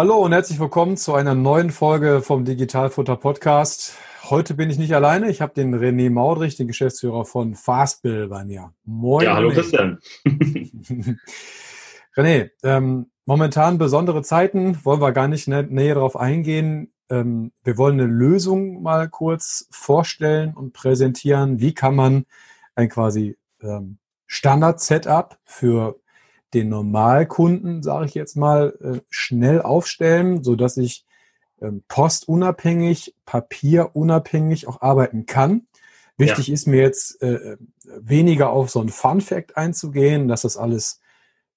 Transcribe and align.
Hallo 0.00 0.16
und 0.16 0.32
herzlich 0.32 0.58
willkommen 0.58 0.96
zu 0.96 1.12
einer 1.12 1.34
neuen 1.34 1.70
Folge 1.70 2.22
vom 2.22 2.46
Digitalfutter 2.46 3.16
Podcast. 3.16 3.98
Heute 4.30 4.54
bin 4.54 4.70
ich 4.70 4.78
nicht 4.78 4.94
alleine. 4.94 5.28
Ich 5.28 5.42
habe 5.42 5.52
den 5.52 5.74
René 5.74 6.08
Maudrich, 6.08 6.56
den 6.56 6.68
Geschäftsführer 6.68 7.26
von 7.26 7.54
Fastbill 7.54 8.28
bei 8.28 8.46
mir. 8.46 8.72
Moin. 8.86 9.26
Ja, 9.26 9.34
hallo. 9.34 9.50
Christian. 9.50 9.98
René, 12.16 12.48
ähm, 12.62 13.10
momentan 13.26 13.76
besondere 13.76 14.22
Zeiten, 14.22 14.82
wollen 14.86 15.02
wir 15.02 15.12
gar 15.12 15.28
nicht 15.28 15.48
nä 15.48 15.64
näher 15.68 15.96
darauf 15.96 16.16
eingehen. 16.16 16.94
Ähm, 17.10 17.52
wir 17.62 17.76
wollen 17.76 18.00
eine 18.00 18.10
Lösung 18.10 18.80
mal 18.80 19.06
kurz 19.10 19.68
vorstellen 19.70 20.54
und 20.54 20.72
präsentieren. 20.72 21.60
Wie 21.60 21.74
kann 21.74 21.94
man 21.94 22.24
ein 22.74 22.88
quasi 22.88 23.36
ähm, 23.60 23.98
Standard-Setup 24.26 25.36
für 25.44 26.00
den 26.54 26.68
Normalkunden, 26.68 27.82
sage 27.82 28.06
ich 28.06 28.14
jetzt 28.14 28.36
mal, 28.36 28.76
äh, 28.80 29.00
schnell 29.08 29.62
aufstellen, 29.62 30.42
so 30.42 30.56
dass 30.56 30.76
ich 30.76 31.04
ähm, 31.60 31.82
postunabhängig, 31.88 33.14
papierunabhängig 33.26 34.66
auch 34.66 34.80
arbeiten 34.80 35.26
kann. 35.26 35.66
Wichtig 36.16 36.48
ja. 36.48 36.54
ist 36.54 36.66
mir 36.66 36.82
jetzt 36.82 37.22
äh, 37.22 37.56
weniger 37.84 38.50
auf 38.50 38.70
so 38.70 38.80
ein 38.80 38.88
Fun 38.88 39.20
Fact 39.20 39.56
einzugehen, 39.56 40.28
dass 40.28 40.42
das 40.42 40.56
alles 40.56 41.00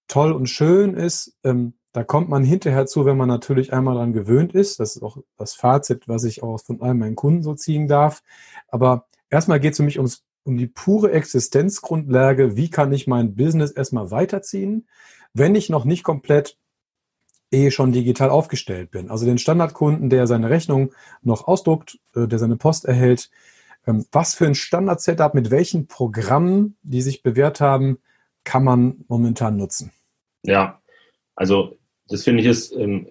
toll 0.08 0.32
und 0.32 0.48
schön 0.48 0.94
ist. 0.94 1.38
Ähm, 1.44 1.74
da 1.92 2.04
kommt 2.04 2.30
man 2.30 2.44
hinterher 2.44 2.86
zu, 2.86 3.06
wenn 3.06 3.18
man 3.18 3.28
natürlich 3.28 3.72
einmal 3.72 3.96
dran 3.96 4.14
gewöhnt 4.14 4.56
ist. 4.56 4.80
Das 4.80 4.96
ist 4.96 5.04
auch 5.04 5.18
das 5.38 5.54
Fazit, 5.54 6.08
was 6.08 6.24
ich 6.24 6.42
auch 6.42 6.60
von 6.60 6.82
all 6.82 6.96
meinen 6.96 7.16
Kunden 7.16 7.44
so 7.44 7.54
ziehen 7.54 7.88
darf. 7.88 8.24
Aber 8.68 9.06
erstmal 9.30 9.60
geht 9.60 9.74
es 9.74 9.78
für 9.78 9.84
mich 9.84 10.00
ums 10.00 10.24
um 10.44 10.58
die 10.58 10.68
pure 10.68 11.12
Existenzgrundlage, 11.12 12.56
wie 12.56 12.70
kann 12.70 12.92
ich 12.92 13.08
mein 13.08 13.36
Business 13.36 13.72
erstmal 13.72 14.12
weiterziehen, 14.12 14.88
wenn 15.34 15.56
ich 15.56 15.70
noch 15.70 15.86
nicht 15.86 16.04
komplett 16.04 16.58
eh 17.52 17.72
schon 17.72 17.92
digital 17.92 18.30
aufgestellt 18.30 18.92
bin. 18.92 19.10
Also 19.10 19.26
den 19.26 19.38
Standardkunden, 19.38 20.10
der 20.10 20.28
seine 20.28 20.50
Rechnung 20.50 20.94
noch 21.22 21.48
ausdruckt, 21.48 22.00
äh, 22.16 22.28
der 22.28 22.40
seine 22.40 22.58
Post 22.58 22.86
erhält, 22.86 23.30
ähm, 23.86 24.06
was 24.12 24.36
für 24.36 24.46
ein 24.46 24.56
Standard-Setup 24.56 25.34
mit 25.34 25.52
welchen 25.52 25.88
Programmen, 25.88 26.78
die 26.82 27.02
sich 27.02 27.22
bewährt 27.22 27.62
haben, 27.62 28.00
kann 28.44 28.64
man 28.64 29.06
momentan 29.08 29.56
nutzen? 29.56 29.92
Ja, 30.44 30.82
also 31.36 31.78
das 32.08 32.24
finde 32.24 32.42
ich 32.42 32.48
ist 32.48 32.74
ähm, 32.76 33.08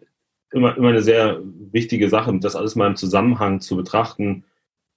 immer, 0.50 0.76
immer 0.76 0.88
eine 0.88 1.02
sehr 1.02 1.40
wichtige 1.42 2.08
Sache, 2.08 2.36
das 2.40 2.56
alles 2.56 2.74
mal 2.74 2.88
im 2.88 2.96
Zusammenhang 2.96 3.60
zu 3.60 3.76
betrachten 3.76 4.44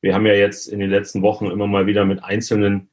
wir 0.06 0.14
haben 0.14 0.28
ja 0.28 0.34
jetzt 0.34 0.68
in 0.68 0.80
den 0.80 0.92
letzten 0.92 1.24
Wochen 1.24 1.48
immer 1.48 1.66
mal 1.66 1.88
wieder 1.88 2.06
mit 2.06 2.24
einzelnen, 2.24 2.90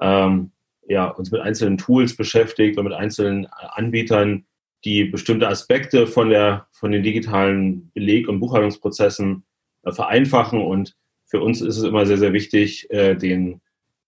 ähm, 0.00 0.50
ja, 0.88 1.06
uns 1.06 1.30
mit 1.30 1.40
einzelnen 1.40 1.78
Tools 1.78 2.16
beschäftigt 2.16 2.76
und 2.76 2.86
mit 2.86 2.92
einzelnen 2.92 3.46
Anbietern, 3.46 4.46
die 4.84 5.04
bestimmte 5.04 5.46
Aspekte 5.46 6.08
von 6.08 6.28
der, 6.28 6.66
von 6.72 6.90
den 6.90 7.04
digitalen 7.04 7.92
Beleg- 7.94 8.26
und 8.26 8.40
Buchhaltungsprozessen 8.40 9.44
äh, 9.84 9.92
vereinfachen. 9.92 10.60
Und 10.60 10.96
für 11.26 11.40
uns 11.40 11.60
ist 11.60 11.76
es 11.76 11.84
immer 11.84 12.04
sehr, 12.04 12.18
sehr 12.18 12.32
wichtig, 12.32 12.90
äh, 12.90 13.14
den, 13.14 13.60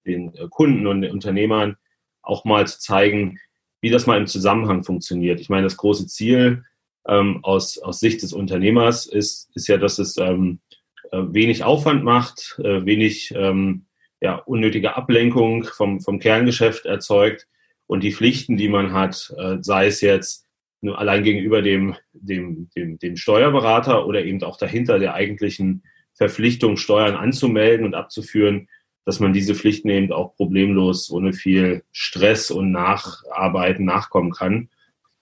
den 0.04 0.32
Kunden 0.50 0.88
und 0.88 1.02
den 1.02 1.12
Unternehmern 1.12 1.76
auch 2.22 2.44
mal 2.44 2.66
zu 2.66 2.80
zeigen, 2.80 3.38
wie 3.80 3.90
das 3.90 4.08
mal 4.08 4.18
im 4.18 4.26
Zusammenhang 4.26 4.82
funktioniert. 4.82 5.38
Ich 5.38 5.48
meine, 5.48 5.62
das 5.62 5.76
große 5.76 6.08
Ziel 6.08 6.64
ähm, 7.06 7.38
aus, 7.44 7.78
aus 7.78 8.00
Sicht 8.00 8.20
des 8.22 8.32
Unternehmers 8.32 9.06
ist, 9.06 9.48
ist 9.54 9.68
ja, 9.68 9.76
dass 9.76 10.00
es 10.00 10.16
ähm, 10.16 10.58
äh, 10.67 10.67
wenig 11.12 11.64
Aufwand 11.64 12.04
macht, 12.04 12.58
äh, 12.62 12.84
wenig 12.84 13.32
ähm, 13.34 13.86
ja, 14.20 14.36
unnötige 14.36 14.96
Ablenkung 14.96 15.64
vom, 15.64 16.00
vom 16.00 16.18
Kerngeschäft 16.18 16.86
erzeugt 16.86 17.46
und 17.86 18.02
die 18.02 18.12
Pflichten, 18.12 18.56
die 18.56 18.68
man 18.68 18.92
hat, 18.92 19.32
äh, 19.38 19.58
sei 19.60 19.86
es 19.86 20.00
jetzt 20.00 20.46
nur 20.80 20.98
allein 20.98 21.24
gegenüber 21.24 21.62
dem, 21.62 21.96
dem, 22.12 22.68
dem, 22.76 22.98
dem 22.98 23.16
Steuerberater 23.16 24.06
oder 24.06 24.24
eben 24.24 24.42
auch 24.42 24.58
dahinter 24.58 24.98
der 24.98 25.14
eigentlichen 25.14 25.82
Verpflichtung, 26.14 26.76
Steuern 26.76 27.14
anzumelden 27.14 27.86
und 27.86 27.94
abzuführen, 27.94 28.68
dass 29.04 29.20
man 29.20 29.32
diese 29.32 29.54
Pflichten 29.54 29.88
eben 29.88 30.12
auch 30.12 30.36
problemlos 30.36 31.10
ohne 31.10 31.32
viel 31.32 31.82
Stress 31.92 32.50
und 32.50 32.70
Nacharbeiten 32.72 33.84
nachkommen 33.84 34.32
kann. 34.32 34.68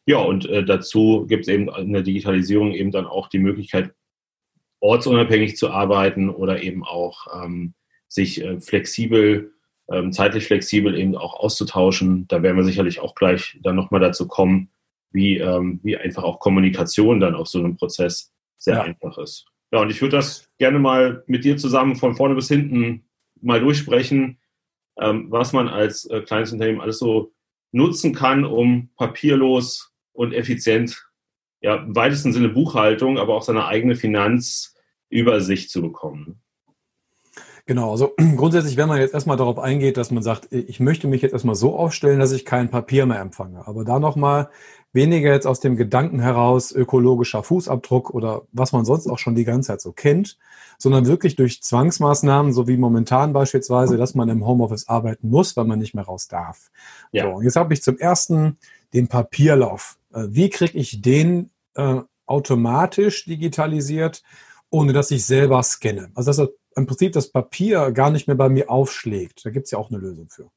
Ja, 0.07 0.19
und 0.19 0.47
äh, 0.47 0.65
dazu 0.65 1.27
gibt 1.29 1.43
es 1.43 1.49
eben 1.49 1.69
in 1.69 1.93
der 1.93 2.03
Digitalisierung 2.03 2.73
eben 2.73 2.91
dann 2.91 3.07
auch 3.07 3.29
die 3.29 3.39
Möglichkeit, 3.39 3.95
ortsunabhängig 4.81 5.57
zu 5.57 5.71
arbeiten 5.71 6.31
oder 6.31 6.63
eben 6.63 6.85
auch 6.85 7.27
ähm, 7.43 7.75
sich 8.09 8.43
äh, 8.43 8.61
flexibel, 8.61 9.53
ähm, 9.91 10.13
zeitlich 10.13 10.47
flexibel 10.47 10.97
eben 10.97 11.17
auch 11.17 11.35
auszutauschen. 11.35 12.27
Da 12.29 12.43
werden 12.43 12.57
wir 12.57 12.65
sicherlich 12.65 13.01
auch 13.01 13.15
gleich 13.15 13.59
dann 13.63 13.77
nochmal 13.77 14.01
dazu 14.01 14.27
kommen, 14.29 14.71
wie, 15.11 15.39
ähm, 15.39 15.81
wie 15.83 15.97
einfach 15.97 16.25
auch 16.25 16.41
Kommunikation 16.41 17.21
dann 17.21 17.35
auf 17.35 17.49
so 17.49 17.59
einem 17.59 17.77
Prozess 17.77 18.33
sehr 18.59 18.77
ja. 18.77 18.83
einfach 18.83 19.19
ist. 19.19 19.47
Ja, 19.73 19.81
und 19.81 19.91
ich 19.91 20.01
würde 20.01 20.17
das 20.17 20.49
gerne 20.59 20.79
mal 20.79 21.25
mit 21.27 21.45
dir 21.45 21.57
zusammen 21.57 21.97
von 21.97 22.15
vorne 22.15 22.35
bis 22.35 22.49
hinten 22.49 23.07
mal 23.41 23.61
durchsprechen, 23.61 24.39
ähm, 24.99 25.27
was 25.31 25.53
man 25.53 25.69
als 25.69 26.05
äh, 26.07 26.21
kleines 26.21 26.53
Unternehmen 26.53 26.81
alles 26.81 26.99
so 26.99 27.33
nutzen 27.73 28.15
kann, 28.15 28.45
um 28.45 28.91
papierlos 28.97 29.93
und 30.13 30.33
effizient 30.33 31.06
ja, 31.67 31.79
im 31.79 31.97
weitesten 31.97 32.33
Sinne 32.33 32.49
Buchhaltung, 32.49 33.19
aber 33.19 33.35
auch 33.35 33.43
seine 33.43 33.67
eigene 33.67 33.97
Finanzübersicht 33.97 35.69
zu 35.69 35.83
bekommen. 35.83 36.41
Genau, 37.67 37.91
also 37.91 38.15
grundsätzlich, 38.37 38.77
wenn 38.77 38.87
man 38.87 39.01
jetzt 39.01 39.15
erstmal 39.15 39.37
darauf 39.37 39.59
eingeht, 39.59 39.97
dass 39.97 40.13
man 40.13 40.23
sagt, 40.23 40.53
ich 40.53 40.79
möchte 40.79 41.09
mich 41.09 41.23
jetzt 41.23 41.33
erstmal 41.33 41.57
so 41.57 41.77
aufstellen, 41.77 42.21
dass 42.21 42.31
ich 42.31 42.45
kein 42.45 42.71
Papier 42.71 43.05
mehr 43.05 43.19
empfange. 43.19 43.67
Aber 43.67 43.85
da 43.85 43.99
nochmal 43.99 44.49
weniger 44.93 45.33
jetzt 45.33 45.49
aus 45.49 45.59
dem 45.59 45.77
Gedanken 45.77 46.21
heraus 46.21 46.71
ökologischer 46.71 47.43
Fußabdruck 47.43 48.11
oder 48.11 48.43
was 48.53 48.71
man 48.71 48.85
sonst 48.85 49.09
auch 49.09 49.19
schon 49.19 49.35
die 49.35 49.45
ganze 49.45 49.67
Zeit 49.67 49.81
so 49.81 49.91
kennt, 49.91 50.39
sondern 50.79 51.07
wirklich 51.07 51.35
durch 51.35 51.65
Zwangsmaßnahmen, 51.65 52.53
so 52.53 52.69
wie 52.69 52.77
momentan 52.77 53.33
beispielsweise, 53.33 53.97
dass 53.97 54.15
man 54.15 54.29
im 54.29 54.47
Homeoffice 54.47 54.89
arbeiten 54.89 55.31
muss, 55.31 55.57
weil 55.57 55.65
man 55.65 55.81
nicht 55.81 55.97
mehr 55.97 56.05
raus 56.05 56.29
darf. 56.29 56.71
Ja. 57.11 57.25
So, 57.25 57.43
jetzt 57.43 57.57
habe 57.57 57.75
ich 57.75 57.83
zum 57.83 57.99
ersten 57.99 58.57
den 58.95 59.09
Papierlauf. 59.09 59.99
Äh, 60.15 60.27
wie 60.29 60.49
kriege 60.49 60.79
ich 60.79 61.03
den 61.03 61.51
äh, 61.77 62.01
automatisch 62.27 63.25
digitalisiert, 63.25 64.23
ohne 64.71 64.93
dass 64.93 65.11
ich 65.11 65.25
selber 65.25 65.63
scanne. 65.63 66.11
Also 66.15 66.33
dass 66.33 66.51
im 66.77 66.87
Prinzip 66.87 67.13
das 67.13 67.31
Papier 67.31 67.91
gar 67.93 68.11
nicht 68.11 68.27
mehr 68.27 68.37
bei 68.37 68.49
mir 68.49 68.71
aufschlägt. 68.71 69.45
Da 69.45 69.51
gibt 69.51 69.65
es 69.65 69.71
ja 69.71 69.79
auch 69.79 69.91
eine 69.91 69.99
Lösung 69.99 70.29
für. 70.29 70.51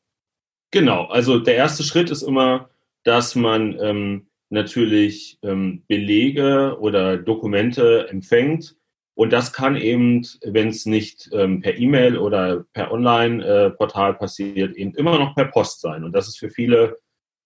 Genau, 0.71 1.05
also 1.05 1.39
der 1.39 1.55
erste 1.55 1.83
Schritt 1.83 2.11
ist 2.11 2.21
immer, 2.21 2.69
dass 3.03 3.35
man 3.35 3.79
ähm, 3.79 4.27
natürlich 4.49 5.39
ähm, 5.41 5.83
Belege 5.87 6.77
oder 6.79 7.17
Dokumente 7.17 8.07
empfängt. 8.09 8.75
Und 9.15 9.33
das 9.33 9.51
kann 9.51 9.75
eben, 9.75 10.25
wenn 10.43 10.69
es 10.69 10.85
nicht 10.85 11.29
ähm, 11.33 11.61
per 11.61 11.77
E-Mail 11.77 12.17
oder 12.17 12.65
per 12.73 12.91
Online-Portal 12.91 14.11
äh, 14.11 14.15
passiert, 14.15 14.75
eben 14.75 14.93
immer 14.95 15.17
noch 15.17 15.35
per 15.35 15.45
Post 15.45 15.81
sein. 15.81 16.03
Und 16.03 16.13
das 16.13 16.27
ist 16.27 16.37
für 16.37 16.49
viele 16.49 16.97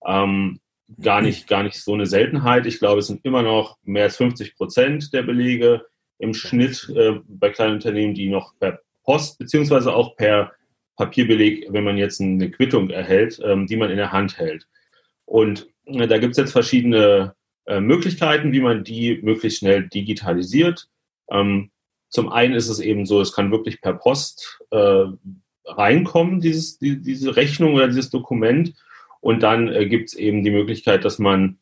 ähm, 0.06 0.59
gar 1.01 1.21
nicht, 1.21 1.47
gar 1.47 1.63
nicht 1.63 1.81
so 1.81 1.94
eine 1.94 2.05
Seltenheit. 2.05 2.66
Ich 2.66 2.79
glaube, 2.79 2.99
es 2.99 3.07
sind 3.07 3.23
immer 3.25 3.41
noch 3.41 3.77
mehr 3.83 4.03
als 4.03 4.18
50 4.18 4.56
Prozent 4.56 5.13
der 5.13 5.24
Belege 5.24 5.85
im 6.19 6.33
Schnitt 6.33 6.91
äh, 6.95 7.19
bei 7.27 7.50
kleinen 7.50 7.75
Unternehmen, 7.75 8.13
die 8.13 8.30
noch 8.30 8.53
per 8.59 8.80
Post 9.03 9.38
beziehungsweise 9.38 9.94
auch 9.94 10.15
per 10.15 10.53
Papierbeleg, 10.95 11.68
wenn 11.69 11.83
man 11.83 11.97
jetzt 11.97 12.21
eine 12.21 12.51
Quittung 12.51 12.89
erhält, 12.89 13.39
ähm, 13.44 13.68
die 13.68 13.77
man 13.77 13.89
in 13.89 13.97
der 13.97 14.12
Hand 14.12 14.38
hält. 14.38 14.68
Und 15.25 15.68
äh, 15.85 16.07
da 16.07 16.18
gibt 16.18 16.31
es 16.31 16.38
jetzt 16.38 16.51
verschiedene 16.51 17.36
äh, 17.65 17.79
Möglichkeiten, 17.79 18.51
wie 18.51 18.62
man 18.62 18.83
die 18.83 19.19
möglichst 19.21 19.59
schnell 19.59 19.88
digitalisiert. 19.88 20.88
Ähm, 21.31 21.71
zum 22.09 22.29
einen 22.29 22.53
ist 22.53 22.69
es 22.69 22.79
eben 22.79 23.06
so, 23.06 23.21
es 23.21 23.33
kann 23.33 23.51
wirklich 23.51 23.81
per 23.81 23.94
Post 23.94 24.62
äh, 24.71 25.06
reinkommen, 25.65 26.39
dieses, 26.39 26.77
die, 26.77 27.01
diese 27.01 27.36
Rechnung 27.36 27.74
oder 27.74 27.88
dieses 27.88 28.09
Dokument. 28.09 28.74
Und 29.24 29.42
dann 29.42 29.70
äh, 29.70 29.86
gibt 29.88 30.10
es 30.10 30.16
eben 30.16 30.44
die 30.44 30.52
Möglichkeit, 30.52 31.06
dass 31.06 31.18
man, 31.18 31.58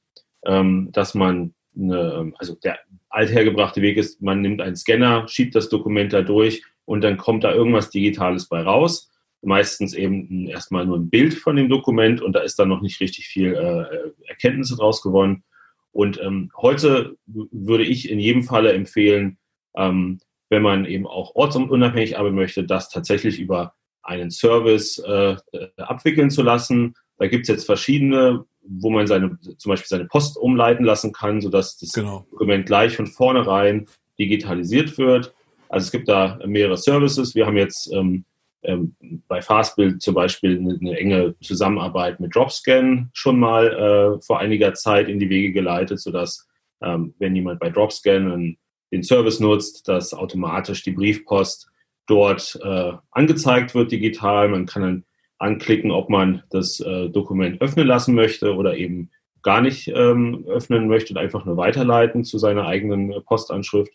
ähm, 0.47 0.89
dass 0.93 1.13
man 1.13 1.53
eine, 1.77 2.33
also 2.39 2.55
der 2.55 2.79
althergebrachte 3.09 3.83
Weg 3.83 3.97
ist, 3.97 4.19
man 4.19 4.41
nimmt 4.41 4.61
einen 4.61 4.75
Scanner, 4.75 5.27
schiebt 5.27 5.53
das 5.53 5.69
Dokument 5.69 6.11
da 6.11 6.23
durch 6.23 6.63
und 6.85 7.01
dann 7.01 7.17
kommt 7.17 7.43
da 7.43 7.53
irgendwas 7.53 7.91
Digitales 7.91 8.49
bei 8.49 8.63
raus. 8.63 9.11
Meistens 9.43 9.93
eben 9.93 10.47
erstmal 10.47 10.87
nur 10.87 10.97
ein 10.97 11.11
Bild 11.11 11.35
von 11.35 11.55
dem 11.55 11.69
Dokument 11.69 12.19
und 12.19 12.33
da 12.33 12.39
ist 12.39 12.57
dann 12.57 12.69
noch 12.69 12.81
nicht 12.81 12.99
richtig 12.99 13.27
viel 13.27 13.53
äh, 13.53 14.27
Erkenntnisse 14.27 14.75
draus 14.75 15.03
gewonnen. 15.03 15.43
Und 15.91 16.19
ähm, 16.19 16.51
heute 16.57 17.15
würde 17.27 17.83
ich 17.83 18.09
in 18.09 18.19
jedem 18.19 18.41
Falle 18.41 18.73
empfehlen, 18.73 19.37
ähm, 19.75 20.19
wenn 20.49 20.63
man 20.63 20.85
eben 20.85 21.05
auch 21.05 21.35
ortsunabhängig 21.35 22.17
arbeiten 22.17 22.35
möchte, 22.35 22.63
das 22.63 22.89
tatsächlich 22.89 23.39
über 23.39 23.75
einen 24.01 24.31
Service 24.31 24.97
äh, 24.97 25.35
abwickeln 25.77 26.31
zu 26.31 26.41
lassen. 26.41 26.95
Da 27.21 27.27
gibt 27.27 27.43
es 27.43 27.49
jetzt 27.49 27.65
verschiedene, 27.67 28.45
wo 28.63 28.89
man 28.89 29.05
seine, 29.05 29.37
zum 29.57 29.69
Beispiel 29.69 29.87
seine 29.87 30.05
Post 30.05 30.37
umleiten 30.37 30.83
lassen 30.83 31.13
kann, 31.13 31.39
sodass 31.39 31.77
das 31.77 31.91
genau. 31.91 32.25
Dokument 32.31 32.65
gleich 32.65 32.95
von 32.95 33.05
vornherein 33.05 33.85
digitalisiert 34.17 34.97
wird. 34.97 35.31
Also 35.69 35.85
es 35.85 35.91
gibt 35.91 36.09
da 36.09 36.39
mehrere 36.47 36.77
Services. 36.77 37.35
Wir 37.35 37.45
haben 37.45 37.57
jetzt 37.57 37.93
ähm, 37.93 38.25
ähm, 38.63 38.95
bei 39.27 39.39
Fastbild 39.39 40.01
zum 40.01 40.15
Beispiel 40.15 40.57
eine, 40.57 40.79
eine, 40.81 40.97
enge 40.97 41.35
Zusammenarbeit 41.41 42.19
mit 42.19 42.35
Dropscan 42.35 43.11
schon 43.13 43.39
mal 43.39 43.67
äh, 43.67 44.21
vor 44.25 44.39
einiger 44.39 44.73
Zeit 44.73 45.07
in 45.07 45.19
die 45.19 45.29
Wege 45.29 45.51
geleitet, 45.51 45.99
sodass 45.99 46.47
ähm, 46.81 47.13
wenn 47.19 47.35
jemand 47.35 47.59
bei 47.59 47.69
Dropscan 47.69 48.31
einen, 48.31 48.57
den 48.91 49.03
Service 49.03 49.39
nutzt, 49.39 49.87
dass 49.87 50.15
automatisch 50.15 50.81
die 50.81 50.91
Briefpost 50.91 51.69
dort 52.07 52.59
äh, 52.63 52.93
angezeigt 53.11 53.75
wird 53.75 53.91
digital. 53.91 54.49
Man 54.49 54.65
kann 54.65 54.81
dann 54.81 55.03
anklicken, 55.41 55.91
ob 55.91 56.09
man 56.09 56.43
das 56.49 56.79
äh, 56.79 57.09
Dokument 57.09 57.61
öffnen 57.61 57.87
lassen 57.87 58.15
möchte 58.15 58.55
oder 58.55 58.77
eben 58.77 59.11
gar 59.41 59.61
nicht 59.61 59.87
ähm, 59.87 60.45
öffnen 60.47 60.87
möchte 60.87 61.13
und 61.13 61.17
einfach 61.17 61.45
nur 61.45 61.57
weiterleiten 61.57 62.23
zu 62.23 62.37
seiner 62.37 62.65
eigenen 62.67 63.11
äh, 63.11 63.21
Postanschrift. 63.21 63.93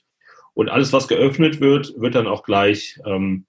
Und 0.54 0.69
alles, 0.70 0.93
was 0.93 1.08
geöffnet 1.08 1.60
wird, 1.60 1.94
wird 2.00 2.14
dann 2.14 2.26
auch 2.26 2.43
gleich 2.43 2.98
ähm, 3.04 3.46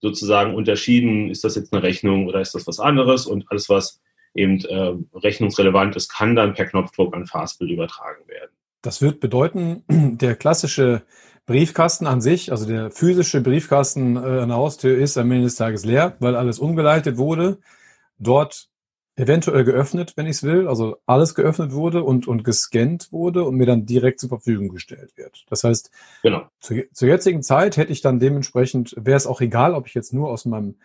sozusagen 0.00 0.54
unterschieden, 0.54 1.30
ist 1.30 1.44
das 1.44 1.54
jetzt 1.54 1.72
eine 1.72 1.82
Rechnung 1.82 2.26
oder 2.26 2.40
ist 2.40 2.54
das 2.54 2.66
was 2.66 2.80
anderes 2.80 3.26
und 3.26 3.44
alles, 3.50 3.68
was 3.68 4.00
eben 4.34 4.60
äh, 4.64 4.94
rechnungsrelevant 5.14 5.96
ist, 5.96 6.08
kann 6.08 6.36
dann 6.36 6.54
per 6.54 6.66
Knopfdruck 6.66 7.14
an 7.14 7.26
Fastbill 7.26 7.70
übertragen 7.70 8.26
werden. 8.28 8.50
Das 8.82 9.02
wird 9.02 9.20
bedeuten, 9.20 9.84
der 9.88 10.36
klassische 10.36 11.02
Briefkasten 11.46 12.06
an 12.06 12.20
sich, 12.20 12.50
also 12.50 12.66
der 12.66 12.90
physische 12.90 13.40
Briefkasten 13.40 14.16
äh, 14.16 14.18
an 14.18 14.48
der 14.48 14.56
Haustür 14.58 14.98
ist 14.98 15.16
am 15.16 15.30
Ende 15.30 15.44
des 15.44 15.54
Tages 15.54 15.84
leer, 15.84 16.16
weil 16.18 16.34
alles 16.34 16.58
umgeleitet 16.58 17.16
wurde. 17.16 17.58
Dort 18.18 18.68
eventuell 19.16 19.64
geöffnet, 19.64 20.12
wenn 20.16 20.26
ich 20.26 20.36
es 20.36 20.42
will, 20.42 20.68
also 20.68 20.98
alles 21.06 21.34
geöffnet 21.34 21.72
wurde 21.72 22.02
und, 22.02 22.28
und 22.28 22.44
gescannt 22.44 23.10
wurde 23.12 23.44
und 23.44 23.56
mir 23.56 23.64
dann 23.64 23.86
direkt 23.86 24.20
zur 24.20 24.28
Verfügung 24.28 24.68
gestellt 24.68 25.16
wird. 25.16 25.46
Das 25.48 25.64
heißt, 25.64 25.90
genau. 26.22 26.48
zu, 26.60 26.82
zur 26.92 27.08
jetzigen 27.08 27.42
Zeit 27.42 27.76
hätte 27.78 27.92
ich 27.92 28.02
dann 28.02 28.20
dementsprechend, 28.20 28.94
wäre 28.98 29.16
es 29.16 29.26
auch 29.26 29.40
egal, 29.40 29.74
ob 29.74 29.86
ich 29.86 29.94
jetzt 29.94 30.12
nur 30.12 30.28
aus 30.28 30.44
meinem, 30.44 30.76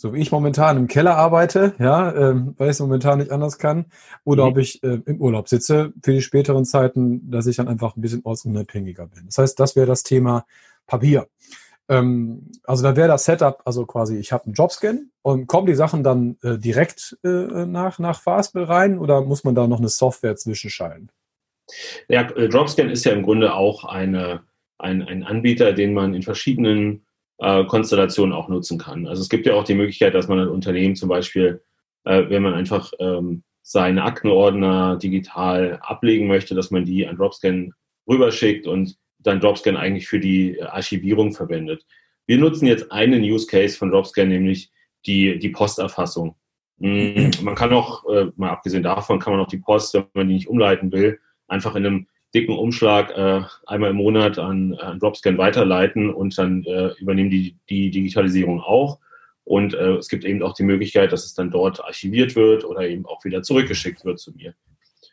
so 0.00 0.14
wie 0.14 0.20
ich 0.20 0.30
momentan 0.30 0.76
im 0.76 0.86
Keller 0.86 1.16
arbeite, 1.16 1.74
ja, 1.80 2.14
ähm, 2.14 2.54
weil 2.56 2.68
ich 2.68 2.76
es 2.76 2.80
momentan 2.80 3.18
nicht 3.18 3.32
anders 3.32 3.58
kann, 3.58 3.86
oder 4.22 4.44
mhm. 4.44 4.50
ob 4.50 4.58
ich 4.58 4.82
äh, 4.84 5.00
im 5.04 5.20
Urlaub 5.20 5.48
sitze 5.48 5.92
für 6.04 6.12
die 6.12 6.22
späteren 6.22 6.64
Zeiten, 6.64 7.28
dass 7.32 7.48
ich 7.48 7.56
dann 7.56 7.66
einfach 7.66 7.96
ein 7.96 8.00
bisschen 8.00 8.20
ortsunabhängiger 8.22 9.08
bin. 9.08 9.26
Das 9.26 9.38
heißt, 9.38 9.58
das 9.58 9.74
wäre 9.74 9.88
das 9.88 10.04
Thema 10.04 10.46
Papier. 10.86 11.26
Ähm, 11.88 12.52
also 12.62 12.84
da 12.84 12.94
wäre 12.94 13.08
das 13.08 13.24
Setup, 13.24 13.60
also 13.64 13.86
quasi, 13.86 14.18
ich 14.18 14.30
habe 14.30 14.44
einen 14.44 14.54
Jobscan 14.54 15.10
und 15.22 15.48
kommen 15.48 15.66
die 15.66 15.74
Sachen 15.74 16.04
dann 16.04 16.36
äh, 16.44 16.58
direkt 16.58 17.18
äh, 17.24 17.66
nach, 17.66 17.98
nach 17.98 18.20
Fastbill 18.20 18.64
rein 18.64 19.00
oder 19.00 19.22
muss 19.22 19.42
man 19.42 19.56
da 19.56 19.66
noch 19.66 19.80
eine 19.80 19.88
Software 19.88 20.36
zwischenschalten? 20.36 21.10
Ja, 22.08 22.22
äh, 22.36 22.48
Dropscan 22.48 22.88
ist 22.88 23.04
ja 23.04 23.12
im 23.12 23.24
Grunde 23.24 23.52
auch 23.52 23.84
eine, 23.84 24.42
ein, 24.78 25.02
ein 25.02 25.24
Anbieter, 25.24 25.72
den 25.72 25.92
man 25.92 26.14
in 26.14 26.22
verschiedenen 26.22 27.04
äh, 27.38 27.64
Konstellationen 27.64 28.34
auch 28.34 28.48
nutzen 28.48 28.78
kann. 28.78 29.06
Also 29.06 29.22
es 29.22 29.28
gibt 29.28 29.46
ja 29.46 29.54
auch 29.54 29.64
die 29.64 29.74
Möglichkeit, 29.74 30.14
dass 30.14 30.28
man 30.28 30.40
ein 30.40 30.48
Unternehmen 30.48 30.96
zum 30.96 31.08
Beispiel, 31.08 31.62
äh, 32.04 32.24
wenn 32.28 32.42
man 32.42 32.54
einfach 32.54 32.92
ähm, 32.98 33.42
seine 33.62 34.04
Aktenordner 34.04 34.96
digital 34.96 35.78
ablegen 35.82 36.26
möchte, 36.26 36.54
dass 36.54 36.70
man 36.70 36.84
die 36.84 37.06
an 37.06 37.16
Dropscan 37.16 37.74
rüberschickt 38.08 38.66
und 38.66 38.96
dann 39.18 39.40
Dropscan 39.40 39.76
eigentlich 39.76 40.08
für 40.08 40.20
die 40.20 40.62
Archivierung 40.62 41.32
verwendet. 41.32 41.84
Wir 42.26 42.38
nutzen 42.38 42.66
jetzt 42.66 42.90
einen 42.92 43.22
Use 43.22 43.46
Case 43.46 43.76
von 43.76 43.90
Dropscan, 43.90 44.28
nämlich 44.28 44.70
die, 45.06 45.38
die 45.38 45.48
Posterfassung. 45.50 46.36
Mm, 46.78 47.30
man 47.42 47.54
kann 47.54 47.72
auch, 47.72 48.08
äh, 48.08 48.26
mal 48.36 48.50
abgesehen 48.50 48.82
davon, 48.82 49.18
kann 49.18 49.32
man 49.32 49.42
auch 49.42 49.48
die 49.48 49.58
Post, 49.58 49.94
wenn 49.94 50.06
man 50.14 50.28
die 50.28 50.34
nicht 50.34 50.48
umleiten 50.48 50.92
will, 50.92 51.18
einfach 51.46 51.74
in 51.74 51.86
einem 51.86 52.06
dicken 52.34 52.56
Umschlag 52.56 53.10
äh, 53.16 53.42
einmal 53.66 53.90
im 53.90 53.96
Monat 53.96 54.38
an, 54.38 54.74
an 54.74 54.98
Dropscan 54.98 55.38
weiterleiten 55.38 56.12
und 56.12 56.36
dann 56.36 56.64
äh, 56.64 56.90
übernehmen 56.98 57.30
die 57.30 57.56
die 57.68 57.90
Digitalisierung 57.90 58.60
auch. 58.60 58.98
Und 59.44 59.72
äh, 59.72 59.94
es 59.94 60.08
gibt 60.08 60.24
eben 60.24 60.42
auch 60.42 60.52
die 60.52 60.62
Möglichkeit, 60.62 61.10
dass 61.10 61.24
es 61.24 61.34
dann 61.34 61.50
dort 61.50 61.82
archiviert 61.82 62.36
wird 62.36 62.64
oder 62.64 62.86
eben 62.86 63.06
auch 63.06 63.24
wieder 63.24 63.42
zurückgeschickt 63.42 64.04
wird 64.04 64.18
zu 64.18 64.32
mir. 64.32 64.54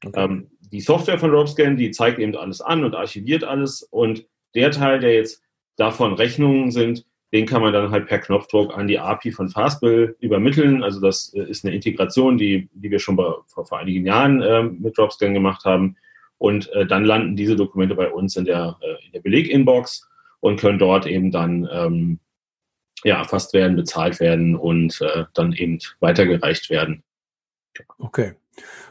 Okay. 0.06 0.26
Ähm, 0.26 0.52
die 0.72 0.82
Software 0.82 1.18
von 1.18 1.32
Dropscan, 1.32 1.78
die 1.78 1.92
zeigt 1.92 2.20
eben 2.20 2.36
alles 2.36 2.60
an 2.60 2.84
und 2.84 2.96
archiviert 2.96 3.46
alles. 3.46 3.84
Und 3.84 4.26
der 4.54 4.72
Teil, 4.72 5.00
der 5.00 5.14
jetzt 5.14 5.42
davon 5.78 6.14
Rechnungen 6.14 6.72
sind, 6.72 7.06
den 7.32 7.46
kann 7.46 7.62
man 7.62 7.74
dann 7.74 7.92
halt 7.92 8.08
per 8.08 8.20
Knopfdruck 8.20 8.78
an 8.78 8.88
die 8.88 9.00
API 9.00 9.32
von 9.32 9.50
Fastbill 9.50 10.16
übermitteln. 10.20 10.84
Also 10.84 11.00
das 11.00 11.34
äh, 11.34 11.44
ist 11.44 11.66
eine 11.66 11.74
Integration, 11.74 12.38
die, 12.38 12.70
die 12.74 12.92
wir 12.92 13.00
schon 13.00 13.16
bei, 13.16 13.32
vor, 13.48 13.66
vor 13.66 13.80
einigen 13.80 14.06
Jahren 14.06 14.42
äh, 14.42 14.64
mit 14.64 14.98
Dropscan 14.98 15.34
gemacht 15.34 15.64
haben. 15.64 15.96
Und 16.38 16.72
äh, 16.74 16.86
dann 16.86 17.06
landen 17.06 17.36
diese 17.36 17.56
Dokumente 17.56 17.96
bei 17.96 18.12
uns 18.12 18.36
in 18.36 18.46
der, 18.46 18.78
äh, 18.82 19.06
in 19.06 19.12
der 19.14 19.22
Beleg-Inbox 19.22 20.08
und 20.42 20.60
können 20.60 20.80
dort 20.80 21.06
eben 21.08 21.32
dann 21.32 21.68
ähm, 21.72 22.20
ja, 23.04 23.20
erfasst 23.20 23.54
werden, 23.54 23.76
bezahlt 23.76 24.20
werden 24.20 24.56
und 24.56 25.00
äh, 25.02 25.26
dann 25.34 25.54
eben 25.54 25.80
weitergereicht 26.00 26.70
werden. 26.70 27.04
Okay. 28.00 28.34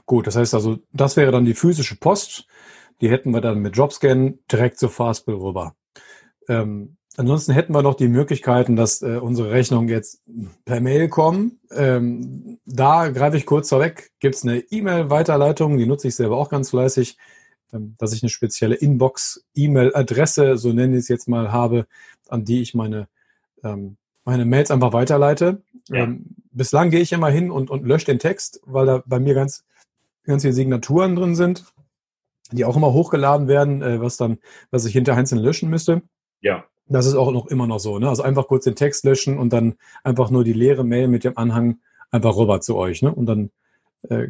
Gut, 0.06 0.26
das 0.26 0.37
heißt 0.37 0.55
also, 0.55 0.79
das 0.93 1.17
wäre 1.17 1.32
dann 1.32 1.44
die 1.44 1.55
physische 1.55 1.96
Post. 1.96 2.46
Die 3.00 3.11
hätten 3.11 3.31
wir 3.31 3.41
dann 3.41 3.61
mit 3.61 3.76
Dropscan 3.76 4.38
direkt 4.50 4.79
zur 4.79 4.90
Fastbill 4.90 5.35
rüber. 5.35 5.75
Ähm, 6.49 6.97
ansonsten 7.17 7.52
hätten 7.52 7.75
wir 7.75 7.82
noch 7.82 7.94
die 7.94 8.08
Möglichkeiten, 8.08 8.76
dass 8.76 9.02
äh, 9.02 9.17
unsere 9.17 9.50
Rechnungen 9.50 9.88
jetzt 9.88 10.23
per 10.64 10.81
Mail 10.81 11.08
kommen. 11.08 11.61
Ähm, 11.73 12.58
da 12.67 13.08
greife 13.08 13.37
ich 13.37 13.47
kurz 13.47 13.70
vorweg. 13.70 14.11
Gibt 14.20 14.35
es 14.35 14.44
eine 14.44 14.58
E-Mail-Weiterleitung, 14.58 15.79
die 15.79 15.87
nutze 15.87 16.08
ich 16.08 16.14
selber 16.14 16.37
auch 16.37 16.50
ganz 16.50 16.70
fleißig, 16.70 17.17
dass 17.99 18.12
ich 18.12 18.23
eine 18.23 18.31
spezielle 18.31 18.75
Inbox-E-Mail-Adresse, 18.75 20.56
so 20.56 20.73
nenne 20.73 20.97
ich 20.97 21.03
es 21.03 21.09
jetzt 21.09 21.29
mal, 21.29 21.53
habe, 21.53 21.87
an 22.29 22.44
die 22.44 22.62
ich 22.62 22.75
meine, 22.75 23.09
ähm, 23.62 23.97
meine 24.25 24.44
Mails 24.44 24.71
einfach 24.71 24.93
weiterleite. 24.93 25.62
Ja. 25.88 26.05
Ähm, 26.05 26.26
bislang 26.53 26.91
gehe 26.91 27.00
ich 27.00 27.12
immer 27.12 27.29
hin 27.31 27.50
und, 27.50 27.71
und 27.71 27.85
lösche 27.85 28.06
den 28.06 28.19
Text, 28.19 28.61
weil 28.65 28.87
da 28.87 29.03
bei 29.06 29.19
mir 29.19 29.35
ganz, 29.35 29.65
ganz 30.25 30.43
viele 30.43 30.55
Signaturen 30.55 31.17
drin 31.17 31.35
sind, 31.35 31.65
die 32.53 32.65
auch 32.65 32.76
immer 32.76 32.93
hochgeladen 32.93 33.49
werden, 33.49 33.82
äh, 33.82 34.00
was 34.00 34.17
dann, 34.17 34.38
was 34.71 34.85
ich 34.85 34.93
hinter 34.93 35.15
einzeln 35.15 35.40
löschen 35.40 35.71
müsste. 35.71 36.02
Ja. 36.40 36.64
Das 36.87 37.07
ist 37.07 37.14
auch 37.14 37.33
noch 37.33 37.47
immer 37.47 37.66
noch 37.66 37.81
so. 37.81 37.99
Ne? 37.99 38.09
Also 38.09 38.23
einfach 38.23 38.47
kurz 38.47 38.64
den 38.64 38.76
Text 38.76 39.04
löschen 39.04 39.38
und 39.38 39.52
dann 39.52 39.75
einfach 40.02 40.31
nur 40.31 40.45
die 40.45 40.52
leere 40.52 40.85
Mail 40.85 41.09
mit 41.09 41.25
dem 41.25 41.37
Anhang 41.38 41.78
einfach 42.11 42.37
rüber 42.37 42.61
zu 42.61 42.76
euch. 42.76 43.00
Ne? 43.00 43.12
Und 43.14 43.26
dann 43.26 43.50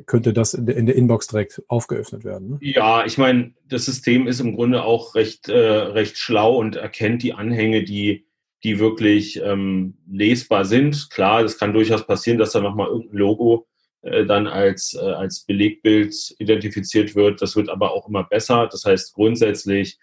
könnte 0.06 0.32
das 0.32 0.54
in 0.54 0.66
der, 0.66 0.76
in 0.76 0.86
der 0.86 0.94
Inbox 0.94 1.26
direkt 1.26 1.62
aufgeöffnet 1.68 2.24
werden. 2.24 2.50
Ne? 2.50 2.58
Ja, 2.60 3.04
ich 3.04 3.18
meine, 3.18 3.54
das 3.68 3.84
System 3.84 4.26
ist 4.26 4.40
im 4.40 4.54
Grunde 4.54 4.84
auch 4.84 5.14
recht, 5.14 5.48
äh, 5.48 5.58
recht 5.58 6.16
schlau 6.16 6.56
und 6.56 6.76
erkennt 6.76 7.22
die 7.22 7.34
Anhänge, 7.34 7.82
die 7.82 8.26
die 8.64 8.78
wirklich 8.78 9.40
ähm, 9.44 9.98
lesbar 10.10 10.64
sind. 10.64 11.10
Klar, 11.10 11.44
es 11.44 11.58
kann 11.58 11.74
durchaus 11.74 12.06
passieren, 12.06 12.38
dass 12.38 12.52
da 12.52 12.60
nochmal 12.60 12.88
irgendein 12.88 13.18
Logo 13.18 13.66
äh, 14.00 14.24
dann 14.24 14.46
als, 14.46 14.94
äh, 14.94 15.04
als 15.04 15.44
Belegbild 15.44 16.34
identifiziert 16.38 17.14
wird. 17.14 17.42
Das 17.42 17.56
wird 17.56 17.68
aber 17.68 17.92
auch 17.92 18.08
immer 18.08 18.24
besser. 18.24 18.66
Das 18.66 18.86
heißt, 18.86 19.12
grundsätzlich 19.12 19.98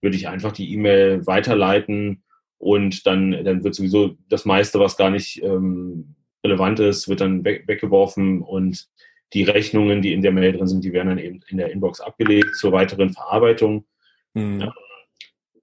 würde 0.00 0.16
ich 0.16 0.28
einfach 0.28 0.52
die 0.52 0.72
E-Mail 0.72 1.26
weiterleiten 1.26 2.22
und 2.56 3.06
dann, 3.06 3.32
dann 3.44 3.62
wird 3.62 3.74
sowieso 3.74 4.16
das 4.30 4.46
meiste, 4.46 4.80
was 4.80 4.96
gar 4.96 5.10
nicht 5.10 5.42
ähm, 5.42 6.14
relevant 6.42 6.80
ist, 6.80 7.08
wird 7.08 7.20
dann 7.20 7.44
weg, 7.44 7.64
weggeworfen 7.66 8.40
und 8.40 8.88
die 9.32 9.42
Rechnungen, 9.42 10.02
die 10.02 10.12
in 10.12 10.22
der 10.22 10.32
Mail 10.32 10.52
drin 10.52 10.66
sind, 10.66 10.84
die 10.84 10.92
werden 10.92 11.08
dann 11.08 11.18
eben 11.18 11.40
in 11.48 11.58
der 11.58 11.70
Inbox 11.72 12.00
abgelegt 12.00 12.56
zur 12.56 12.72
weiteren 12.72 13.10
Verarbeitung. 13.10 13.84
Mhm 14.34 14.72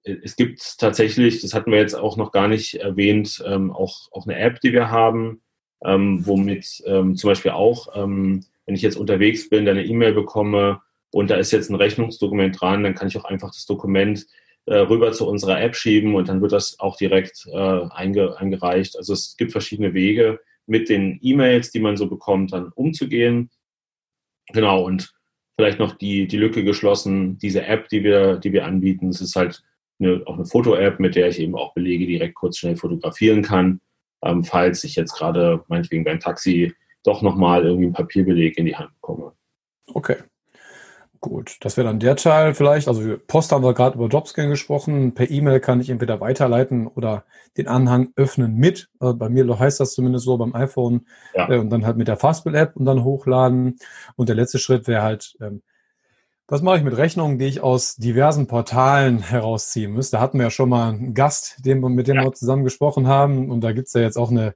es 0.04 0.36
gibt 0.36 0.78
tatsächlich, 0.78 1.40
das 1.40 1.54
hatten 1.54 1.70
wir 1.70 1.78
jetzt 1.78 1.94
auch 1.94 2.16
noch 2.16 2.30
gar 2.30 2.48
nicht 2.48 2.74
erwähnt, 2.74 3.42
ähm, 3.46 3.70
auch, 3.70 4.08
auch 4.12 4.26
eine 4.26 4.38
App, 4.38 4.60
die 4.60 4.72
wir 4.72 4.90
haben, 4.90 5.40
ähm, 5.82 6.26
womit 6.26 6.82
ähm, 6.86 7.16
zum 7.16 7.28
Beispiel 7.30 7.52
auch, 7.52 7.88
ähm, 7.94 8.44
wenn 8.66 8.74
ich 8.74 8.82
jetzt 8.82 8.96
unterwegs 8.96 9.48
bin, 9.48 9.68
eine 9.68 9.84
E-Mail 9.84 10.12
bekomme 10.12 10.80
und 11.10 11.30
da 11.30 11.36
ist 11.36 11.52
jetzt 11.52 11.70
ein 11.70 11.76
Rechnungsdokument 11.76 12.60
dran, 12.60 12.82
dann 12.82 12.94
kann 12.94 13.08
ich 13.08 13.16
auch 13.16 13.24
einfach 13.24 13.48
das 13.48 13.66
Dokument 13.66 14.26
äh, 14.66 14.76
rüber 14.76 15.12
zu 15.12 15.26
unserer 15.26 15.60
App 15.60 15.74
schieben 15.74 16.14
und 16.14 16.28
dann 16.28 16.42
wird 16.42 16.52
das 16.52 16.78
auch 16.80 16.96
direkt 16.96 17.46
äh, 17.50 17.80
einge, 17.90 18.38
eingereicht. 18.38 18.96
Also 18.96 19.12
es 19.14 19.36
gibt 19.36 19.52
verschiedene 19.52 19.94
Wege, 19.94 20.40
mit 20.66 20.88
den 20.88 21.18
E-Mails, 21.22 21.70
die 21.70 21.80
man 21.80 21.96
so 21.96 22.08
bekommt, 22.08 22.52
dann 22.52 22.72
umzugehen. 22.74 23.50
Genau, 24.52 24.84
und 24.84 25.14
vielleicht 25.56 25.78
noch 25.78 25.96
die, 25.96 26.26
die 26.26 26.36
Lücke 26.36 26.64
geschlossen, 26.64 27.38
diese 27.38 27.64
App, 27.64 27.88
die 27.88 28.02
wir, 28.02 28.36
die 28.36 28.52
wir 28.52 28.64
anbieten, 28.64 29.08
es 29.08 29.20
ist 29.20 29.36
halt 29.36 29.62
eine, 30.00 30.22
auch 30.26 30.34
eine 30.34 30.46
Foto-App, 30.46 31.00
mit 31.00 31.14
der 31.14 31.28
ich 31.28 31.38
eben 31.38 31.54
auch 31.54 31.74
Belege 31.74 32.06
direkt 32.06 32.34
kurz 32.34 32.58
schnell 32.58 32.76
fotografieren 32.76 33.42
kann, 33.42 33.80
ähm, 34.22 34.44
falls 34.44 34.84
ich 34.84 34.96
jetzt 34.96 35.14
gerade 35.14 35.64
meinetwegen 35.68 36.04
beim 36.04 36.20
Taxi 36.20 36.74
doch 37.04 37.22
nochmal 37.22 37.64
irgendwie 37.64 37.84
einen 37.84 37.94
Papierbeleg 37.94 38.58
in 38.58 38.66
die 38.66 38.76
Hand 38.76 38.92
bekomme. 38.94 39.32
Okay. 39.86 40.16
Gut, 41.24 41.56
das 41.60 41.78
wäre 41.78 41.86
dann 41.86 42.00
der 42.00 42.16
Teil 42.16 42.52
vielleicht. 42.52 42.86
Also 42.86 43.16
Post 43.26 43.50
haben 43.50 43.64
wir 43.64 43.72
gerade 43.72 43.96
über 43.96 44.08
Jobscan 44.08 44.50
gesprochen. 44.50 45.14
Per 45.14 45.30
E-Mail 45.30 45.58
kann 45.58 45.80
ich 45.80 45.88
entweder 45.88 46.20
weiterleiten 46.20 46.86
oder 46.86 47.24
den 47.56 47.66
Anhang 47.66 48.10
öffnen 48.14 48.56
mit. 48.56 48.90
Also 48.98 49.16
bei 49.16 49.30
mir 49.30 49.58
heißt 49.58 49.80
das 49.80 49.94
zumindest 49.94 50.26
so 50.26 50.36
beim 50.36 50.54
iPhone. 50.54 51.06
Ja. 51.34 51.48
Äh, 51.48 51.56
und 51.56 51.70
dann 51.70 51.86
halt 51.86 51.96
mit 51.96 52.08
der 52.08 52.18
Fastbill-App 52.18 52.76
und 52.76 52.84
dann 52.84 53.04
hochladen. 53.04 53.78
Und 54.16 54.28
der 54.28 54.36
letzte 54.36 54.58
Schritt 54.58 54.86
wäre 54.86 55.00
halt, 55.00 55.34
ähm, 55.40 55.62
was 56.46 56.60
mache 56.60 56.76
ich 56.76 56.84
mit 56.84 56.94
Rechnungen, 56.94 57.38
die 57.38 57.46
ich 57.46 57.62
aus 57.62 57.96
diversen 57.96 58.46
Portalen 58.46 59.20
herausziehen 59.20 59.92
muss? 59.92 60.10
Da 60.10 60.20
hatten 60.20 60.36
wir 60.36 60.44
ja 60.44 60.50
schon 60.50 60.68
mal 60.68 60.90
einen 60.90 61.14
Gast, 61.14 61.64
den, 61.64 61.80
mit 61.80 62.06
dem 62.06 62.16
ja. 62.16 62.24
wir 62.24 62.34
zusammen 62.34 62.64
gesprochen 62.64 63.06
haben. 63.06 63.50
Und 63.50 63.62
da 63.62 63.72
gibt's 63.72 63.94
ja 63.94 64.02
jetzt 64.02 64.18
auch 64.18 64.30
eine, 64.30 64.54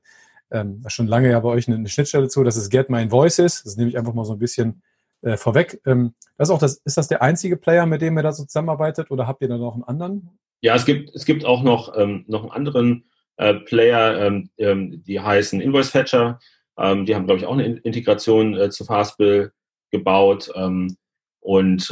ähm, 0.51 0.85
schon 0.89 1.07
lange 1.07 1.31
ja 1.31 1.41
bei 1.41 1.49
euch 1.49 1.67
eine, 1.67 1.89
Schnittstelle 1.89 2.29
zu. 2.29 2.45
Das 2.45 2.59
ist 2.59 2.69
Get 2.69 2.91
My 2.91 3.01
Invoices. 3.01 3.63
Das 3.63 3.79
nehme 3.79 3.89
ich 3.89 3.97
einfach 3.97 4.13
mal 4.13 4.27
so 4.27 4.35
ein 4.35 4.39
bisschen 4.39 4.83
äh, 5.23 5.37
vorweg. 5.37 5.81
Ähm, 5.85 6.15
das 6.37 6.49
ist, 6.49 6.55
auch 6.55 6.61
das, 6.61 6.81
ist 6.85 6.97
das 6.97 7.09
der 7.09 7.23
einzige 7.23 7.57
Player, 7.57 7.87
mit 7.87 8.03
dem 8.03 8.17
ihr 8.17 8.23
da 8.23 8.33
so 8.33 8.45
zusammenarbeitet 8.45 9.11
oder 9.11 9.27
habt 9.27 9.43
ihr 9.43 9.49
da 9.49 9.59
noch 9.59 9.75
einen 9.75 9.85
anderen? 9.85 10.39
Ja, 10.61 10.75
es 10.75 10.85
gibt, 10.85 11.15
es 11.15 11.25
gibt 11.25 11.45
auch 11.45 11.63
noch, 11.63 11.97
ähm, 11.97 12.25
noch 12.29 12.43
einen 12.43 12.53
anderen 12.53 13.05
äh, 13.37 13.55
Player, 13.55 14.21
ähm, 14.21 14.51
ähm 14.59 15.03
die 15.05 15.21
heißen 15.21 15.61
Invoice 15.61 15.91
Fetcher. 15.91 16.39
Ähm, 16.79 17.05
die 17.05 17.15
haben, 17.15 17.27
glaube 17.27 17.41
ich, 17.41 17.47
auch 17.47 17.53
eine 17.53 17.65
Integration 17.65 18.57
äh, 18.57 18.71
zu 18.71 18.85
Fastbill 18.85 19.53
gebaut. 19.91 20.51
Ähm, 20.55 20.97
und 21.41 21.91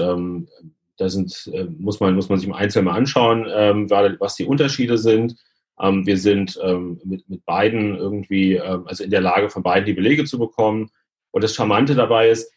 da 0.99 1.09
sind, 1.09 1.51
äh, 1.53 1.65
muss, 1.65 2.01
man, 2.01 2.15
muss 2.15 2.29
man 2.29 2.39
sich 2.39 2.49
im 2.49 2.55
Einzelnen 2.55 2.87
mal 2.87 2.97
anschauen, 2.97 3.45
was 3.47 4.35
die 4.35 4.45
Unterschiede 4.45 4.99
sind. 4.99 5.37
wir 5.79 6.19
sind 6.19 6.59
mit, 7.05 7.29
mit 7.29 7.45
beiden 7.47 7.97
irgendwie, 7.97 8.61
also 8.61 9.05
in 9.05 9.11
der 9.11 9.21
Lage, 9.21 9.49
von 9.49 9.63
beiden 9.63 9.87
die 9.87 9.95
Belege 9.95 10.25
zu 10.25 10.39
bekommen. 10.39 10.91
Und 11.31 11.45
das 11.45 11.55
Charmante 11.55 11.95
dabei 11.95 12.29
ist, 12.29 12.53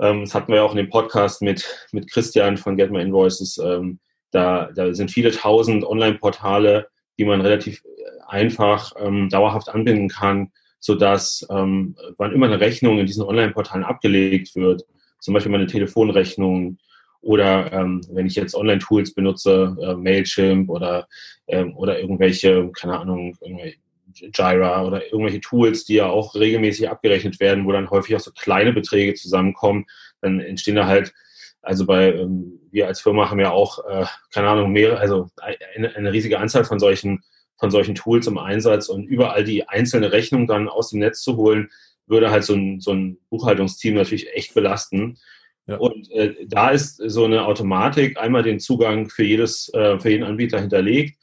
ähm, 0.00 0.22
das 0.22 0.34
hatten 0.34 0.52
wir 0.52 0.64
auch 0.64 0.72
in 0.72 0.78
dem 0.78 0.90
Podcast 0.90 1.42
mit, 1.42 1.66
mit 1.92 2.10
Christian 2.10 2.56
von 2.56 2.76
Get 2.76 2.90
My 2.90 3.00
Invoices. 3.02 3.58
Ähm, 3.58 4.00
da, 4.30 4.70
da 4.74 4.94
sind 4.94 5.10
viele 5.10 5.30
tausend 5.30 5.84
Online-Portale, 5.84 6.88
die 7.18 7.24
man 7.24 7.40
relativ 7.40 7.82
äh, 7.84 7.88
einfach 8.28 8.92
ähm, 8.98 9.28
dauerhaft 9.28 9.68
anbinden 9.68 10.08
kann, 10.08 10.52
sodass 10.78 11.46
ähm, 11.50 11.96
wann 12.16 12.32
immer 12.32 12.46
eine 12.46 12.60
Rechnung 12.60 12.98
in 12.98 13.06
diesen 13.06 13.24
Online-Portalen 13.24 13.84
abgelegt 13.84 14.56
wird, 14.56 14.84
zum 15.20 15.34
Beispiel 15.34 15.52
meine 15.52 15.66
Telefonrechnung 15.66 16.78
oder 17.20 17.70
ähm, 17.72 18.00
wenn 18.12 18.26
ich 18.26 18.34
jetzt 18.34 18.54
Online-Tools 18.54 19.12
benutze, 19.12 19.76
äh, 19.82 19.94
Mailchimp 19.94 20.70
oder, 20.70 21.06
ähm, 21.48 21.76
oder 21.76 22.00
irgendwelche, 22.00 22.70
keine 22.72 22.98
Ahnung, 22.98 23.36
irgendwelche 23.40 23.76
Jira 24.14 24.84
oder 24.84 25.04
irgendwelche 25.04 25.40
Tools, 25.40 25.84
die 25.84 25.94
ja 25.94 26.06
auch 26.06 26.34
regelmäßig 26.34 26.88
abgerechnet 26.88 27.40
werden, 27.40 27.66
wo 27.66 27.72
dann 27.72 27.90
häufig 27.90 28.16
auch 28.16 28.20
so 28.20 28.32
kleine 28.32 28.72
Beträge 28.72 29.14
zusammenkommen, 29.14 29.86
dann 30.20 30.40
entstehen 30.40 30.76
da 30.76 30.86
halt, 30.86 31.12
also 31.62 31.86
bei, 31.86 32.12
ähm, 32.14 32.60
wir 32.70 32.86
als 32.86 33.00
Firma 33.00 33.30
haben 33.30 33.40
ja 33.40 33.50
auch, 33.50 33.84
äh, 33.86 34.06
keine 34.32 34.48
Ahnung, 34.48 34.72
mehrere, 34.72 34.98
also 34.98 35.28
eine, 35.74 35.94
eine 35.94 36.12
riesige 36.12 36.38
Anzahl 36.38 36.64
von 36.64 36.78
solchen, 36.78 37.22
von 37.58 37.70
solchen 37.70 37.94
Tools 37.94 38.26
im 38.26 38.38
Einsatz 38.38 38.88
und 38.88 39.06
überall 39.06 39.44
die 39.44 39.68
einzelne 39.68 40.12
Rechnung 40.12 40.46
dann 40.46 40.68
aus 40.68 40.90
dem 40.90 41.00
Netz 41.00 41.22
zu 41.22 41.36
holen, 41.36 41.68
würde 42.06 42.30
halt 42.30 42.44
so 42.44 42.54
ein, 42.54 42.80
so 42.80 42.92
ein 42.92 43.18
Buchhaltungsteam 43.28 43.94
natürlich 43.94 44.34
echt 44.34 44.54
belasten. 44.54 45.18
Ja. 45.66 45.76
Und 45.76 46.10
äh, 46.10 46.34
da 46.46 46.70
ist 46.70 46.96
so 46.96 47.24
eine 47.24 47.44
Automatik 47.44 48.18
einmal 48.18 48.42
den 48.42 48.58
Zugang 48.58 49.10
für 49.10 49.22
jedes, 49.22 49.72
äh, 49.74 49.98
für 50.00 50.10
jeden 50.10 50.24
Anbieter 50.24 50.58
hinterlegt 50.58 51.16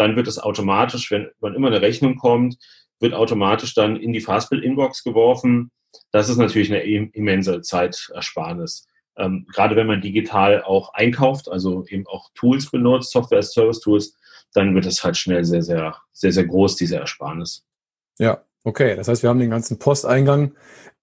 dann 0.00 0.16
wird 0.16 0.26
es 0.26 0.38
automatisch, 0.38 1.10
wenn 1.10 1.28
wann 1.40 1.54
immer 1.54 1.68
eine 1.68 1.82
Rechnung 1.82 2.16
kommt, 2.16 2.56
wird 3.00 3.14
automatisch 3.14 3.74
dann 3.74 3.96
in 3.96 4.12
die 4.12 4.20
Fastbill-Inbox 4.20 5.04
geworfen. 5.04 5.70
Das 6.10 6.28
ist 6.28 6.38
natürlich 6.38 6.72
eine 6.72 6.82
immense 6.82 7.60
Zeitersparnis. 7.60 8.86
Ähm, 9.16 9.46
gerade 9.52 9.76
wenn 9.76 9.86
man 9.86 10.00
digital 10.00 10.62
auch 10.62 10.94
einkauft, 10.94 11.50
also 11.50 11.84
eben 11.86 12.06
auch 12.06 12.30
Tools 12.34 12.70
benutzt, 12.70 13.10
Software-as-Service-Tools, 13.12 14.16
dann 14.54 14.74
wird 14.74 14.86
es 14.86 15.04
halt 15.04 15.16
schnell 15.16 15.44
sehr, 15.44 15.62
sehr, 15.62 15.96
sehr, 16.12 16.32
sehr 16.32 16.44
groß, 16.46 16.76
diese 16.76 16.96
Ersparnis. 16.96 17.66
Ja, 18.18 18.42
okay. 18.64 18.96
Das 18.96 19.08
heißt, 19.08 19.22
wir 19.22 19.28
haben 19.28 19.38
den 19.38 19.50
ganzen 19.50 19.78
Posteingang 19.78 20.54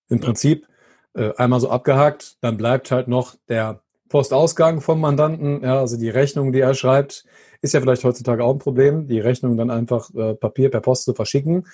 im 0.09 0.19
Prinzip 0.19 0.67
äh, 1.13 1.33
einmal 1.37 1.59
so 1.59 1.69
abgehakt. 1.69 2.37
Dann 2.41 2.57
bleibt 2.57 2.89
halt 2.91 3.07
noch 3.07 3.35
der 3.47 3.83
Postausgang 4.09 4.81
vom 4.81 5.01
Mandanten, 5.01 5.63
ja, 5.63 5.79
also 5.79 5.97
die 5.97 6.09
Rechnung, 6.09 6.51
die 6.51 6.59
er 6.59 6.73
schreibt, 6.73 7.25
ist 7.61 7.73
ja 7.73 7.81
vielleicht 7.81 8.03
heutzutage 8.03 8.43
auch 8.43 8.53
ein 8.53 8.59
Problem, 8.59 9.07
die 9.07 9.19
Rechnung 9.19 9.57
dann 9.57 9.69
einfach 9.69 10.13
äh, 10.13 10.35
Papier 10.35 10.69
per 10.69 10.81
Post 10.81 11.05
zu 11.05 11.13
verschicken. 11.13 11.67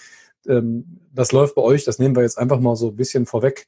Ähm, 0.48 1.00
das 1.14 1.32
läuft 1.32 1.56
bei 1.56 1.62
euch, 1.62 1.84
das 1.84 2.00
nehmen 2.00 2.16
wir 2.16 2.24
jetzt 2.24 2.38
einfach 2.38 2.60
mal 2.60 2.76
so 2.76 2.90
ein 2.90 2.96
bisschen 2.96 3.26
vorweg. 3.26 3.68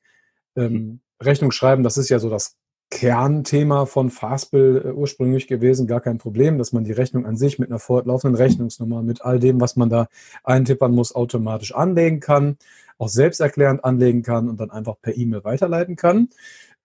Ähm, 0.55 0.99
Rechnung 1.21 1.51
schreiben, 1.51 1.83
das 1.83 1.97
ist 1.97 2.09
ja 2.09 2.19
so 2.19 2.29
das 2.29 2.55
Kernthema 2.91 3.85
von 3.85 4.09
Fastbill 4.09 4.81
äh, 4.85 4.91
ursprünglich 4.91 5.47
gewesen, 5.47 5.87
gar 5.87 6.01
kein 6.01 6.17
Problem, 6.17 6.57
dass 6.57 6.71
man 6.71 6.83
die 6.83 6.91
Rechnung 6.91 7.25
an 7.25 7.35
sich 7.35 7.59
mit 7.59 7.69
einer 7.69 7.79
fortlaufenden 7.79 8.39
Rechnungsnummer, 8.39 9.01
mit 9.01 9.23
all 9.23 9.39
dem, 9.39 9.59
was 9.59 9.75
man 9.75 9.89
da 9.89 10.07
eintippern 10.43 10.93
muss, 10.93 11.15
automatisch 11.15 11.73
anlegen 11.73 12.19
kann, 12.19 12.57
auch 12.97 13.09
selbsterklärend 13.09 13.83
anlegen 13.83 14.23
kann 14.23 14.47
und 14.47 14.59
dann 14.59 14.71
einfach 14.71 14.95
per 15.01 15.17
E-Mail 15.17 15.43
weiterleiten 15.43 15.95
kann. 15.95 16.29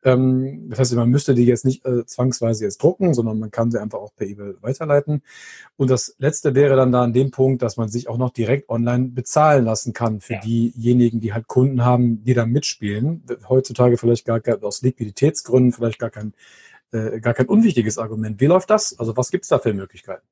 Ähm, 0.03 0.71
das 0.71 0.79
heißt, 0.79 0.95
man 0.95 1.11
müsste 1.11 1.35
die 1.35 1.45
jetzt 1.45 1.65
nicht 1.65 1.85
äh, 1.85 2.07
zwangsweise 2.07 2.65
jetzt 2.65 2.83
drucken, 2.83 3.13
sondern 3.13 3.39
man 3.39 3.51
kann 3.51 3.71
sie 3.71 3.81
einfach 3.81 3.99
auch 3.99 4.15
per 4.15 4.27
E-Mail 4.27 4.57
weiterleiten. 4.63 5.23
Und 5.77 5.91
das 5.91 6.15
letzte 6.19 6.55
wäre 6.55 6.77
dann 6.77 6.93
da 6.93 7.03
an 7.03 7.13
dem 7.13 7.31
Punkt, 7.31 7.63
dass 7.63 7.77
man 7.77 7.89
sich 7.89 8.09
auch 8.09 8.17
noch 8.17 8.31
direkt 8.31 8.69
online 8.71 9.09
bezahlen 9.09 9.65
lassen 9.65 9.93
kann 9.93 10.21
für 10.21 10.35
ja. 10.35 10.41
diejenigen, 10.41 11.21
die 11.21 11.33
halt 11.35 11.49
Kunden 11.49 11.85
haben, 11.85 12.25
die 12.25 12.35
da 12.35 12.47
mitspielen. 12.47 13.25
Heutzutage 13.49 13.99
vielleicht 13.99 14.25
gar 14.25 14.41
aus 14.63 14.83
Liquiditätsgründen 14.83 15.73
vielleicht 15.73 15.99
gar 15.99 16.11
kein, 16.11 16.33
äh, 16.93 17.21
gar 17.21 17.35
kein 17.35 17.47
unwichtiges 17.47 17.99
Argument. 17.99 18.41
Wie 18.41 18.47
läuft 18.47 18.71
das? 18.71 18.99
Also 18.99 19.17
was 19.17 19.31
gibt's 19.31 19.49
da 19.49 19.59
für 19.59 19.75
Möglichkeiten? 19.75 20.27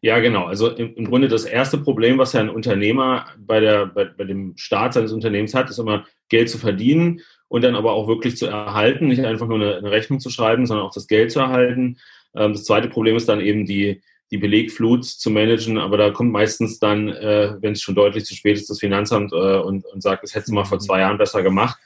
Ja, 0.00 0.18
genau. 0.20 0.46
Also 0.46 0.70
im, 0.70 0.94
im, 0.94 1.04
Grunde 1.04 1.28
das 1.28 1.44
erste 1.44 1.78
Problem, 1.78 2.18
was 2.18 2.32
ja 2.32 2.40
ein 2.40 2.48
Unternehmer 2.48 3.26
bei, 3.38 3.60
der, 3.60 3.86
bei, 3.86 4.06
bei 4.06 4.24
dem 4.24 4.56
Start 4.56 4.94
seines 4.94 5.12
Unternehmens 5.12 5.54
hat, 5.54 5.68
ist 5.70 5.78
immer 5.78 6.06
Geld 6.28 6.48
zu 6.48 6.58
verdienen 6.58 7.20
und 7.50 7.62
dann 7.62 7.74
aber 7.74 7.92
auch 7.92 8.06
wirklich 8.06 8.36
zu 8.36 8.46
erhalten, 8.46 9.08
nicht 9.08 9.24
einfach 9.24 9.48
nur 9.48 9.56
eine, 9.56 9.76
eine 9.76 9.90
Rechnung 9.90 10.20
zu 10.20 10.30
schreiben, 10.30 10.66
sondern 10.66 10.86
auch 10.86 10.94
das 10.94 11.08
Geld 11.08 11.32
zu 11.32 11.40
erhalten. 11.40 11.98
Ähm, 12.34 12.52
das 12.52 12.64
zweite 12.64 12.88
Problem 12.88 13.16
ist 13.16 13.28
dann 13.28 13.40
eben 13.40 13.66
die, 13.66 14.02
die 14.30 14.38
Belegflut 14.38 15.04
zu 15.04 15.30
managen, 15.30 15.76
aber 15.76 15.96
da 15.96 16.10
kommt 16.10 16.30
meistens 16.30 16.78
dann, 16.78 17.08
äh, 17.08 17.56
wenn 17.60 17.72
es 17.72 17.82
schon 17.82 17.96
deutlich 17.96 18.24
zu 18.24 18.36
spät 18.36 18.56
ist, 18.56 18.70
das 18.70 18.78
Finanzamt 18.78 19.32
äh, 19.32 19.58
und, 19.58 19.84
und 19.84 20.00
sagt, 20.00 20.22
das 20.22 20.32
hättest 20.32 20.50
du 20.50 20.54
mal 20.54 20.64
vor 20.64 20.78
zwei 20.78 21.00
Jahren 21.00 21.18
besser 21.18 21.42
gemacht. 21.42 21.76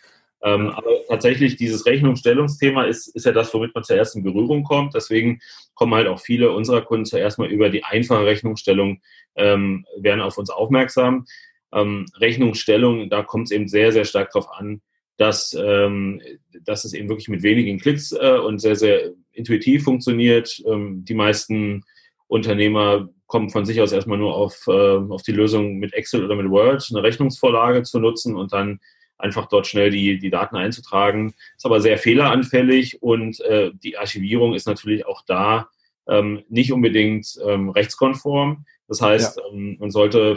Ähm, 0.43 0.69
aber 0.69 0.91
tatsächlich, 1.09 1.57
dieses 1.57 1.87
Rechnungsstellungsthema 1.87 2.85
ist, 2.85 3.09
ist 3.09 3.25
ja 3.25 3.33
das, 3.33 3.55
womit 3.55 3.75
man 3.75 3.85
zuerst 3.85 4.17
in 4.17 4.23
Berührung 4.23 4.65
kommt. 4.65 4.95
Deswegen 4.95 5.41
kommen 5.73 5.95
halt 5.95 6.09
auch 6.09 6.21
viele 6.21 6.53
unserer 6.53 6.83
Kunden 6.83 7.07
zuerst 7.07 7.39
mal 7.39 7.49
über 7.49 7.71
die 7.71 7.85
einfache 7.85 8.27
Rechnungsstellung, 8.27 9.01
ähm, 9.35 9.87
werden 9.97 10.21
auf 10.21 10.37
uns 10.37 10.51
aufmerksam. 10.51 11.25
Ähm, 11.73 12.05
Rechnungsstellung, 12.19 13.09
da 13.09 13.23
kommt 13.23 13.47
es 13.47 13.51
eben 13.53 13.67
sehr, 13.67 13.93
sehr 13.93 14.05
stark 14.05 14.31
darauf 14.31 14.51
an, 14.53 14.83
dass, 15.17 15.55
ähm, 15.55 16.21
dass 16.65 16.85
es 16.85 16.93
eben 16.93 17.09
wirklich 17.09 17.29
mit 17.29 17.43
wenigen 17.43 17.79
Klicks 17.79 18.13
äh, 18.13 18.39
und 18.39 18.59
sehr, 18.61 18.77
sehr 18.77 19.13
intuitiv 19.33 19.85
funktioniert. 19.85 20.63
Ähm, 20.67 21.05
die 21.05 21.15
meisten 21.15 21.85
Unternehmer 22.27 23.09
kommen 23.27 23.51
von 23.51 23.65
sich 23.65 23.81
aus 23.81 23.93
erstmal 23.93 24.19
nur 24.19 24.35
auf, 24.35 24.65
äh, 24.67 24.73
auf 24.73 25.23
die 25.23 25.33
Lösung 25.33 25.77
mit 25.77 25.93
Excel 25.95 26.25
oder 26.25 26.37
mit 26.37 26.51
Word, 26.51 26.87
eine 26.91 27.03
Rechnungsvorlage 27.03 27.83
zu 27.83 27.99
nutzen 27.99 28.37
und 28.37 28.53
dann 28.53 28.81
einfach 29.19 29.47
dort 29.47 29.67
schnell 29.67 29.91
die, 29.91 30.19
die 30.19 30.31
Daten 30.31 30.57
einzutragen. 30.57 31.35
Ist 31.57 31.65
aber 31.65 31.81
sehr 31.81 31.99
fehleranfällig 31.99 33.03
und 33.03 33.41
äh, 33.41 33.71
die 33.83 33.97
Archivierung 33.97 34.55
ist 34.55 34.67
natürlich 34.67 35.07
auch 35.07 35.23
da 35.27 35.69
ähm, 36.07 36.43
nicht 36.49 36.73
unbedingt 36.73 37.39
ähm, 37.47 37.71
rechtskonform. 37.71 38.67
Das 38.89 39.01
heißt, 39.01 39.39
ja. 39.39 39.43
ähm, 39.53 39.77
man 39.81 39.91
sollte 39.91 40.37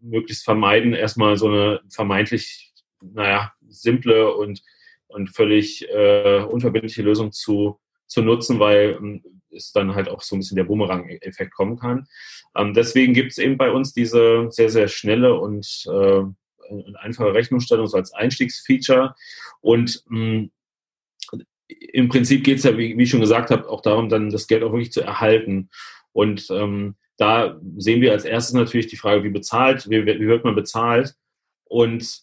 möglichst 0.00 0.44
vermeiden, 0.44 0.92
erstmal 0.92 1.36
so 1.36 1.48
eine 1.48 1.80
vermeintlich, 1.90 2.72
naja, 3.00 3.52
simple 3.68 4.34
und, 4.34 4.62
und 5.06 5.30
völlig 5.30 5.88
äh, 5.88 6.42
unverbindliche 6.42 7.02
Lösung 7.02 7.32
zu, 7.32 7.78
zu 8.06 8.22
nutzen, 8.22 8.58
weil 8.58 8.98
ähm, 9.00 9.22
es 9.50 9.72
dann 9.72 9.94
halt 9.94 10.08
auch 10.08 10.22
so 10.22 10.36
ein 10.36 10.40
bisschen 10.40 10.56
der 10.56 10.64
Boomerang-Effekt 10.64 11.54
kommen 11.54 11.78
kann. 11.78 12.06
Ähm, 12.56 12.74
deswegen 12.74 13.14
gibt 13.14 13.32
es 13.32 13.38
eben 13.38 13.56
bei 13.56 13.70
uns 13.70 13.92
diese 13.92 14.48
sehr, 14.50 14.70
sehr 14.70 14.88
schnelle 14.88 15.38
und, 15.38 15.86
äh, 15.90 16.22
einfache 17.00 17.32
Rechnungsstellung 17.32 17.86
so 17.86 17.96
als 17.96 18.12
Einstiegsfeature. 18.12 19.14
Und 19.60 20.02
mh, 20.08 20.48
im 21.68 22.08
Prinzip 22.08 22.44
geht 22.44 22.58
es 22.58 22.64
ja, 22.64 22.76
wie, 22.76 22.96
wie, 22.96 23.02
ich 23.02 23.10
schon 23.10 23.20
gesagt 23.20 23.50
habe, 23.50 23.68
auch 23.68 23.82
darum, 23.82 24.08
dann 24.08 24.30
das 24.30 24.46
Geld 24.46 24.62
auch 24.62 24.72
wirklich 24.72 24.92
zu 24.92 25.02
erhalten. 25.02 25.70
Und 26.12 26.48
ähm, 26.50 26.96
da 27.16 27.60
sehen 27.76 28.00
wir 28.00 28.12
als 28.12 28.24
erstes 28.24 28.54
natürlich 28.54 28.86
die 28.86 28.96
Frage, 28.96 29.24
wie 29.24 29.30
bezahlt, 29.30 29.88
wie, 29.90 30.04
wie 30.06 30.28
wird 30.28 30.44
man 30.44 30.54
bezahlt? 30.54 31.14
Und 31.64 32.22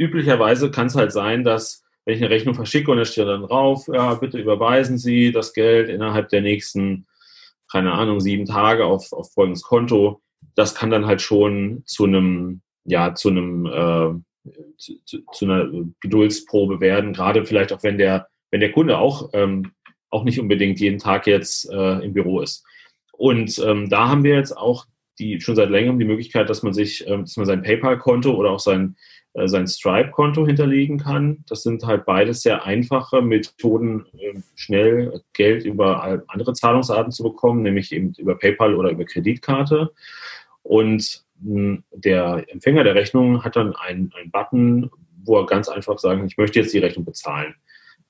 üblicherweise 0.00 0.70
kann 0.70 0.86
es 0.86 0.96
halt 0.96 1.12
sein, 1.12 1.44
dass 1.44 1.84
wenn 2.04 2.16
ich 2.16 2.22
eine 2.22 2.30
Rechnung 2.30 2.54
verschicke 2.54 2.90
und 2.90 2.96
da 2.96 3.04
steht 3.04 3.28
dann 3.28 3.42
drauf, 3.42 3.86
ja, 3.92 4.14
bitte 4.14 4.38
überweisen 4.38 4.96
Sie 4.96 5.30
das 5.30 5.52
Geld 5.52 5.88
innerhalb 5.88 6.30
der 6.30 6.40
nächsten, 6.40 7.06
keine 7.70 7.92
Ahnung, 7.92 8.20
sieben 8.20 8.46
Tage 8.46 8.86
auf, 8.86 9.12
auf 9.12 9.32
folgendes 9.32 9.62
Konto. 9.62 10.22
Das 10.54 10.74
kann 10.74 10.90
dann 10.90 11.06
halt 11.06 11.20
schon 11.20 11.82
zu 11.84 12.04
einem, 12.04 12.62
ja, 12.84 13.14
zu 13.14 13.28
einem, 13.28 13.66
äh, 13.66 14.50
zu, 14.78 14.94
zu, 15.32 15.44
einer 15.44 15.68
Geduldsprobe 16.00 16.80
werden, 16.80 17.12
gerade 17.12 17.44
vielleicht 17.44 17.72
auch 17.72 17.82
wenn 17.82 17.98
der 17.98 18.30
wenn 18.50 18.60
der 18.60 18.72
Kunde 18.72 18.98
auch, 18.98 19.30
ähm, 19.32 19.72
auch 20.10 20.24
nicht 20.24 20.40
unbedingt 20.40 20.80
jeden 20.80 20.98
Tag 20.98 21.26
jetzt 21.26 21.70
äh, 21.70 22.04
im 22.04 22.12
Büro 22.12 22.40
ist. 22.40 22.64
Und 23.12 23.58
ähm, 23.64 23.88
da 23.88 24.08
haben 24.08 24.24
wir 24.24 24.34
jetzt 24.34 24.56
auch 24.56 24.86
die 25.20 25.40
schon 25.40 25.56
seit 25.56 25.70
längerem 25.70 25.98
die 25.98 26.04
Möglichkeit, 26.04 26.48
dass 26.48 26.62
man 26.62 26.72
sich, 26.72 27.06
ähm, 27.06 27.22
dass 27.22 27.36
man 27.36 27.46
sein 27.46 27.62
PayPal-Konto 27.62 28.34
oder 28.34 28.50
auch 28.50 28.60
sein, 28.60 28.96
äh, 29.34 29.46
sein 29.46 29.66
Stripe-Konto 29.66 30.46
hinterlegen 30.46 30.98
kann. 30.98 31.44
Das 31.48 31.62
sind 31.62 31.84
halt 31.84 32.06
beides 32.06 32.42
sehr 32.42 32.64
einfache 32.64 33.22
Methoden, 33.22 34.06
äh, 34.18 34.40
schnell 34.56 35.22
Geld 35.34 35.64
über 35.64 36.24
andere 36.28 36.54
Zahlungsarten 36.54 37.12
zu 37.12 37.22
bekommen, 37.22 37.62
nämlich 37.62 37.92
eben 37.92 38.14
über 38.18 38.36
PayPal 38.36 38.74
oder 38.74 38.90
über 38.90 39.04
Kreditkarte. 39.04 39.92
Und 40.62 41.24
mh, 41.40 41.78
der 41.92 42.44
Empfänger 42.48 42.84
der 42.84 42.94
Rechnung 42.94 43.44
hat 43.44 43.56
dann 43.56 43.76
einen, 43.76 44.12
einen 44.16 44.30
Button, 44.30 44.90
wo 45.22 45.38
er 45.38 45.46
ganz 45.46 45.68
einfach 45.68 45.98
sagen, 45.98 46.26
ich 46.26 46.38
möchte 46.38 46.58
jetzt 46.58 46.72
die 46.72 46.78
Rechnung 46.78 47.04
bezahlen. 47.04 47.54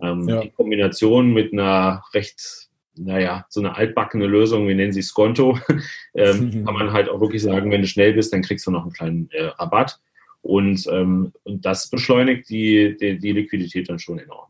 Ähm, 0.01 0.29
ja. 0.29 0.41
Die 0.41 0.51
Kombination 0.51 1.33
mit 1.33 1.53
einer 1.53 2.03
recht 2.15 2.70
naja, 3.05 3.47
so 3.49 3.61
eine 3.61 3.77
altbackene 3.77 4.27
Lösung, 4.27 4.69
wir 4.69 4.75
nennen 4.75 4.93
sie 4.93 5.03
Skonto, 5.03 5.59
ähm, 6.15 6.65
kann 6.65 6.75
man 6.75 6.93
halt 6.93 7.09
auch 7.09 7.21
wirklich 7.21 7.43
sagen, 7.43 7.71
wenn 7.71 7.83
du 7.83 7.89
schnell 7.89 8.13
bist, 8.13 8.33
dann 8.33 8.43
kriegst 8.43 8.67
du 8.67 8.71
noch 8.71 8.83
einen 8.83 8.93
kleinen 8.93 9.31
äh, 9.33 9.45
Rabatt. 9.45 10.01
Und, 10.43 10.87
ähm, 10.91 11.33
und 11.43 11.67
das 11.67 11.89
beschleunigt 11.91 12.49
die, 12.49 12.97
die, 12.99 13.19
die, 13.19 13.33
Liquidität 13.33 13.91
dann 13.91 13.99
schon 13.99 14.19
enorm. 14.19 14.49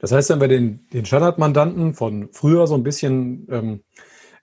Das 0.00 0.12
heißt, 0.12 0.30
wenn 0.30 0.40
wir 0.40 0.48
den, 0.48 0.86
den 0.92 1.04
Standardmandanten 1.04 1.92
von 1.92 2.30
früher 2.32 2.66
so 2.66 2.74
ein 2.74 2.84
bisschen 2.84 3.46
ähm, 3.50 3.80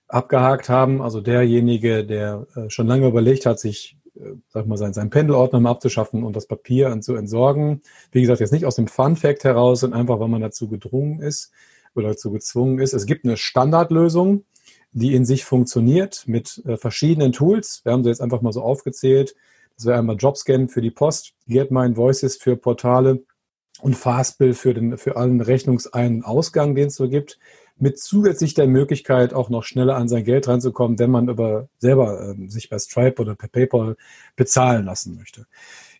abgehakt 0.07 0.69
haben, 0.69 1.01
also 1.01 1.21
derjenige, 1.21 2.05
der 2.05 2.45
äh, 2.55 2.69
schon 2.69 2.85
lange 2.85 3.07
überlegt 3.07 3.47
hat, 3.47 3.59
sich 3.59 3.97
äh, 4.17 4.33
sag 4.49 4.67
mal, 4.67 4.77
sein, 4.77 4.93
sein 4.93 5.09
Pendelordner 5.09 5.59
mal 5.59 5.71
abzuschaffen 5.71 6.23
und 6.23 6.35
das 6.35 6.47
Papier 6.47 6.95
zu 7.01 7.15
entsorgen. 7.15 7.81
Wie 8.11 8.21
gesagt, 8.21 8.39
jetzt 8.39 8.53
nicht 8.53 8.65
aus 8.65 8.75
dem 8.75 8.87
Fun 8.87 9.15
Fact 9.15 9.45
heraus, 9.45 9.79
sondern 9.79 10.01
einfach, 10.01 10.19
weil 10.19 10.27
man 10.27 10.41
dazu 10.41 10.67
gedrungen 10.67 11.21
ist 11.21 11.51
oder 11.95 12.09
dazu 12.09 12.31
gezwungen 12.31 12.79
ist. 12.79 12.93
Es 12.93 13.05
gibt 13.05 13.25
eine 13.25 13.37
Standardlösung, 13.37 14.45
die 14.91 15.13
in 15.13 15.25
sich 15.25 15.43
funktioniert 15.45 16.23
mit 16.25 16.61
äh, 16.65 16.77
verschiedenen 16.77 17.31
Tools. 17.31 17.81
Wir 17.83 17.91
haben 17.91 18.03
sie 18.03 18.09
jetzt 18.09 18.21
einfach 18.21 18.41
mal 18.41 18.53
so 18.53 18.61
aufgezählt. 18.61 19.35
Das 19.75 19.85
wäre 19.85 19.99
einmal 19.99 20.15
Jobscan 20.15 20.69
für 20.69 20.81
die 20.81 20.91
Post, 20.91 21.33
Get 21.47 21.69
Voices 21.71 22.37
für 22.37 22.55
Portale 22.55 23.23
und 23.81 23.95
Fastbill 23.95 24.53
für 24.53 24.73
den, 24.73 24.97
für 24.97 25.17
allen 25.17 25.41
Rechnungsein- 25.41 26.23
Ausgang, 26.23 26.75
den 26.75 26.87
es 26.87 26.95
so 26.95 27.09
gibt. 27.09 27.39
Mit 27.77 27.99
zusätzlich 27.99 28.53
der 28.53 28.67
Möglichkeit, 28.67 29.33
auch 29.33 29.49
noch 29.49 29.63
schneller 29.63 29.97
an 29.97 30.07
sein 30.07 30.23
Geld 30.23 30.47
ranzukommen, 30.47 30.97
wenn 30.97 31.11
man 31.11 31.27
über 31.27 31.67
selber 31.77 32.33
äh, 32.37 32.49
sich 32.49 32.69
bei 32.69 32.79
Stripe 32.79 33.21
oder 33.21 33.35
per 33.35 33.49
PayPal 33.49 33.97
bezahlen 34.37 34.85
lassen 34.85 35.17
möchte. 35.17 35.45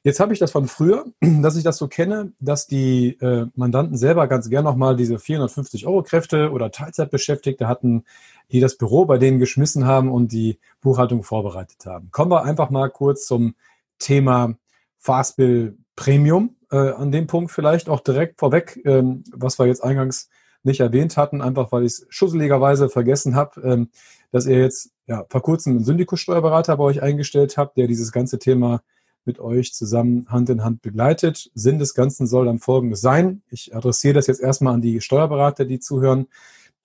Jetzt 0.06 0.20
habe 0.20 0.34
ich 0.34 0.40
das 0.40 0.52
von 0.52 0.68
früher, 0.68 1.06
dass 1.42 1.56
ich 1.56 1.64
das 1.64 1.78
so 1.78 1.88
kenne, 1.88 2.32
dass 2.40 2.68
die 2.68 3.18
äh, 3.22 3.48
Mandanten 3.56 3.98
selber 3.98 4.28
ganz 4.28 4.52
gern 4.52 4.64
nochmal 4.64 4.96
diese 4.96 5.18
450 5.18 5.88
Euro 5.88 6.04
Kräfte 6.04 6.52
oder 6.52 6.70
Teilzeitbeschäftigte 6.70 7.68
hatten, 7.68 8.04
die 8.52 8.60
das 8.60 8.78
Büro 8.78 9.06
bei 9.06 9.18
denen 9.18 9.40
geschmissen 9.40 9.88
haben 9.88 10.12
und 10.12 10.32
die 10.32 10.60
Buchhaltung 10.80 11.24
vorbereitet 11.24 11.88
haben. 11.88 12.12
Kommen 12.12 12.30
wir 12.30 12.44
einfach 12.44 12.70
mal 12.70 12.92
kurz 12.92 13.26
zum 13.26 13.56
Thema 13.98 14.54
Fastbill 15.00 15.76
Premium. 15.96 16.56
Äh, 16.72 16.92
an 16.92 17.12
dem 17.12 17.26
Punkt 17.26 17.52
vielleicht 17.52 17.90
auch 17.90 18.00
direkt 18.00 18.40
vorweg, 18.40 18.80
ähm, 18.86 19.24
was 19.34 19.58
wir 19.58 19.66
jetzt 19.66 19.84
eingangs 19.84 20.30
nicht 20.62 20.82
erwähnt 20.82 21.18
hatten, 21.18 21.42
einfach 21.42 21.72
weil 21.72 21.82
ich 21.82 21.94
es 21.94 22.06
schusseligerweise 22.10 22.90
vergessen 22.90 23.36
habe, 23.36 23.60
ähm, 23.62 23.90
dass 24.32 24.46
ihr 24.46 24.60
jetzt 24.60 24.92
ja, 25.08 25.26
vor 25.30 25.42
kurzem 25.42 25.78
einen 25.78 25.84
Syndikus-Steuerberater 25.84 26.78
bei 26.78 26.84
euch 26.84 27.02
eingestellt 27.02 27.58
habt, 27.58 27.76
der 27.78 27.88
dieses 27.88 28.12
ganze 28.12 28.38
Thema 28.38 28.82
mit 29.26 29.40
euch 29.40 29.74
zusammen 29.74 30.26
Hand 30.30 30.50
in 30.50 30.64
Hand 30.64 30.82
begleitet. 30.82 31.52
Sinn 31.54 31.80
des 31.80 31.94
Ganzen 31.94 32.28
soll 32.28 32.46
dann 32.46 32.60
folgendes 32.60 33.02
sein. 33.02 33.42
Ich 33.50 33.76
adressiere 33.76 34.14
das 34.14 34.28
jetzt 34.28 34.42
erstmal 34.42 34.74
an 34.74 34.82
die 34.82 35.02
Steuerberater, 35.02 35.66
die 35.66 35.80
zuhören. 35.80 36.28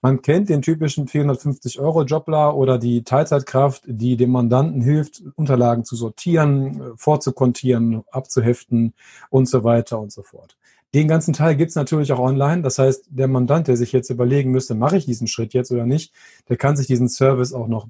Man 0.02 0.22
kennt 0.22 0.48
den 0.48 0.62
typischen 0.62 1.08
450 1.08 1.78
Euro 1.78 2.04
Jobler 2.04 2.56
oder 2.56 2.78
die 2.78 3.04
Teilzeitkraft, 3.04 3.82
die 3.86 4.16
dem 4.16 4.30
Mandanten 4.30 4.80
hilft, 4.80 5.22
Unterlagen 5.36 5.84
zu 5.84 5.94
sortieren, 5.94 6.92
vorzukontieren, 6.96 8.02
abzuheften 8.10 8.94
und 9.28 9.46
so 9.46 9.62
weiter 9.62 10.00
und 10.00 10.10
so 10.10 10.22
fort. 10.22 10.56
Den 10.94 11.06
ganzen 11.06 11.34
Teil 11.34 11.54
gibt's 11.54 11.74
natürlich 11.74 12.12
auch 12.12 12.18
online. 12.18 12.62
Das 12.62 12.78
heißt, 12.78 13.08
der 13.10 13.28
Mandant, 13.28 13.68
der 13.68 13.76
sich 13.76 13.92
jetzt 13.92 14.10
überlegen 14.10 14.50
müsste, 14.50 14.74
mache 14.74 14.96
ich 14.96 15.04
diesen 15.04 15.28
Schritt 15.28 15.52
jetzt 15.52 15.70
oder 15.70 15.86
nicht, 15.86 16.14
der 16.48 16.56
kann 16.56 16.76
sich 16.76 16.86
diesen 16.86 17.08
Service 17.08 17.52
auch 17.52 17.68
noch 17.68 17.86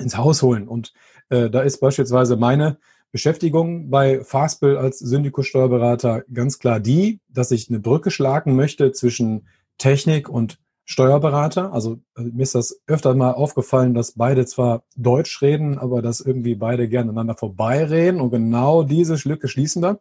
ins 0.00 0.16
Haus 0.16 0.42
holen. 0.42 0.68
Und 0.68 0.94
äh, 1.28 1.50
da 1.50 1.60
ist 1.60 1.80
beispielsweise 1.80 2.36
meine 2.36 2.78
Beschäftigung 3.12 3.90
bei 3.90 4.24
Fastbill 4.24 4.78
als 4.78 4.98
Syndikus-Steuerberater 4.98 6.24
ganz 6.32 6.58
klar 6.58 6.80
die, 6.80 7.20
dass 7.28 7.50
ich 7.50 7.68
eine 7.68 7.78
Brücke 7.78 8.10
schlagen 8.10 8.56
möchte 8.56 8.90
zwischen 8.92 9.46
Technik 9.76 10.30
und 10.30 10.58
Steuerberater. 10.84 11.72
Also 11.72 12.00
äh, 12.16 12.22
mir 12.22 12.42
ist 12.42 12.54
das 12.54 12.80
öfter 12.86 13.14
mal 13.14 13.32
aufgefallen, 13.32 13.94
dass 13.94 14.12
beide 14.12 14.46
zwar 14.46 14.84
Deutsch 14.96 15.42
reden, 15.42 15.78
aber 15.78 16.00
dass 16.02 16.20
irgendwie 16.20 16.54
beide 16.54 16.88
gerne 16.88 17.10
aneinander 17.10 17.36
vorbeireden 17.36 18.20
und 18.20 18.30
genau 18.30 18.82
diese 18.82 19.16
Lücke 19.28 19.46
schließen 19.46 19.82
da. 19.82 19.98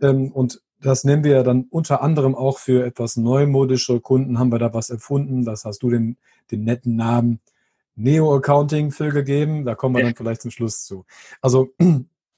Ähm, 0.00 0.30
und 0.32 0.62
das 0.80 1.04
nennen 1.04 1.24
wir 1.24 1.42
dann 1.42 1.66
unter 1.70 2.00
anderem 2.00 2.34
auch 2.34 2.58
für 2.58 2.86
etwas 2.86 3.16
neumodische 3.16 4.00
Kunden 4.00 4.38
haben 4.38 4.52
wir 4.52 4.58
da 4.58 4.72
was 4.72 4.90
erfunden. 4.90 5.44
Das 5.44 5.64
hast 5.64 5.82
du 5.82 5.90
den, 5.90 6.16
den 6.50 6.64
netten 6.64 6.96
Namen 6.96 7.40
Neo-Accounting 7.96 8.92
für 8.92 9.10
gegeben. 9.10 9.64
Da 9.64 9.74
kommen 9.74 9.96
wir 9.96 10.04
dann 10.04 10.14
vielleicht 10.14 10.42
zum 10.42 10.50
Schluss 10.50 10.84
zu. 10.84 11.06
Also 11.40 11.70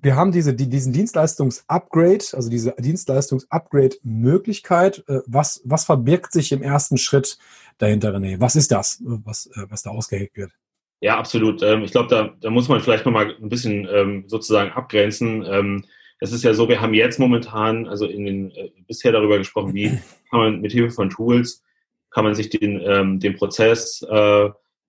wir 0.01 0.17
haben 0.17 0.33
diese, 0.33 0.55
die, 0.55 0.69
diesen 0.69 0.93
Dienstleistungs-Upgrade, 0.93 2.25
also 2.33 2.49
diese 2.49 2.73
Dienstleistungs-Upgrade-Möglichkeit. 2.79 5.03
Äh, 5.09 5.19
was, 5.27 5.61
was 5.65 5.85
verbirgt 5.85 6.31
sich 6.33 6.53
im 6.53 6.63
ersten 6.63 6.99
Schritt 6.99 7.37
dahinter, 7.79 8.15
René? 8.15 8.39
Was 8.41 8.55
ist 8.55 8.71
das, 8.71 9.03
was, 9.05 9.47
äh, 9.47 9.67
was 9.69 9.83
da 9.83 9.91
ausgeheckt 9.91 10.37
wird? 10.37 10.53
Ja, 11.01 11.19
absolut. 11.19 11.63
Ähm, 11.63 11.83
ich 11.83 11.91
glaube, 11.91 12.09
da, 12.09 12.33
da 12.41 12.51
muss 12.51 12.69
man 12.69 12.81
vielleicht 12.81 13.07
nochmal 13.07 13.35
ein 13.41 13.49
bisschen 13.49 13.89
ähm, 13.93 14.23
sozusagen 14.29 14.71
abgrenzen. 14.71 15.45
Ähm, 15.45 15.85
es 16.21 16.31
ist 16.33 16.45
ja 16.45 16.55
so, 16.55 16.69
wir 16.69 16.81
haben 16.81 16.95
jetzt 16.95 17.19
momentan, 17.19 17.89
also 17.89 18.07
in 18.07 18.25
den 18.25 18.53
äh, 18.53 18.71
bisher 18.87 19.11
darüber 19.13 19.39
gesprochen, 19.39 19.75
wie 19.75 19.99
kann 20.31 20.41
man 20.41 20.61
mit 20.61 20.71
Hilfe 20.73 20.95
von 20.95 21.11
Tools, 21.11 21.65
kann 22.11 22.25
man 22.25 22.35
sich 22.35 22.49
den, 22.49 23.21
den 23.21 23.37
Prozess 23.37 24.03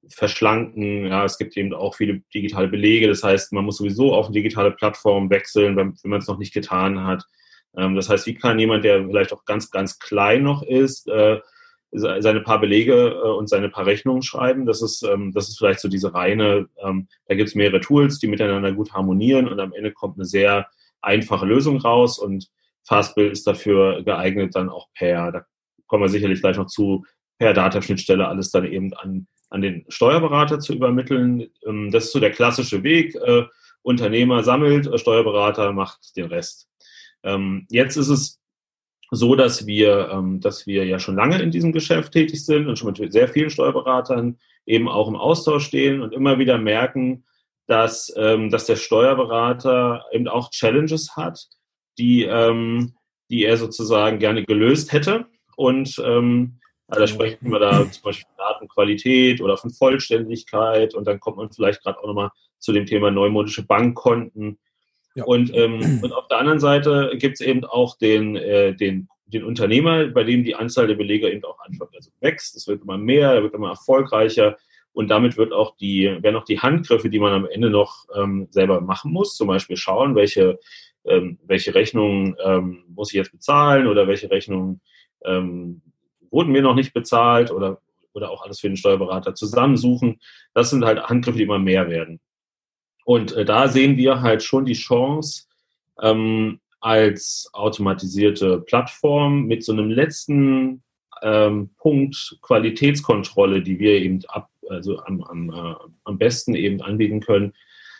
verschlanken. 0.09 1.07
Ja, 1.07 1.25
es 1.25 1.37
gibt 1.37 1.55
eben 1.57 1.73
auch 1.73 1.95
viele 1.95 2.21
digitale 2.33 2.67
Belege. 2.67 3.07
Das 3.07 3.23
heißt, 3.23 3.53
man 3.53 3.65
muss 3.65 3.77
sowieso 3.77 4.13
auf 4.13 4.25
eine 4.25 4.33
digitale 4.33 4.71
Plattform 4.71 5.29
wechseln, 5.29 5.75
wenn, 5.75 5.95
man 6.03 6.19
es 6.19 6.27
noch 6.27 6.37
nicht 6.37 6.53
getan 6.53 7.03
hat. 7.03 7.23
Ähm, 7.77 7.95
das 7.95 8.09
heißt, 8.09 8.25
wie 8.27 8.35
kann 8.35 8.59
jemand, 8.59 8.83
der 8.83 9.05
vielleicht 9.05 9.33
auch 9.33 9.45
ganz, 9.45 9.71
ganz 9.71 9.99
klein 9.99 10.43
noch 10.43 10.63
ist, 10.63 11.07
äh, 11.07 11.39
seine 11.91 12.41
paar 12.41 12.59
Belege 12.59 13.19
äh, 13.23 13.29
und 13.29 13.49
seine 13.49 13.69
paar 13.69 13.85
Rechnungen 13.85 14.21
schreiben. 14.21 14.65
Das 14.65 14.81
ist, 14.81 15.03
ähm, 15.03 15.31
das 15.33 15.49
ist 15.49 15.57
vielleicht 15.57 15.79
so 15.79 15.87
diese 15.87 16.13
reine, 16.13 16.67
ähm, 16.83 17.07
da 17.27 17.35
gibt 17.35 17.49
es 17.49 17.55
mehrere 17.55 17.79
Tools, 17.79 18.19
die 18.19 18.27
miteinander 18.27 18.71
gut 18.71 18.93
harmonieren 18.93 19.47
und 19.47 19.59
am 19.59 19.73
Ende 19.73 19.91
kommt 19.91 20.17
eine 20.17 20.25
sehr 20.25 20.67
einfache 21.01 21.45
Lösung 21.45 21.77
raus 21.77 22.19
und 22.19 22.49
Fastbill 22.83 23.31
ist 23.31 23.47
dafür 23.47 24.03
geeignet, 24.03 24.55
dann 24.55 24.69
auch 24.69 24.87
per, 24.93 25.31
da 25.31 25.45
kommen 25.87 26.03
wir 26.03 26.09
sicherlich 26.09 26.41
gleich 26.41 26.57
noch 26.57 26.67
zu, 26.67 27.05
per 27.37 27.53
Dataschnittstelle 27.53 28.27
alles 28.27 28.51
dann 28.51 28.65
eben 28.65 28.93
an 28.93 29.27
an 29.49 29.61
den 29.61 29.85
Steuerberater 29.89 30.59
zu 30.59 30.73
übermitteln. 30.73 31.47
Ähm, 31.65 31.91
das 31.91 32.05
ist 32.05 32.11
so 32.13 32.19
der 32.19 32.31
klassische 32.31 32.83
Weg. 32.83 33.15
Äh, 33.15 33.45
Unternehmer 33.81 34.43
sammelt, 34.43 34.87
äh, 34.87 34.97
Steuerberater 34.97 35.71
macht 35.71 36.15
den 36.15 36.25
Rest. 36.25 36.67
Ähm, 37.23 37.65
jetzt 37.69 37.97
ist 37.97 38.09
es 38.09 38.39
so, 39.11 39.35
dass 39.35 39.65
wir, 39.65 40.09
ähm, 40.11 40.39
dass 40.39 40.67
wir 40.67 40.85
ja 40.85 40.99
schon 40.99 41.15
lange 41.15 41.41
in 41.41 41.51
diesem 41.51 41.71
Geschäft 41.71 42.13
tätig 42.13 42.45
sind 42.45 42.67
und 42.67 42.77
schon 42.77 42.93
mit 42.97 43.11
sehr 43.11 43.27
vielen 43.27 43.49
Steuerberatern 43.49 44.37
eben 44.65 44.87
auch 44.87 45.07
im 45.07 45.15
Austausch 45.15 45.65
stehen 45.65 46.01
und 46.01 46.13
immer 46.13 46.37
wieder 46.37 46.57
merken, 46.59 47.25
dass, 47.65 48.07
dass 48.15 48.65
der 48.65 48.77
Steuerberater 48.77 50.03
eben 50.11 50.27
auch 50.27 50.49
Challenges 50.49 51.15
hat, 51.15 51.47
die, 51.99 52.27
die 53.29 53.45
er 53.45 53.57
sozusagen 53.57 54.17
gerne 54.17 54.43
gelöst 54.43 54.91
hätte. 54.91 55.27
Und 55.55 56.01
also 56.89 57.01
da 57.01 57.07
sprechen 57.07 57.51
wir 57.51 57.59
da 57.59 57.89
zum 57.91 58.03
Beispiel 58.03 58.25
von 58.25 58.37
Datenqualität 58.37 59.41
oder 59.41 59.57
von 59.57 59.69
Vollständigkeit 59.69 60.95
und 60.95 61.05
dann 61.07 61.19
kommt 61.19 61.37
man 61.37 61.51
vielleicht 61.51 61.83
gerade 61.83 61.99
auch 61.99 62.07
nochmal 62.07 62.31
zu 62.57 62.73
dem 62.73 62.85
Thema 62.85 63.11
neumodische 63.11 63.65
Bankkonten. 63.65 64.57
Ja. 65.15 65.23
Und, 65.25 65.53
ähm, 65.55 65.99
und 66.03 66.13
auf 66.13 66.27
der 66.27 66.39
anderen 66.39 66.59
Seite 66.59 67.11
gibt 67.15 67.39
es 67.39 67.45
eben 67.45 67.63
auch 67.63 67.97
den, 67.97 68.35
äh, 68.35 68.75
den, 68.75 69.07
den 69.25 69.43
Unternehmer, 69.43 70.07
bei 70.07 70.23
dem 70.23 70.43
die 70.43 70.55
Anzahl 70.55 70.87
der 70.87 70.95
Belege 70.95 71.29
eben 71.31 71.43
auch 71.45 71.59
einfach 71.59 71.87
also 71.95 72.09
wächst. 72.21 72.55
Es 72.55 72.67
wird 72.67 72.81
immer 72.81 72.97
mehr, 72.97 73.31
er 73.33 73.43
wird 73.43 73.53
immer 73.53 73.69
erfolgreicher 73.69 74.57
und 74.91 75.09
damit 75.09 75.37
wird 75.37 75.53
auch 75.53 75.75
die, 75.77 76.05
werden 76.21 76.35
auch 76.35 76.45
die 76.45 76.59
Handgriffe, 76.59 77.09
die 77.09 77.19
man 77.19 77.33
am 77.33 77.45
Ende 77.45 77.69
noch 77.69 78.05
ähm, 78.15 78.47
selber 78.49 78.81
machen 78.81 79.11
muss, 79.11 79.35
zum 79.35 79.47
Beispiel 79.47 79.77
schauen, 79.77 80.15
welche, 80.15 80.59
ähm, 81.05 81.37
welche 81.43 81.75
Rechnungen 81.75 82.35
ähm, 82.43 82.83
muss 82.89 83.11
ich 83.11 83.17
jetzt 83.17 83.31
bezahlen 83.31 83.87
oder 83.87 84.07
welche 84.07 84.31
Rechnungen 84.31 84.81
ähm, 85.23 85.81
wurden 86.31 86.51
mir 86.51 86.61
noch 86.61 86.75
nicht 86.75 86.93
bezahlt 86.93 87.51
oder, 87.51 87.81
oder 88.13 88.31
auch 88.31 88.43
alles 88.43 88.59
für 88.59 88.67
den 88.67 88.77
Steuerberater 88.77 89.35
zusammensuchen. 89.35 90.19
Das 90.53 90.69
sind 90.69 90.85
halt 90.85 91.03
Handgriffe, 91.03 91.37
die 91.37 91.43
immer 91.43 91.59
mehr 91.59 91.89
werden. 91.89 92.19
Und 93.05 93.33
äh, 93.33 93.45
da 93.45 93.67
sehen 93.67 93.97
wir 93.97 94.21
halt 94.21 94.43
schon 94.43 94.65
die 94.65 94.73
Chance, 94.73 95.45
ähm, 96.01 96.59
als 96.81 97.49
automatisierte 97.53 98.59
Plattform 98.61 99.45
mit 99.45 99.63
so 99.63 99.73
einem 99.73 99.89
letzten 99.89 100.83
ähm, 101.21 101.71
Punkt 101.77 102.37
Qualitätskontrolle, 102.41 103.61
die 103.61 103.79
wir 103.79 103.93
eben 103.93 104.21
ab, 104.27 104.49
also 104.69 104.99
am, 104.99 105.21
am, 105.23 105.49
äh, 105.49 105.75
am 106.05 106.17
besten 106.17 106.55
eben 106.55 106.81
anbieten 106.81 107.19
können, 107.19 107.53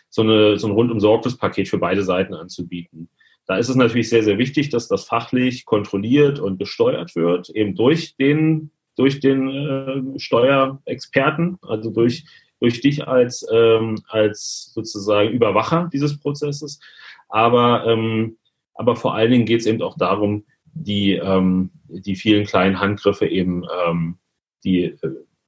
so, 0.08 0.22
eine, 0.22 0.58
so 0.58 0.66
ein 0.66 0.72
rundum 0.72 0.98
Paket 1.38 1.68
für 1.68 1.78
beide 1.78 2.02
Seiten 2.02 2.34
anzubieten. 2.34 3.08
Da 3.50 3.56
ist 3.56 3.68
es 3.68 3.74
natürlich 3.74 4.08
sehr, 4.08 4.22
sehr 4.22 4.38
wichtig, 4.38 4.68
dass 4.68 4.86
das 4.86 5.06
fachlich 5.06 5.64
kontrolliert 5.64 6.38
und 6.38 6.60
gesteuert 6.60 7.16
wird, 7.16 7.48
eben 7.50 7.74
durch 7.74 8.14
den, 8.14 8.70
durch 8.94 9.18
den 9.18 9.48
äh, 9.48 10.20
Steuerexperten, 10.20 11.58
also 11.62 11.90
durch, 11.90 12.24
durch 12.60 12.80
dich 12.80 13.08
als, 13.08 13.44
ähm, 13.52 14.04
als 14.06 14.70
sozusagen 14.72 15.30
Überwacher 15.30 15.90
dieses 15.92 16.20
Prozesses. 16.20 16.78
Aber, 17.28 17.88
ähm, 17.88 18.36
aber 18.74 18.94
vor 18.94 19.16
allen 19.16 19.32
Dingen 19.32 19.46
geht 19.46 19.62
es 19.62 19.66
eben 19.66 19.82
auch 19.82 19.98
darum, 19.98 20.44
die, 20.66 21.14
ähm, 21.14 21.72
die 21.88 22.14
vielen 22.14 22.46
kleinen 22.46 22.78
Handgriffe 22.78 23.26
eben, 23.26 23.64
ähm, 23.84 24.18
die, 24.62 24.96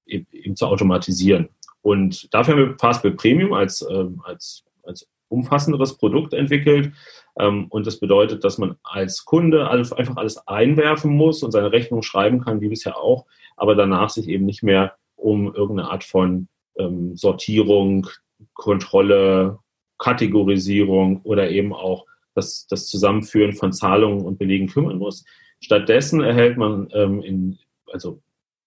äh, 0.06 0.24
eben 0.32 0.56
zu 0.56 0.66
automatisieren. 0.66 1.50
Und 1.82 2.34
dafür 2.34 2.54
haben 2.54 2.68
wir 2.70 2.78
Fastbill 2.80 3.12
Premium 3.12 3.52
als, 3.52 3.86
ähm, 3.88 4.20
als, 4.24 4.64
als 4.82 5.06
umfassenderes 5.32 5.96
Produkt 5.96 6.34
entwickelt. 6.34 6.92
Ähm, 7.38 7.66
und 7.70 7.86
das 7.86 7.98
bedeutet, 7.98 8.44
dass 8.44 8.58
man 8.58 8.76
als 8.82 9.24
Kunde 9.24 9.70
einfach 9.70 10.16
alles 10.16 10.46
einwerfen 10.46 11.16
muss 11.16 11.42
und 11.42 11.52
seine 11.52 11.72
Rechnung 11.72 12.02
schreiben 12.02 12.40
kann, 12.40 12.60
wie 12.60 12.68
bisher 12.68 12.98
auch, 12.98 13.26
aber 13.56 13.74
danach 13.74 14.10
sich 14.10 14.28
eben 14.28 14.44
nicht 14.44 14.62
mehr 14.62 14.94
um 15.16 15.54
irgendeine 15.54 15.90
Art 15.90 16.04
von 16.04 16.48
ähm, 16.76 17.16
Sortierung, 17.16 18.06
Kontrolle, 18.54 19.58
Kategorisierung 19.98 21.20
oder 21.22 21.50
eben 21.50 21.72
auch 21.72 22.06
das, 22.34 22.66
das 22.66 22.86
Zusammenführen 22.88 23.52
von 23.52 23.72
Zahlungen 23.72 24.24
und 24.24 24.38
Belegen 24.38 24.66
kümmern 24.66 24.98
muss. 24.98 25.24
Stattdessen 25.60 26.22
erhält 26.22 26.56
man 26.56 26.88
ähm, 26.92 27.22
in, 27.22 27.58
also 27.92 28.20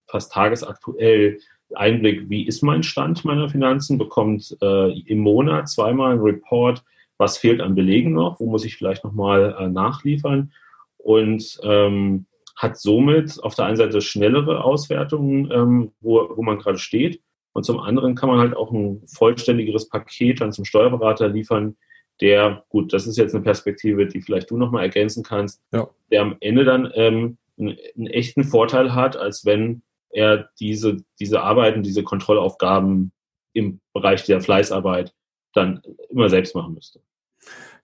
fast 0.06 0.32
tagesaktuell 0.32 1.38
Einblick, 1.74 2.28
wie 2.28 2.46
ist 2.46 2.62
mein 2.62 2.82
Stand 2.82 3.24
meiner 3.24 3.48
Finanzen, 3.48 3.98
bekommt 3.98 4.56
äh, 4.62 4.98
im 5.00 5.18
Monat 5.18 5.68
zweimal 5.68 6.12
ein 6.12 6.20
Report, 6.20 6.82
was 7.18 7.38
fehlt 7.38 7.60
an 7.60 7.74
Belegen 7.74 8.12
noch, 8.12 8.40
wo 8.40 8.46
muss 8.46 8.64
ich 8.64 8.76
vielleicht 8.76 9.04
nochmal 9.04 9.56
äh, 9.58 9.68
nachliefern 9.68 10.52
und 10.98 11.58
ähm, 11.62 12.26
hat 12.56 12.78
somit 12.78 13.42
auf 13.42 13.54
der 13.54 13.66
einen 13.66 13.76
Seite 13.76 14.00
schnellere 14.00 14.64
Auswertungen, 14.64 15.50
ähm, 15.50 15.92
wo, 16.00 16.28
wo 16.36 16.42
man 16.42 16.58
gerade 16.58 16.78
steht 16.78 17.20
und 17.56 17.64
zum 17.64 17.80
anderen 17.80 18.14
kann 18.14 18.28
man 18.28 18.38
halt 18.38 18.54
auch 18.54 18.70
ein 18.70 19.02
vollständigeres 19.06 19.88
Paket 19.88 20.42
dann 20.42 20.52
zum 20.52 20.66
Steuerberater 20.66 21.28
liefern, 21.28 21.76
der, 22.20 22.64
gut, 22.68 22.92
das 22.92 23.06
ist 23.06 23.16
jetzt 23.16 23.34
eine 23.34 23.44
Perspektive, 23.44 24.06
die 24.06 24.20
vielleicht 24.20 24.50
du 24.50 24.58
nochmal 24.58 24.82
ergänzen 24.82 25.22
kannst, 25.22 25.62
ja. 25.72 25.88
der 26.10 26.20
am 26.20 26.36
Ende 26.40 26.64
dann 26.64 26.90
ähm, 26.94 27.38
einen, 27.58 27.78
einen, 27.96 28.06
echten 28.08 28.44
Vorteil 28.44 28.94
hat, 28.94 29.16
als 29.16 29.46
wenn 29.46 29.82
er 30.10 30.48
diese, 30.58 30.98
diese 31.18 31.42
Arbeiten, 31.42 31.82
diese 31.82 32.02
Kontrollaufgaben 32.02 33.12
im 33.52 33.80
Bereich 33.92 34.24
der 34.24 34.40
Fleißarbeit 34.40 35.14
dann 35.54 35.82
immer 36.10 36.28
selbst 36.28 36.54
machen 36.54 36.74
müsste. 36.74 37.00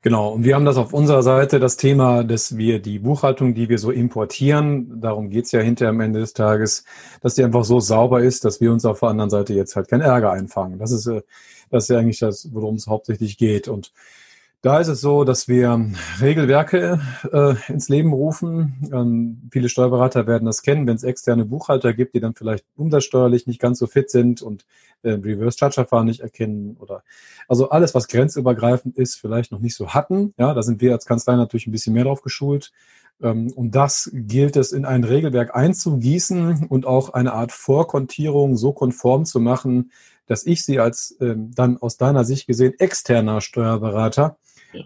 Genau, 0.05 0.33
und 0.33 0.43
wir 0.43 0.57
haben 0.57 0.65
das 0.65 0.79
auf 0.79 0.93
unserer 0.93 1.23
Seite, 1.23 1.61
das 1.61 1.77
Thema, 1.77 2.25
dass 2.25 2.57
wir 2.57 2.81
die 2.81 2.99
Buchhaltung, 2.99 3.55
die 3.55 3.69
wir 3.69 3.79
so 3.79 3.93
importieren, 3.93 5.01
darum 5.01 5.31
geht's 5.31 5.53
ja 5.53 5.61
hinterher 5.61 5.91
am 5.91 6.01
Ende 6.01 6.19
des 6.19 6.33
Tages, 6.33 6.85
dass 7.21 7.35
die 7.37 7.45
einfach 7.45 7.65
so 7.65 7.79
sauber 7.79 8.21
ist, 8.21 8.45
dass 8.45 8.61
wir 8.61 8.73
uns 8.73 8.85
auf 8.85 8.99
der 8.99 9.11
anderen 9.11 9.31
Seite 9.31 9.55
jetzt 9.55 9.77
halt 9.77 9.89
keinen 9.89 10.01
Ärger 10.01 10.33
einfangen. 10.33 10.81
Das 10.81 10.91
ist, 10.91 11.07
äh, 11.07 11.23
das 11.71 11.85
ist 11.85 11.91
ja 11.91 11.99
eigentlich 11.99 12.19
das, 12.19 12.53
worum 12.53 12.75
es 12.75 12.89
hauptsächlich 12.89 13.39
geht. 13.39 13.69
Und 13.69 13.93
da 14.63 14.79
ist 14.79 14.87
es 14.87 15.01
so, 15.01 15.25
dass 15.25 15.49
wir 15.49 15.91
Regelwerke 16.21 17.01
äh, 17.33 17.55
ins 17.69 17.89
Leben 17.89 18.13
rufen. 18.13 18.89
Ähm, 18.93 19.49
viele 19.51 19.69
Steuerberater 19.69 20.29
werden 20.29 20.47
das 20.47 20.63
kennen, 20.63 20.87
wenn 20.87 20.95
es 20.95 21.03
externe 21.03 21.45
Buchhalter 21.45 21.93
gibt, 21.93 22.15
die 22.15 22.21
dann 22.21 22.35
vielleicht 22.35 22.65
umsatzsteuerlich 22.77 23.49
nicht 23.49 23.61
ganz 23.61 23.81
so 23.81 23.89
fit 23.89 24.09
sind 24.09 24.41
und 24.41 24.65
äh, 25.03 25.11
Reverse 25.11 25.59
Charge 25.59 25.75
Verfahren 25.75 26.07
nicht 26.07 26.21
erkennen 26.21 26.77
oder 26.79 27.03
also 27.49 27.71
alles, 27.71 27.93
was 27.95 28.07
grenzübergreifend 28.07 28.97
ist, 28.97 29.17
vielleicht 29.17 29.51
noch 29.51 29.59
nicht 29.59 29.75
so 29.75 29.95
hatten. 29.95 30.33
Ja, 30.39 30.55
da 30.55 30.63
sind 30.63 30.81
wir 30.81 30.93
als 30.93 31.07
Kanzlei 31.07 31.35
natürlich 31.35 31.67
ein 31.67 31.73
bisschen 31.73 31.95
mehr 31.95 32.05
drauf 32.05 32.23
geschult. 32.23 32.71
Ähm, 33.21 33.53
und 33.53 33.75
das 33.75 34.13
gilt 34.13 34.57
es 34.57 34.71
in 34.71 34.85
ein 34.85 35.03
Regelwerk 35.03 35.57
einzugießen 35.57 36.67
und 36.69 36.87
auch 36.87 37.15
eine 37.15 37.33
Art 37.33 37.51
Vorkontierung 37.51 38.57
so 38.57 38.73
konform 38.73 39.25
zu 39.25 39.41
machen, 39.41 39.91
dass 40.27 40.47
ich 40.47 40.65
sie 40.65 40.79
als 40.79 41.17
ähm, 41.21 41.51
dann 41.53 41.79
aus 41.79 41.97
deiner 41.97 42.25
Sicht 42.25 42.47
gesehen 42.47 42.75
externer 42.79 43.41
Steuerberater 43.41 44.37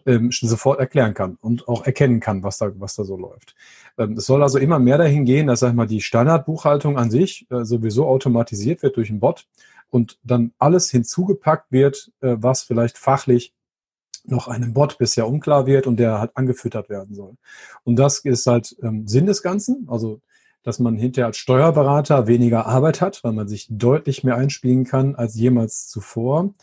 ähm, 0.06 0.30
sofort 0.32 0.80
erklären 0.80 1.14
kann 1.14 1.36
und 1.40 1.68
auch 1.68 1.84
erkennen 1.84 2.20
kann, 2.20 2.42
was 2.42 2.58
da, 2.58 2.70
was 2.78 2.96
da 2.96 3.04
so 3.04 3.16
läuft. 3.16 3.54
Ähm, 3.98 4.12
es 4.12 4.26
soll 4.26 4.42
also 4.42 4.58
immer 4.58 4.78
mehr 4.78 4.98
dahin 4.98 5.24
gehen, 5.24 5.46
dass 5.46 5.60
sag 5.60 5.70
ich 5.70 5.74
mal 5.74 5.86
die 5.86 6.00
Standardbuchhaltung 6.00 6.98
an 6.98 7.10
sich 7.10 7.46
äh, 7.50 7.64
sowieso 7.64 8.06
automatisiert 8.06 8.82
wird 8.82 8.96
durch 8.96 9.10
einen 9.10 9.20
Bot 9.20 9.46
und 9.90 10.18
dann 10.22 10.52
alles 10.58 10.90
hinzugepackt 10.90 11.70
wird, 11.70 12.12
äh, 12.20 12.36
was 12.38 12.62
vielleicht 12.62 12.98
fachlich 12.98 13.52
noch 14.24 14.48
einem 14.48 14.74
Bot 14.74 14.98
bisher 14.98 15.28
unklar 15.28 15.66
wird 15.66 15.86
und 15.86 15.98
der 15.98 16.18
halt 16.18 16.32
angefüttert 16.34 16.88
werden 16.88 17.14
soll. 17.14 17.36
Und 17.84 17.96
das 17.96 18.18
ist 18.18 18.46
halt 18.46 18.76
ähm, 18.82 19.06
Sinn 19.06 19.26
des 19.26 19.42
Ganzen, 19.42 19.86
also 19.88 20.20
dass 20.62 20.80
man 20.80 20.96
hinterher 20.96 21.26
als 21.26 21.36
Steuerberater 21.36 22.26
weniger 22.26 22.66
Arbeit 22.66 23.00
hat, 23.00 23.22
weil 23.22 23.32
man 23.32 23.46
sich 23.46 23.68
deutlich 23.70 24.24
mehr 24.24 24.34
einspielen 24.34 24.84
kann 24.84 25.14
als 25.14 25.36
jemals 25.36 25.86
zuvor. 25.86 26.54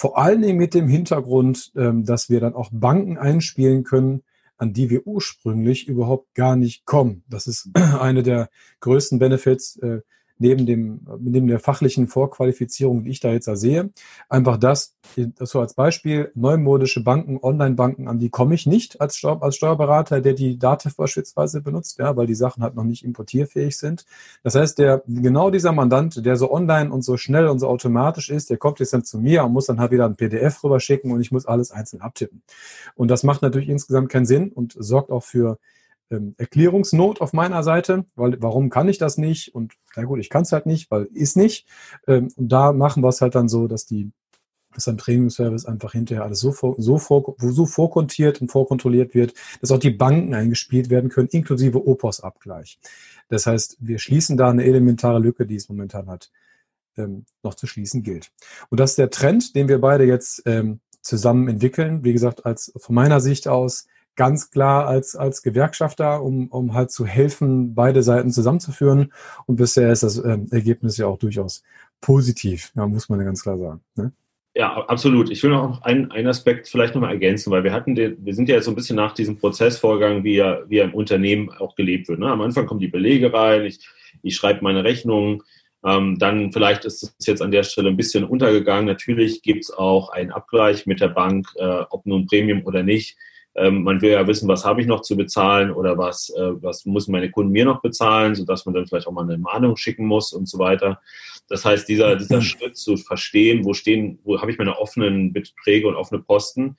Vor 0.00 0.16
allen 0.16 0.42
Dingen 0.42 0.58
mit 0.58 0.74
dem 0.74 0.86
Hintergrund, 0.86 1.72
ähm, 1.74 2.04
dass 2.04 2.30
wir 2.30 2.38
dann 2.38 2.54
auch 2.54 2.70
Banken 2.72 3.18
einspielen 3.18 3.82
können, 3.82 4.22
an 4.56 4.72
die 4.72 4.90
wir 4.90 5.08
ursprünglich 5.08 5.88
überhaupt 5.88 6.36
gar 6.36 6.54
nicht 6.54 6.86
kommen. 6.86 7.24
Das 7.28 7.48
ist 7.48 7.68
eine 7.74 8.22
der 8.22 8.48
größten 8.78 9.18
Benefits, 9.18 9.76
äh, 9.78 10.02
neben 10.38 10.66
dem, 10.66 11.00
neben 11.18 11.46
der 11.46 11.60
fachlichen 11.60 12.08
Vorqualifizierung, 12.08 13.04
die 13.04 13.10
ich 13.10 13.20
da 13.20 13.30
jetzt 13.30 13.48
da 13.48 13.56
sehe, 13.56 13.90
einfach 14.28 14.56
das, 14.56 14.96
das 15.16 15.50
so 15.50 15.60
als 15.60 15.74
Beispiel, 15.74 16.30
neumodische 16.34 17.02
Banken, 17.02 17.38
Online-Banken, 17.42 18.08
an 18.08 18.18
die 18.18 18.30
komme 18.30 18.54
ich 18.54 18.66
nicht 18.66 19.00
als, 19.00 19.16
Steuer, 19.16 19.42
als 19.42 19.56
Steuerberater, 19.56 20.20
der 20.20 20.34
die 20.34 20.58
Dativ 20.58 20.96
beispielsweise 20.96 21.60
benutzt, 21.60 21.98
ja, 21.98 22.16
weil 22.16 22.26
die 22.26 22.34
Sachen 22.34 22.62
halt 22.62 22.74
noch 22.74 22.84
nicht 22.84 23.04
importierfähig 23.04 23.76
sind. 23.76 24.04
Das 24.42 24.54
heißt, 24.54 24.78
der, 24.78 25.02
genau 25.06 25.50
dieser 25.50 25.72
Mandant, 25.72 26.24
der 26.24 26.36
so 26.36 26.52
online 26.52 26.90
und 26.90 27.02
so 27.02 27.16
schnell 27.16 27.48
und 27.48 27.58
so 27.58 27.68
automatisch 27.68 28.30
ist, 28.30 28.50
der 28.50 28.56
kommt 28.56 28.80
jetzt 28.80 28.92
dann 28.92 29.04
zu 29.04 29.18
mir 29.18 29.44
und 29.44 29.52
muss 29.52 29.66
dann 29.66 29.80
halt 29.80 29.90
wieder 29.90 30.06
ein 30.06 30.16
PDF 30.16 30.62
rüberschicken 30.62 31.10
und 31.10 31.20
ich 31.20 31.32
muss 31.32 31.46
alles 31.46 31.70
einzeln 31.70 32.00
abtippen. 32.00 32.42
Und 32.94 33.08
das 33.08 33.22
macht 33.22 33.42
natürlich 33.42 33.68
insgesamt 33.68 34.08
keinen 34.08 34.26
Sinn 34.26 34.52
und 34.52 34.74
sorgt 34.78 35.10
auch 35.10 35.24
für 35.24 35.58
ähm, 36.10 36.34
Erklärungsnot 36.38 37.20
auf 37.20 37.32
meiner 37.32 37.62
Seite, 37.62 38.04
weil 38.14 38.40
warum 38.40 38.70
kann 38.70 38.88
ich 38.88 38.98
das 38.98 39.18
nicht? 39.18 39.54
Und 39.54 39.74
na 39.96 40.04
gut, 40.04 40.20
ich 40.20 40.30
kann 40.30 40.42
es 40.42 40.52
halt 40.52 40.66
nicht, 40.66 40.90
weil 40.90 41.04
ist 41.12 41.36
nicht. 41.36 41.66
Ähm, 42.06 42.28
und 42.36 42.48
da 42.48 42.72
machen 42.72 43.02
wir 43.02 43.08
es 43.08 43.20
halt 43.20 43.34
dann 43.34 43.48
so, 43.48 43.68
dass 43.68 43.86
die 43.86 44.12
dass 44.74 44.86
ein 44.86 44.96
Premium-Service 44.96 45.64
einfach 45.64 45.92
hinterher 45.92 46.24
alles 46.24 46.40
so, 46.40 46.52
vor, 46.52 46.76
so, 46.78 46.98
vor, 46.98 47.34
so 47.38 47.66
vorkontiert 47.66 48.40
und 48.40 48.52
vorkontrolliert 48.52 49.14
wird, 49.14 49.34
dass 49.60 49.72
auch 49.72 49.78
die 49.78 49.90
Banken 49.90 50.34
eingespielt 50.34 50.90
werden 50.90 51.10
können, 51.10 51.28
inklusive 51.28 51.86
Opos-Abgleich. 51.86 52.78
Das 53.28 53.46
heißt, 53.46 53.78
wir 53.80 53.98
schließen 53.98 54.36
da 54.36 54.50
eine 54.50 54.64
elementare 54.64 55.18
Lücke, 55.18 55.46
die 55.46 55.56
es 55.56 55.68
momentan 55.68 56.06
hat, 56.06 56.30
ähm, 56.96 57.24
noch 57.42 57.54
zu 57.54 57.66
schließen 57.66 58.02
gilt. 58.02 58.30
Und 58.68 58.78
das 58.78 58.90
ist 58.90 58.98
der 58.98 59.10
Trend, 59.10 59.54
den 59.56 59.68
wir 59.68 59.80
beide 59.80 60.04
jetzt 60.04 60.42
ähm, 60.46 60.80
zusammen 61.00 61.48
entwickeln. 61.48 62.04
Wie 62.04 62.12
gesagt, 62.12 62.46
als 62.46 62.72
von 62.76 62.94
meiner 62.94 63.20
Sicht 63.20 63.48
aus 63.48 63.86
ganz 64.18 64.50
klar 64.50 64.88
als, 64.88 65.14
als 65.14 65.42
Gewerkschafter, 65.42 66.22
um, 66.22 66.48
um 66.48 66.74
halt 66.74 66.90
zu 66.90 67.06
helfen, 67.06 67.74
beide 67.76 68.02
Seiten 68.02 68.32
zusammenzuführen. 68.32 69.12
Und 69.46 69.56
bisher 69.56 69.92
ist 69.92 70.02
das 70.02 70.18
äh, 70.18 70.38
Ergebnis 70.50 70.96
ja 70.96 71.06
auch 71.06 71.18
durchaus 71.18 71.62
positiv, 72.00 72.72
ja, 72.74 72.86
muss 72.86 73.08
man 73.08 73.20
ja 73.20 73.24
ganz 73.24 73.42
klar 73.42 73.56
sagen. 73.56 73.80
Ne? 73.94 74.12
Ja, 74.54 74.74
absolut. 74.88 75.30
Ich 75.30 75.40
will 75.44 75.50
noch 75.50 75.82
einen, 75.82 76.10
einen 76.10 76.26
Aspekt 76.26 76.68
vielleicht 76.68 76.96
nochmal 76.96 77.12
ergänzen, 77.12 77.52
weil 77.52 77.62
wir 77.62 77.72
hatten 77.72 77.94
den, 77.94 78.16
wir 78.24 78.34
sind 78.34 78.48
ja 78.48 78.56
jetzt 78.56 78.64
so 78.64 78.72
ein 78.72 78.74
bisschen 78.74 78.96
nach 78.96 79.12
diesem 79.12 79.38
Prozessvorgang, 79.38 80.24
wie 80.24 80.38
er, 80.38 80.64
wie 80.68 80.78
er 80.78 80.86
im 80.86 80.94
Unternehmen 80.94 81.50
auch 81.50 81.76
gelebt 81.76 82.08
wird. 82.08 82.18
Ne? 82.18 82.28
Am 82.28 82.40
Anfang 82.40 82.66
kommen 82.66 82.80
die 82.80 82.88
Belege 82.88 83.32
rein, 83.32 83.64
ich, 83.64 83.88
ich 84.24 84.34
schreibe 84.34 84.64
meine 84.64 84.82
Rechnungen, 84.82 85.42
ähm, 85.84 86.18
dann 86.18 86.50
vielleicht 86.52 86.84
ist 86.84 87.14
es 87.20 87.26
jetzt 87.26 87.40
an 87.40 87.52
der 87.52 87.62
Stelle 87.62 87.88
ein 87.88 87.96
bisschen 87.96 88.24
untergegangen. 88.24 88.86
Natürlich 88.86 89.42
gibt 89.42 89.62
es 89.62 89.70
auch 89.70 90.08
einen 90.08 90.32
Abgleich 90.32 90.86
mit 90.86 91.00
der 91.00 91.08
Bank, 91.08 91.46
äh, 91.54 91.84
ob 91.90 92.04
nun 92.04 92.26
Premium 92.26 92.64
oder 92.64 92.82
nicht. 92.82 93.16
Ähm, 93.58 93.82
man 93.82 94.00
will 94.00 94.12
ja 94.12 94.26
wissen, 94.26 94.48
was 94.48 94.64
habe 94.64 94.80
ich 94.80 94.86
noch 94.86 95.02
zu 95.02 95.16
bezahlen 95.16 95.70
oder 95.70 95.98
was, 95.98 96.30
äh, 96.30 96.62
was 96.62 96.86
müssen 96.86 97.12
meine 97.12 97.30
Kunden 97.30 97.52
mir 97.52 97.64
noch 97.64 97.82
bezahlen, 97.82 98.34
sodass 98.34 98.66
man 98.66 98.74
dann 98.74 98.86
vielleicht 98.86 99.06
auch 99.06 99.12
mal 99.12 99.24
eine 99.24 99.38
Mahnung 99.38 99.76
schicken 99.76 100.06
muss 100.06 100.32
und 100.32 100.48
so 100.48 100.58
weiter. 100.58 101.00
Das 101.48 101.64
heißt, 101.64 101.88
dieser, 101.88 102.16
dieser 102.16 102.42
Schritt 102.42 102.76
zu 102.76 102.96
verstehen, 102.96 103.64
wo 103.64 103.74
stehen, 103.74 104.18
wo 104.24 104.40
habe 104.40 104.50
ich 104.50 104.58
meine 104.58 104.78
offenen 104.78 105.32
Beträge 105.32 105.88
und 105.88 105.96
offene 105.96 106.20
Posten, 106.20 106.76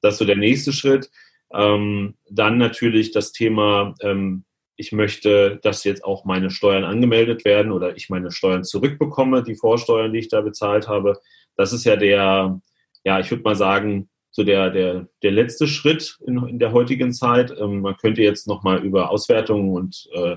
das 0.00 0.14
ist 0.14 0.18
so 0.18 0.24
der 0.24 0.36
nächste 0.36 0.72
Schritt. 0.72 1.10
Ähm, 1.52 2.14
dann 2.30 2.58
natürlich 2.58 3.12
das 3.12 3.32
Thema, 3.32 3.94
ähm, 4.00 4.44
ich 4.76 4.92
möchte, 4.92 5.60
dass 5.62 5.84
jetzt 5.84 6.04
auch 6.04 6.24
meine 6.24 6.50
Steuern 6.50 6.84
angemeldet 6.84 7.44
werden 7.44 7.72
oder 7.72 7.96
ich 7.96 8.08
meine 8.08 8.30
Steuern 8.30 8.64
zurückbekomme, 8.64 9.42
die 9.42 9.54
Vorsteuern, 9.54 10.12
die 10.12 10.20
ich 10.20 10.28
da 10.28 10.40
bezahlt 10.40 10.88
habe. 10.88 11.20
Das 11.56 11.72
ist 11.72 11.84
ja 11.84 11.96
der, 11.96 12.60
ja, 13.04 13.20
ich 13.20 13.30
würde 13.30 13.42
mal 13.42 13.54
sagen, 13.54 14.08
so 14.32 14.42
der, 14.42 14.70
der, 14.70 15.06
der 15.22 15.30
letzte 15.30 15.68
Schritt 15.68 16.18
in, 16.26 16.42
in 16.48 16.58
der 16.58 16.72
heutigen 16.72 17.12
Zeit. 17.12 17.54
Ähm, 17.58 17.82
man 17.82 17.96
könnte 17.96 18.22
jetzt 18.22 18.48
nochmal 18.48 18.84
über 18.84 19.10
Auswertungen 19.10 19.70
und, 19.70 20.08
äh, 20.14 20.36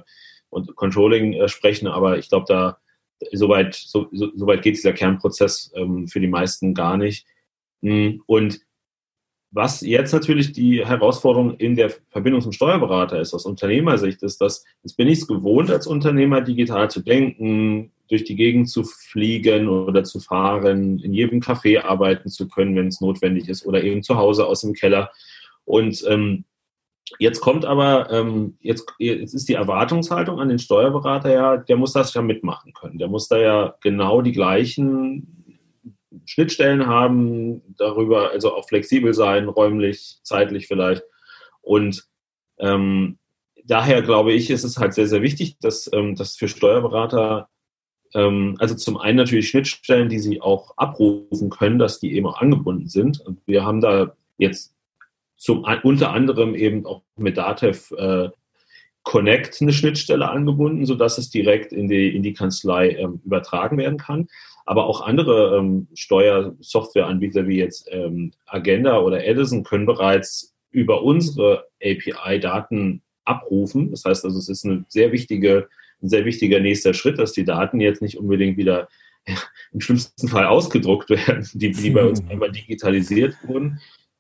und 0.50 0.76
Controlling 0.76 1.34
äh, 1.34 1.48
sprechen, 1.48 1.88
aber 1.88 2.18
ich 2.18 2.30
glaube, 2.30 2.46
da 2.48 2.78
soweit 3.32 3.74
so, 3.74 4.08
so, 4.12 4.30
so 4.36 4.46
weit 4.46 4.62
geht 4.62 4.76
dieser 4.76 4.94
Kernprozess 4.94 5.72
ähm, 5.76 6.08
für 6.08 6.20
die 6.20 6.28
meisten 6.28 6.74
gar 6.74 6.98
nicht. 6.98 7.26
Mm, 7.82 8.20
und 8.26 8.60
was 9.56 9.80
jetzt 9.80 10.12
natürlich 10.12 10.52
die 10.52 10.86
Herausforderung 10.86 11.56
in 11.56 11.78
der 11.78 11.90
Verbindung 12.10 12.42
zum 12.42 12.52
Steuerberater 12.52 13.22
ist, 13.22 13.34
aus 13.34 13.46
Unternehmersicht, 13.46 14.22
ist, 14.22 14.42
dass 14.42 14.66
jetzt 14.84 14.98
bin 14.98 15.08
ich 15.08 15.20
es 15.20 15.28
gewohnt, 15.28 15.72
als 15.72 15.88
Unternehmer 15.88 16.42
digital 16.42 16.92
zu 16.92 17.00
denken, 17.00 17.94
durch 18.10 18.26
die 18.26 18.36
Gegend 18.36 18.70
zu 18.70 18.84
fliegen 18.84 19.70
oder 19.70 20.04
zu 20.04 20.20
fahren, 20.20 21.00
in 21.00 21.14
jedem 21.14 21.40
Café 21.40 21.82
arbeiten 21.82 22.30
zu 22.30 22.50
können, 22.50 22.76
wenn 22.76 22.88
es 22.88 23.00
notwendig 23.00 23.48
ist, 23.48 23.66
oder 23.66 23.82
eben 23.82 24.04
zu 24.04 24.18
Hause 24.18 24.46
aus 24.46 24.60
dem 24.60 24.74
Keller. 24.74 25.10
Und 25.64 26.04
ähm, 26.06 26.44
jetzt 27.18 27.40
kommt 27.40 27.64
aber, 27.64 28.12
ähm, 28.12 28.58
jetzt, 28.60 28.86
jetzt 29.00 29.34
ist 29.34 29.48
die 29.48 29.54
Erwartungshaltung 29.54 30.38
an 30.38 30.50
den 30.50 30.60
Steuerberater 30.60 31.32
ja, 31.32 31.58
der 31.58 31.78
muss 31.78 31.94
das 31.94 32.14
ja 32.14 32.22
mitmachen 32.22 32.74
können. 32.74 32.98
Der 32.98 33.08
muss 33.08 33.30
da 33.30 33.38
ja 33.38 33.76
genau 33.80 34.22
die 34.22 34.34
gleichen 34.34 35.45
Schnittstellen 36.26 36.88
haben, 36.88 37.62
darüber 37.78 38.32
also 38.32 38.56
auch 38.56 38.68
flexibel 38.68 39.14
sein, 39.14 39.48
räumlich, 39.48 40.18
zeitlich 40.24 40.68
vielleicht. 40.68 41.04
Und 41.62 42.08
ähm, 42.60 43.18
daher 43.66 44.02
glaube 44.02 44.34
ich, 44.34 44.50
ist 44.50 44.64
es 44.64 44.78
halt 44.78 44.94
sehr, 44.94 45.08
sehr 45.08 45.22
wichtig, 45.22 45.58
dass, 45.60 45.90
ähm, 45.94 46.16
dass 46.16 46.36
für 46.36 46.48
Steuerberater, 46.48 47.50
ähm, 48.14 48.56
also 48.60 48.76
zum 48.76 48.98
einen 48.98 49.18
natürlich 49.18 49.50
Schnittstellen, 49.50 50.10
die 50.10 50.20
sie 50.20 50.42
auch 50.42 50.78
abrufen 50.78 51.50
können, 51.50 51.80
dass 51.80 52.00
die 52.00 52.16
eben 52.16 52.28
auch 52.28 52.40
angebunden 52.40 52.88
sind. 52.88 53.20
Und 53.22 53.40
wir 53.46 53.66
haben 53.66 53.82
da 53.82 54.16
jetzt 54.38 54.76
zum, 55.38 55.66
unter 55.84 56.12
anderem 56.12 56.56
eben 56.56 56.86
auch 56.86 57.02
mit 57.18 57.38
Datev 57.38 57.94
äh, 57.96 58.30
Connect 59.04 59.62
eine 59.62 59.72
Schnittstelle 59.72 60.28
angebunden, 60.30 60.86
sodass 60.86 61.18
es 61.18 61.30
direkt 61.30 61.72
in 61.72 61.88
die, 61.88 62.16
in 62.16 62.24
die 62.24 62.34
Kanzlei 62.34 62.90
ähm, 62.90 63.22
übertragen 63.24 63.78
werden 63.78 64.00
kann. 64.00 64.28
Aber 64.66 64.88
auch 64.88 65.02
andere 65.02 65.58
ähm, 65.58 65.88
Steuersoftwareanbieter 65.94 67.48
wie 67.48 67.58
jetzt 67.58 67.88
ähm, 67.92 68.32
Agenda 68.46 69.00
oder 69.00 69.24
Edison 69.24 69.64
können 69.64 69.86
bereits 69.86 70.56
über 70.72 71.04
unsere 71.04 71.68
API 71.82 72.40
Daten 72.40 73.02
abrufen. 73.24 73.92
Das 73.92 74.06
heißt 74.06 74.26
also, 74.26 74.38
es 74.38 74.50
ist 74.50 74.66
eine 74.66 74.86
sehr 74.88 75.12
wichtige, 75.12 75.68
ein 76.02 76.10
sehr 76.10 76.26
wichtiger 76.26 76.60
nächster 76.60 76.94
Schritt, 76.94 77.20
dass 77.20 77.34
die 77.34 77.46
Daten 77.46 77.80
jetzt 77.80 78.02
nicht 78.02 78.18
unbedingt 78.18 78.58
wieder 78.58 78.88
ja, 79.28 79.36
im 79.72 79.82
schlimmsten 79.82 80.28
Fall 80.28 80.46
ausgedruckt 80.46 81.10
werden, 81.10 81.48
die, 81.54 81.72
die 81.72 81.90
bei 81.90 82.04
uns 82.04 82.24
einmal 82.30 82.52
digitalisiert 82.52 83.36
wurden. 83.44 83.80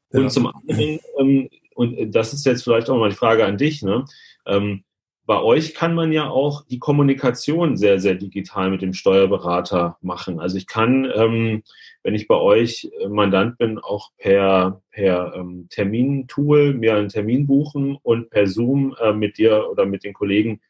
Und 0.09 0.23
ja. 0.23 0.29
zum 0.29 0.47
anderen, 0.47 0.99
ähm, 1.19 1.49
und 1.75 2.15
das 2.15 2.33
ist 2.33 2.45
jetzt 2.45 2.63
vielleicht 2.63 2.89
auch 2.89 2.97
mal 2.97 3.09
die 3.09 3.15
Frage 3.15 3.45
an 3.45 3.57
dich, 3.57 3.81
ne? 3.81 4.05
Ähm, 4.45 4.83
bei 5.25 5.41
euch 5.41 5.73
kann 5.73 5.95
man 5.95 6.11
ja 6.11 6.29
auch 6.29 6.65
die 6.67 6.77
Kommunikation 6.77 7.77
sehr, 7.77 7.99
sehr 7.99 8.15
digital 8.15 8.69
mit 8.69 8.81
dem 8.81 8.93
Steuerberater 8.93 9.97
machen. 10.01 10.39
Also 10.39 10.57
ich 10.57 10.67
kann, 10.67 11.11
ähm, 11.15 11.63
wenn 12.03 12.13
ich 12.13 12.27
bei 12.27 12.35
euch 12.35 12.91
Mandant 13.09 13.57
bin, 13.57 13.79
auch 13.79 14.11
per, 14.17 14.81
per 14.91 15.33
ähm, 15.35 15.67
Termintool 15.69 16.75
mir 16.75 16.95
einen 16.95 17.09
Termin 17.09 17.47
buchen 17.47 17.97
und 18.03 18.29
per 18.29 18.45
Zoom 18.45 18.95
äh, 19.01 19.13
mit 19.13 19.39
dir 19.39 19.67
oder 19.69 19.85
mit 19.85 20.03
den 20.03 20.13
Kollegen 20.13 20.61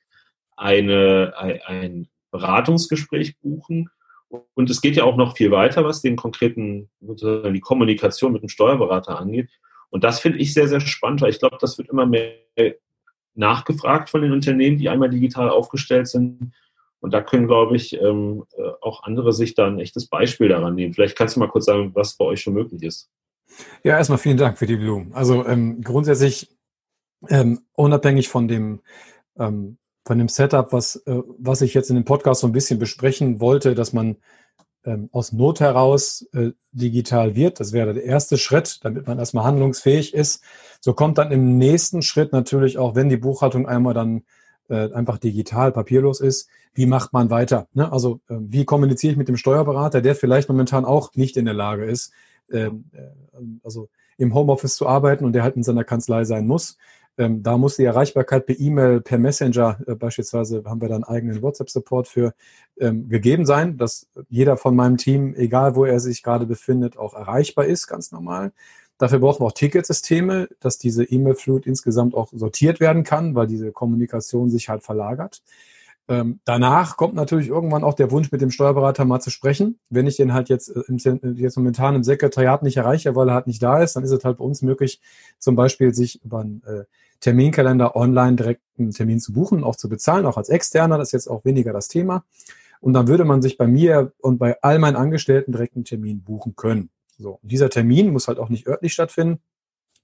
eine, 0.55 1.33
ein, 1.37 1.59
ein 1.65 2.07
Beratungsgespräch 2.31 3.37
buchen. 3.41 3.89
Und 4.53 4.69
es 4.69 4.81
geht 4.81 4.95
ja 4.95 5.03
auch 5.03 5.17
noch 5.17 5.35
viel 5.35 5.51
weiter, 5.51 5.83
was 5.83 6.01
den 6.01 6.15
konkreten, 6.15 6.89
die 6.99 7.59
Kommunikation 7.59 8.31
mit 8.31 8.41
dem 8.41 8.49
Steuerberater 8.49 9.19
angeht. 9.19 9.49
Und 9.89 10.03
das 10.03 10.19
finde 10.19 10.39
ich 10.39 10.53
sehr, 10.53 10.67
sehr 10.67 10.81
spannend, 10.81 11.21
weil 11.21 11.29
ich 11.29 11.39
glaube, 11.39 11.57
das 11.59 11.77
wird 11.77 11.89
immer 11.89 12.05
mehr 12.05 12.33
nachgefragt 13.35 14.09
von 14.09 14.21
den 14.21 14.31
Unternehmen, 14.31 14.77
die 14.77 14.89
einmal 14.89 15.09
digital 15.09 15.49
aufgestellt 15.49 16.07
sind. 16.07 16.53
Und 16.99 17.13
da 17.13 17.21
können, 17.21 17.47
glaube 17.47 17.75
ich, 17.75 17.99
ähm, 18.01 18.45
äh, 18.57 18.69
auch 18.81 19.03
andere 19.03 19.31
sich 19.33 19.53
da 19.53 19.67
ein 19.67 19.79
echtes 19.79 20.07
Beispiel 20.07 20.49
daran 20.49 20.75
nehmen. 20.75 20.93
Vielleicht 20.93 21.17
kannst 21.17 21.35
du 21.35 21.39
mal 21.39 21.49
kurz 21.49 21.65
sagen, 21.65 21.91
was 21.93 22.15
bei 22.15 22.25
euch 22.25 22.41
schon 22.41 22.53
möglich 22.53 22.81
ist. 22.83 23.09
Ja, 23.83 23.97
erstmal 23.97 24.17
vielen 24.17 24.37
Dank 24.37 24.57
für 24.57 24.65
die 24.65 24.77
Blumen. 24.77 25.13
Also 25.13 25.45
ähm, 25.45 25.81
grundsätzlich 25.81 26.49
ähm, 27.29 27.61
unabhängig 27.73 28.27
von 28.29 28.47
dem 28.47 28.81
ähm, 29.37 29.77
von 30.07 30.17
dem 30.19 30.27
Setup, 30.27 30.71
was 30.71 30.97
äh, 31.07 31.21
was 31.39 31.61
ich 31.61 31.73
jetzt 31.73 31.89
in 31.89 31.95
dem 31.95 32.05
Podcast 32.05 32.41
so 32.41 32.47
ein 32.47 32.53
bisschen 32.53 32.79
besprechen 32.79 33.39
wollte, 33.39 33.75
dass 33.75 33.93
man 33.93 34.17
ähm, 34.85 35.09
aus 35.11 35.31
Not 35.31 35.59
heraus 35.59 36.27
äh, 36.33 36.51
digital 36.71 37.35
wird. 37.35 37.59
Das 37.59 37.73
wäre 37.73 37.93
der 37.93 38.03
erste 38.03 38.37
Schritt, 38.37 38.79
damit 38.83 39.07
man 39.07 39.19
erstmal 39.19 39.45
handlungsfähig 39.45 40.13
ist. 40.13 40.43
So 40.79 40.93
kommt 40.93 41.17
dann 41.17 41.31
im 41.31 41.57
nächsten 41.57 42.01
Schritt 42.01 42.31
natürlich 42.31 42.77
auch, 42.77 42.95
wenn 42.95 43.09
die 43.09 43.17
Buchhaltung 43.17 43.67
einmal 43.67 43.93
dann 43.93 44.23
äh, 44.69 44.91
einfach 44.93 45.17
digital, 45.17 45.71
papierlos 45.71 46.21
ist, 46.21 46.49
wie 46.73 46.85
macht 46.85 47.13
man 47.13 47.29
weiter? 47.29 47.67
Ne? 47.73 47.91
Also 47.91 48.19
äh, 48.27 48.35
wie 48.39 48.65
kommuniziere 48.65 49.11
ich 49.11 49.17
mit 49.17 49.27
dem 49.27 49.37
Steuerberater, 49.37 50.01
der 50.01 50.15
vielleicht 50.15 50.49
momentan 50.49 50.85
auch 50.85 51.13
nicht 51.15 51.37
in 51.37 51.45
der 51.45 51.53
Lage 51.53 51.85
ist, 51.85 52.11
ähm, 52.51 52.85
äh, 52.93 53.01
also 53.63 53.89
im 54.17 54.33
Homeoffice 54.33 54.75
zu 54.75 54.87
arbeiten 54.87 55.25
und 55.25 55.33
der 55.33 55.43
halt 55.43 55.55
in 55.55 55.63
seiner 55.63 55.83
Kanzlei 55.83 56.25
sein 56.25 56.47
muss. 56.47 56.77
Ähm, 57.17 57.43
da 57.43 57.57
muss 57.57 57.77
die 57.77 57.85
Erreichbarkeit 57.85 58.45
per 58.45 58.59
E-Mail, 58.59 59.01
per 59.01 59.17
Messenger 59.17 59.79
äh, 59.87 59.95
beispielsweise, 59.95 60.63
haben 60.65 60.81
wir 60.81 60.89
dann 60.89 61.03
eigenen 61.03 61.41
WhatsApp-Support 61.41 62.07
für 62.07 62.33
ähm, 62.77 63.07
gegeben 63.07 63.45
sein, 63.45 63.77
dass 63.77 64.07
jeder 64.29 64.57
von 64.57 64.75
meinem 64.75 64.97
Team, 64.97 65.33
egal 65.35 65.75
wo 65.75 65.85
er 65.85 65.99
sich 65.99 66.23
gerade 66.23 66.45
befindet, 66.45 66.97
auch 66.97 67.13
erreichbar 67.13 67.65
ist, 67.65 67.87
ganz 67.87 68.11
normal. 68.11 68.51
Dafür 68.97 69.19
brauchen 69.19 69.41
wir 69.41 69.47
auch 69.47 69.51
Ticketsysteme, 69.51 70.47
dass 70.59 70.77
diese 70.77 71.03
E-Mail-Flut 71.03 71.65
insgesamt 71.65 72.15
auch 72.15 72.29
sortiert 72.33 72.79
werden 72.79 73.03
kann, 73.03 73.35
weil 73.35 73.47
diese 73.47 73.71
Kommunikation 73.71 74.49
sich 74.49 74.69
halt 74.69 74.83
verlagert. 74.83 75.41
Ähm, 76.07 76.39
danach 76.45 76.97
kommt 76.97 77.15
natürlich 77.15 77.47
irgendwann 77.47 77.83
auch 77.83 77.95
der 77.95 78.11
Wunsch, 78.11 78.31
mit 78.31 78.41
dem 78.41 78.51
Steuerberater 78.51 79.05
mal 79.05 79.21
zu 79.21 79.31
sprechen. 79.31 79.79
Wenn 79.89 80.05
ich 80.05 80.17
den 80.17 80.33
halt 80.33 80.49
jetzt, 80.49 80.69
äh, 80.69 80.81
im, 80.87 80.97
jetzt 81.35 81.57
momentan 81.57 81.95
im 81.95 82.03
Sekretariat 82.03 82.61
nicht 82.61 82.77
erreiche, 82.77 83.15
weil 83.15 83.29
er 83.29 83.35
halt 83.35 83.47
nicht 83.47 83.63
da 83.63 83.81
ist, 83.81 83.95
dann 83.95 84.03
ist 84.03 84.11
es 84.11 84.23
halt 84.23 84.37
bei 84.37 84.43
uns 84.43 84.61
möglich, 84.61 85.01
zum 85.39 85.55
Beispiel 85.55 85.93
sich 85.95 86.23
über 86.23 86.41
einen 86.41 86.61
äh, 86.63 86.83
Terminkalender 87.21 87.95
online 87.95 88.35
direkt 88.35 88.61
einen 88.77 88.91
Termin 88.91 89.19
zu 89.19 89.33
buchen, 89.33 89.63
auch 89.63 89.75
zu 89.75 89.89
bezahlen, 89.89 90.25
auch 90.27 90.37
als 90.37 90.49
Externer. 90.49 90.97
Das 90.97 91.09
ist 91.09 91.13
jetzt 91.13 91.27
auch 91.27 91.43
weniger 91.43 91.73
das 91.73 91.87
Thema. 91.87 92.23
Und 92.81 92.93
dann 92.93 93.07
würde 93.07 93.25
man 93.25 93.41
sich 93.41 93.57
bei 93.57 93.65
mir 93.65 94.11
und 94.21 94.37
bei 94.37 94.61
all 94.61 94.77
meinen 94.77 94.95
Angestellten 94.95 95.53
direkt 95.53 95.75
einen 95.75 95.85
Termin 95.85 96.21
buchen 96.21 96.55
können. 96.55 96.91
So, 97.17 97.39
dieser 97.41 97.69
Termin 97.69 98.11
muss 98.11 98.27
halt 98.27 98.37
auch 98.37 98.49
nicht 98.49 98.67
örtlich 98.67 98.93
stattfinden, 98.93 99.41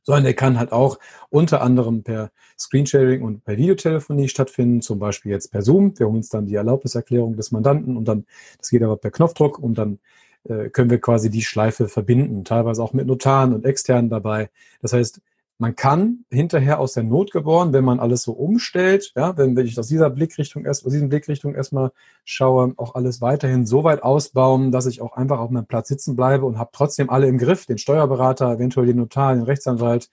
sondern 0.03 0.23
der 0.23 0.33
kann 0.33 0.57
halt 0.57 0.71
auch 0.71 0.99
unter 1.29 1.61
anderem 1.61 2.03
per 2.03 2.31
Screensharing 2.57 3.23
und 3.23 3.43
per 3.43 3.57
Videotelefonie 3.57 4.27
stattfinden, 4.27 4.81
zum 4.81 4.99
Beispiel 4.99 5.31
jetzt 5.31 5.51
per 5.51 5.61
Zoom. 5.61 5.97
Wir 5.97 6.07
holen 6.07 6.17
uns 6.17 6.29
dann 6.29 6.45
die 6.45 6.55
Erlaubniserklärung 6.55 7.35
des 7.35 7.51
Mandanten 7.51 7.97
und 7.97 8.05
dann, 8.05 8.25
das 8.57 8.69
geht 8.69 8.83
aber 8.83 8.97
per 8.97 9.11
Knopfdruck 9.11 9.59
und 9.59 9.77
dann 9.77 9.99
äh, 10.43 10.69
können 10.69 10.89
wir 10.89 10.99
quasi 10.99 11.29
die 11.29 11.43
Schleife 11.43 11.87
verbinden, 11.87 12.43
teilweise 12.45 12.83
auch 12.83 12.93
mit 12.93 13.07
Notaren 13.07 13.53
und 13.53 13.65
externen 13.65 14.09
dabei. 14.09 14.49
Das 14.81 14.93
heißt, 14.93 15.21
man 15.61 15.75
kann 15.75 16.25
hinterher 16.31 16.79
aus 16.79 16.93
der 16.93 17.03
Not 17.03 17.29
geboren, 17.29 17.71
wenn 17.71 17.85
man 17.85 17.99
alles 17.99 18.23
so 18.23 18.31
umstellt, 18.31 19.13
ja, 19.15 19.37
wenn, 19.37 19.55
wenn 19.55 19.67
ich 19.67 19.77
aus 19.77 19.85
dieser 19.85 20.09
Blickrichtung 20.09 20.65
erst, 20.65 20.83
aus 20.87 20.91
diesen 20.91 21.09
Blickrichtung 21.09 21.53
erstmal 21.53 21.91
schaue, 22.25 22.73
auch 22.77 22.95
alles 22.95 23.21
weiterhin 23.21 23.67
so 23.67 23.83
weit 23.83 24.01
ausbauen, 24.01 24.71
dass 24.71 24.87
ich 24.87 25.01
auch 25.01 25.13
einfach 25.13 25.37
auf 25.37 25.51
meinem 25.51 25.67
Platz 25.67 25.89
sitzen 25.89 26.15
bleibe 26.15 26.47
und 26.47 26.57
habe 26.57 26.71
trotzdem 26.73 27.11
alle 27.11 27.27
im 27.27 27.37
Griff, 27.37 27.67
den 27.67 27.77
Steuerberater, 27.77 28.51
eventuell 28.51 28.87
den 28.87 28.97
Notar, 28.97 29.35
den 29.35 29.43
Rechtsanwalt, 29.43 30.09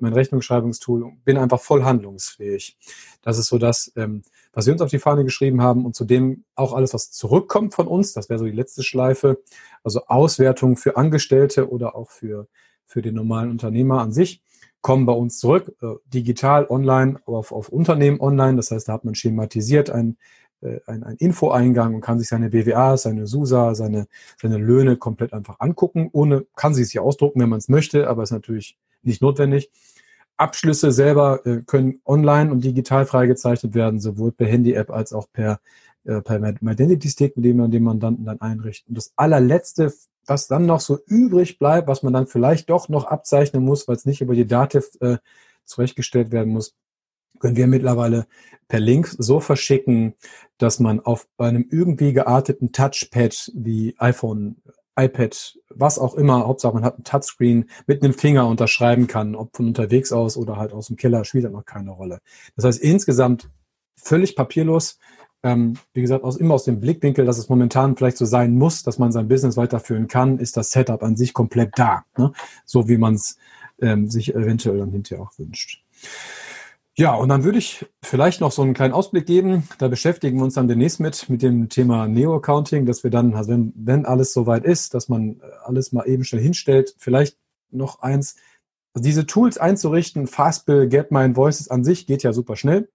mein 0.00 0.12
Rechnungsschreibungstool, 0.12 1.12
bin 1.24 1.38
einfach 1.38 1.60
voll 1.60 1.82
handlungsfähig. 1.82 2.76
Das 3.22 3.38
ist 3.38 3.46
so 3.46 3.56
das, 3.56 3.90
ähm, 3.96 4.20
was 4.52 4.66
wir 4.66 4.74
uns 4.74 4.82
auf 4.82 4.90
die 4.90 4.98
Fahne 4.98 5.24
geschrieben 5.24 5.62
haben 5.62 5.86
und 5.86 5.94
zudem 5.94 6.44
auch 6.56 6.74
alles, 6.74 6.92
was 6.92 7.10
zurückkommt 7.10 7.72
von 7.72 7.86
uns, 7.86 8.12
das 8.12 8.28
wäre 8.28 8.38
so 8.38 8.44
die 8.44 8.50
letzte 8.50 8.82
Schleife, 8.82 9.38
also 9.82 10.02
Auswertung 10.08 10.76
für 10.76 10.98
Angestellte 10.98 11.70
oder 11.70 11.96
auch 11.96 12.10
für, 12.10 12.48
für 12.90 13.02
den 13.02 13.14
normalen 13.14 13.50
Unternehmer 13.50 14.00
an 14.00 14.12
sich 14.12 14.42
kommen 14.82 15.06
bei 15.06 15.12
uns 15.12 15.38
zurück, 15.38 15.72
äh, 15.82 15.94
digital, 16.12 16.66
online, 16.68 17.20
auf, 17.26 17.52
auf 17.52 17.68
Unternehmen 17.68 18.20
online. 18.20 18.56
Das 18.56 18.70
heißt, 18.70 18.88
da 18.88 18.94
hat 18.94 19.04
man 19.04 19.14
schematisiert 19.14 19.90
ein, 19.90 20.16
äh, 20.62 20.80
ein, 20.86 21.04
ein 21.04 21.16
Infoeingang 21.16 21.94
und 21.94 22.00
kann 22.00 22.18
sich 22.18 22.28
seine 22.28 22.50
BWA, 22.50 22.96
seine 22.96 23.26
SUSA, 23.26 23.74
seine, 23.74 24.06
seine 24.40 24.58
Löhne 24.58 24.96
komplett 24.96 25.32
einfach 25.32 25.60
angucken. 25.60 26.08
Ohne, 26.12 26.46
kann 26.56 26.74
sich 26.74 26.88
sich 26.88 26.98
ausdrucken, 26.98 27.40
wenn 27.40 27.50
man 27.50 27.58
es 27.58 27.68
möchte, 27.68 28.08
aber 28.08 28.22
ist 28.22 28.30
natürlich 28.30 28.78
nicht 29.02 29.22
notwendig. 29.22 29.70
Abschlüsse 30.36 30.90
selber 30.90 31.44
äh, 31.46 31.60
können 31.66 32.00
online 32.06 32.50
und 32.50 32.64
digital 32.64 33.04
freigezeichnet 33.04 33.74
werden, 33.74 34.00
sowohl 34.00 34.32
per 34.32 34.46
Handy-App 34.46 34.90
als 34.90 35.12
auch 35.12 35.28
per, 35.30 35.60
äh, 36.04 36.22
per 36.22 36.38
Identity 36.38 37.08
Stick, 37.10 37.36
mit 37.36 37.44
dem 37.44 37.58
man 37.58 37.70
den 37.70 37.82
Mandanten 37.82 38.24
dann 38.24 38.40
einrichten. 38.40 38.94
Das 38.94 39.12
allerletzte 39.16 39.92
was 40.26 40.46
dann 40.46 40.66
noch 40.66 40.80
so 40.80 40.98
übrig 41.06 41.58
bleibt, 41.58 41.88
was 41.88 42.02
man 42.02 42.12
dann 42.12 42.26
vielleicht 42.26 42.70
doch 42.70 42.88
noch 42.88 43.04
abzeichnen 43.04 43.64
muss, 43.64 43.88
weil 43.88 43.96
es 43.96 44.06
nicht 44.06 44.20
über 44.20 44.34
die 44.34 44.46
Dativ 44.46 44.90
äh, 45.00 45.18
zurechtgestellt 45.64 46.30
werden 46.30 46.52
muss, 46.52 46.74
können 47.38 47.56
wir 47.56 47.66
mittlerweile 47.66 48.26
per 48.68 48.80
Link 48.80 49.14
so 49.18 49.40
verschicken, 49.40 50.14
dass 50.58 50.78
man 50.78 51.00
auf 51.00 51.26
einem 51.38 51.66
irgendwie 51.70 52.12
gearteten 52.12 52.72
Touchpad 52.72 53.50
wie 53.54 53.94
iPhone, 53.98 54.56
iPad, 54.96 55.58
was 55.70 55.98
auch 55.98 56.14
immer, 56.14 56.46
Hauptsache 56.46 56.74
man 56.74 56.84
hat 56.84 56.98
ein 56.98 57.04
Touchscreen 57.04 57.70
mit 57.86 58.02
einem 58.02 58.12
Finger 58.12 58.46
unterschreiben 58.46 59.06
kann, 59.06 59.34
ob 59.34 59.56
von 59.56 59.68
unterwegs 59.68 60.12
aus 60.12 60.36
oder 60.36 60.56
halt 60.56 60.72
aus 60.72 60.88
dem 60.88 60.96
Keller, 60.96 61.24
spielt 61.24 61.44
dann 61.44 61.52
noch 61.52 61.64
keine 61.64 61.90
Rolle. 61.90 62.20
Das 62.56 62.64
heißt, 62.64 62.80
insgesamt 62.80 63.48
völlig 63.96 64.36
papierlos. 64.36 64.98
Ähm, 65.42 65.78
wie 65.94 66.02
gesagt, 66.02 66.22
aus, 66.22 66.36
immer 66.36 66.54
aus 66.54 66.64
dem 66.64 66.80
Blickwinkel, 66.80 67.24
dass 67.24 67.38
es 67.38 67.48
momentan 67.48 67.96
vielleicht 67.96 68.18
so 68.18 68.26
sein 68.26 68.56
muss, 68.56 68.82
dass 68.82 68.98
man 68.98 69.10
sein 69.10 69.28
Business 69.28 69.56
weiterführen 69.56 70.06
kann, 70.06 70.38
ist 70.38 70.56
das 70.56 70.70
Setup 70.70 71.02
an 71.02 71.16
sich 71.16 71.32
komplett 71.32 71.78
da. 71.78 72.04
Ne? 72.18 72.32
So 72.66 72.88
wie 72.88 72.98
man 72.98 73.14
es 73.14 73.38
ähm, 73.80 74.08
sich 74.08 74.34
eventuell 74.34 74.78
dann 74.78 74.90
hinterher 74.90 75.24
auch 75.24 75.38
wünscht. 75.38 75.82
Ja, 76.96 77.14
und 77.14 77.30
dann 77.30 77.44
würde 77.44 77.56
ich 77.56 77.86
vielleicht 78.02 78.42
noch 78.42 78.52
so 78.52 78.60
einen 78.60 78.74
kleinen 78.74 78.92
Ausblick 78.92 79.24
geben. 79.24 79.66
Da 79.78 79.88
beschäftigen 79.88 80.38
wir 80.38 80.44
uns 80.44 80.54
dann 80.54 80.68
demnächst 80.68 81.00
mit, 81.00 81.30
mit 81.30 81.40
dem 81.40 81.70
Thema 81.70 82.06
Neo-Accounting, 82.08 82.84
dass 82.84 83.04
wir 83.04 83.10
dann, 83.10 83.34
also 83.34 83.52
wenn, 83.52 83.72
wenn 83.74 84.04
alles 84.04 84.34
soweit 84.34 84.64
ist, 84.64 84.92
dass 84.92 85.08
man 85.08 85.40
alles 85.64 85.92
mal 85.92 86.06
eben 86.06 86.24
schnell 86.24 86.42
hinstellt, 86.42 86.94
vielleicht 86.98 87.38
noch 87.70 88.02
eins, 88.02 88.36
also 88.92 89.02
diese 89.02 89.24
Tools 89.24 89.56
einzurichten, 89.56 90.26
Fastbill, 90.26 90.88
Get 90.88 91.10
My 91.10 91.24
Invoices 91.24 91.68
an 91.68 91.84
sich 91.84 92.06
geht 92.06 92.22
ja 92.22 92.34
super 92.34 92.56
schnell. 92.56 92.90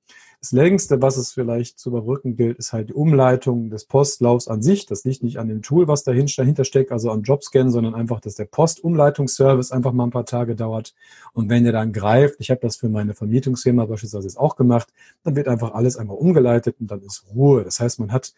Das 0.46 0.52
längste, 0.52 1.02
was 1.02 1.18
es 1.18 1.32
vielleicht 1.32 1.80
zu 1.80 1.90
überbrücken 1.90 2.36
gilt, 2.36 2.60
ist 2.60 2.72
halt 2.72 2.90
die 2.90 2.94
Umleitung 2.94 3.72
des 3.72 3.86
Postlaufs 3.86 4.48
an 4.48 4.62
sich. 4.62 4.86
Das 4.86 5.04
liegt 5.04 5.24
nicht 5.24 5.40
an 5.40 5.48
dem 5.48 5.64
Tool, 5.64 5.88
was 5.88 6.04
dahinter 6.04 6.66
steckt, 6.66 6.92
also 6.92 7.10
an 7.10 7.24
Jobscan, 7.24 7.72
sondern 7.72 7.96
einfach, 7.96 8.20
dass 8.20 8.36
der 8.36 8.46
Postumleitungsservice 8.46 9.72
einfach 9.72 9.92
mal 9.92 10.04
ein 10.04 10.12
paar 10.12 10.28
Tage 10.28 10.56
dauert. 10.56 10.94
Und 11.34 11.50
wenn 11.50 11.64
der 11.64 11.74
dann 11.74 11.92
greift, 11.92 12.36
ich 12.38 12.52
habe 12.52 12.62
das 12.62 12.76
für 12.76 12.90
meine 12.90 13.16
Vermietungsfirma 13.16 13.86
beispielsweise 13.86 14.28
jetzt 14.28 14.38
auch 14.38 14.56
gemacht, 14.56 14.94
dann 15.24 15.36
wird 15.36 15.48
einfach 15.48 15.74
alles 15.74 15.98
einmal 15.98 16.18
umgeleitet 16.18 16.76
und 16.80 16.92
dann 16.92 17.02
ist 17.02 17.26
Ruhe. 17.34 17.64
Das 17.64 17.80
heißt, 17.80 18.00
man 18.00 18.12
hat, 18.12 18.36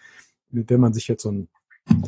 wenn 0.49 0.79
man 0.79 0.93
sich 0.93 1.09
jetzt 1.09 1.23
so 1.23 1.31
ein 1.33 1.49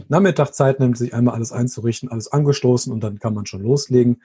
Nachmittag 0.07 0.53
Zeit 0.53 0.79
nimmt, 0.79 0.97
sich 0.97 1.13
einmal 1.13 1.35
alles 1.35 1.51
einzurichten, 1.51 2.09
alles 2.09 2.31
angestoßen 2.31 2.91
und 2.91 3.03
dann 3.03 3.19
kann 3.19 3.33
man 3.33 3.45
schon 3.45 3.61
loslegen. 3.61 4.21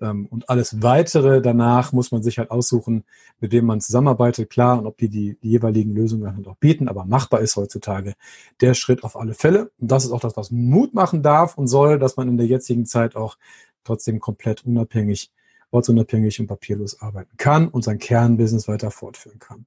Ähm, 0.00 0.26
und 0.26 0.48
alles 0.48 0.82
weitere 0.82 1.40
danach 1.40 1.92
muss 1.92 2.12
man 2.12 2.22
sich 2.22 2.38
halt 2.38 2.50
aussuchen, 2.50 3.04
mit 3.40 3.52
wem 3.52 3.66
man 3.66 3.80
zusammenarbeitet, 3.80 4.50
klar, 4.50 4.78
und 4.78 4.86
ob 4.86 4.96
die 4.98 5.08
die, 5.08 5.36
die 5.42 5.50
jeweiligen 5.50 5.94
Lösungen 5.94 6.34
halt 6.34 6.46
auch 6.46 6.56
bieten, 6.56 6.88
aber 6.88 7.04
machbar 7.04 7.40
ist 7.40 7.56
heutzutage 7.56 8.14
der 8.60 8.74
Schritt 8.74 9.04
auf 9.04 9.16
alle 9.16 9.34
Fälle. 9.34 9.70
Und 9.78 9.90
das 9.90 10.04
ist 10.04 10.12
auch 10.12 10.20
das, 10.20 10.36
was 10.36 10.50
Mut 10.50 10.94
machen 10.94 11.22
darf 11.22 11.58
und 11.58 11.66
soll, 11.66 11.98
dass 11.98 12.16
man 12.16 12.28
in 12.28 12.36
der 12.36 12.46
jetzigen 12.46 12.86
Zeit 12.86 13.16
auch 13.16 13.36
trotzdem 13.84 14.20
komplett 14.20 14.64
unabhängig, 14.64 15.30
ortsunabhängig 15.70 16.40
und 16.40 16.46
papierlos 16.46 17.00
arbeiten 17.00 17.36
kann 17.36 17.68
und 17.68 17.82
sein 17.82 17.98
Kernbusiness 17.98 18.68
weiter 18.68 18.90
fortführen 18.90 19.38
kann. 19.38 19.66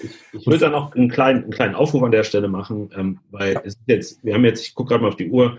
Ich, 0.00 0.10
ich 0.32 0.46
würde 0.46 0.58
dann 0.58 0.72
noch 0.72 0.94
einen 0.94 1.08
kleinen, 1.08 1.44
einen 1.44 1.52
kleinen 1.52 1.74
Aufruf 1.74 2.02
an 2.02 2.10
der 2.10 2.24
Stelle 2.24 2.48
machen, 2.48 2.90
ähm, 2.96 3.20
weil 3.30 3.54
ja. 3.54 3.62
jetzt, 3.86 4.24
wir 4.24 4.34
haben 4.34 4.44
jetzt, 4.44 4.66
ich 4.66 4.74
gucke 4.74 4.90
gerade 4.90 5.02
mal 5.02 5.08
auf 5.08 5.16
die 5.16 5.30
Uhr, 5.30 5.58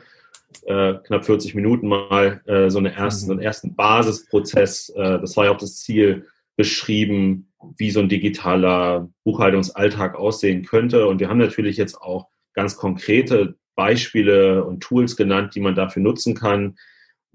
äh, 0.66 0.96
knapp 1.06 1.26
40 1.26 1.56
Minuten 1.56 1.88
mal 1.88 2.42
äh, 2.46 2.70
so, 2.70 2.80
eine 2.80 2.94
ersten, 2.94 3.28
so 3.28 3.32
einen 3.32 3.42
ersten 3.42 3.76
Basisprozess, 3.76 4.90
äh, 4.90 5.20
das 5.20 5.38
war 5.38 5.46
ja 5.46 5.52
auch 5.52 5.58
das 5.58 5.78
Ziel, 5.78 6.26
beschrieben, 6.58 7.52
wie 7.78 7.92
so 7.92 8.00
ein 8.00 8.10
digitaler 8.10 9.10
Buchhaltungsalltag 9.24 10.16
aussehen 10.16 10.66
könnte. 10.66 11.08
Und 11.08 11.20
wir 11.20 11.30
haben 11.30 11.38
natürlich 11.38 11.78
jetzt 11.78 12.02
auch 12.02 12.28
ganz 12.54 12.76
konkrete 12.76 13.56
Beispiele 13.76 14.66
und 14.66 14.82
Tools 14.82 15.16
genannt, 15.16 15.54
die 15.56 15.60
man 15.60 15.76
dafür 15.76 16.02
nutzen 16.02 16.34
kann, 16.34 16.76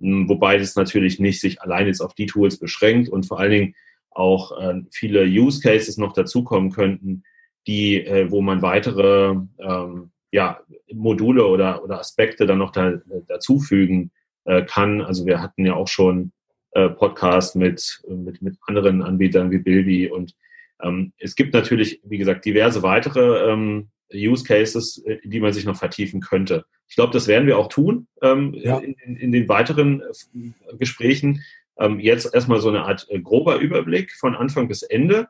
wobei 0.02 0.58
das 0.58 0.76
natürlich 0.76 1.20
nicht 1.20 1.40
sich 1.40 1.62
allein 1.62 1.86
jetzt 1.86 2.00
auf 2.00 2.14
die 2.14 2.26
Tools 2.26 2.58
beschränkt 2.58 3.08
und 3.08 3.26
vor 3.26 3.38
allen 3.38 3.50
Dingen 3.50 3.74
auch 4.10 4.58
äh, 4.60 4.82
viele 4.90 5.24
Use 5.24 5.60
Cases 5.62 5.96
noch 5.96 6.12
dazukommen 6.12 6.70
könnten, 6.70 7.22
die, 7.66 8.04
äh, 8.04 8.30
wo 8.30 8.42
man 8.42 8.62
weitere 8.62 9.36
ähm, 9.58 10.10
ja, 10.32 10.60
Module 10.92 11.46
oder, 11.46 11.84
oder 11.84 12.00
Aspekte 12.00 12.46
dann 12.46 12.58
noch 12.58 12.72
da, 12.72 12.94
dazufügen 13.28 14.10
äh, 14.44 14.62
kann. 14.62 15.00
Also 15.00 15.24
wir 15.24 15.40
hatten 15.40 15.64
ja 15.64 15.74
auch 15.74 15.88
schon 15.88 16.32
äh, 16.72 16.88
Podcasts 16.88 17.54
mit, 17.54 18.02
mit, 18.08 18.42
mit 18.42 18.56
anderen 18.66 19.02
Anbietern 19.02 19.50
wie 19.50 19.58
Bilby 19.58 20.10
und 20.10 20.34
ähm, 20.82 21.12
es 21.18 21.36
gibt 21.36 21.54
natürlich, 21.54 22.00
wie 22.04 22.18
gesagt, 22.18 22.44
diverse 22.44 22.82
weitere 22.82 23.50
ähm, 23.50 23.88
Use 24.14 24.44
Cases, 24.44 25.02
äh, 25.06 25.18
die 25.24 25.40
man 25.40 25.52
sich 25.52 25.64
noch 25.64 25.76
vertiefen 25.76 26.20
könnte. 26.20 26.64
Ich 26.88 26.96
glaube, 26.96 27.12
das 27.12 27.26
werden 27.26 27.46
wir 27.46 27.58
auch 27.58 27.68
tun 27.68 28.06
ähm, 28.20 28.54
ja. 28.54 28.78
in, 28.78 28.94
in, 29.04 29.16
in, 29.16 29.32
den 29.32 29.48
weiteren 29.48 30.02
äh, 30.02 30.76
Gesprächen. 30.78 31.42
Ähm, 31.78 32.00
jetzt 32.00 32.34
erstmal 32.34 32.60
so 32.60 32.68
eine 32.68 32.82
Art 32.82 33.06
äh, 33.08 33.20
grober 33.20 33.56
Überblick 33.56 34.12
von 34.12 34.34
Anfang 34.34 34.68
bis 34.68 34.82
Ende. 34.82 35.28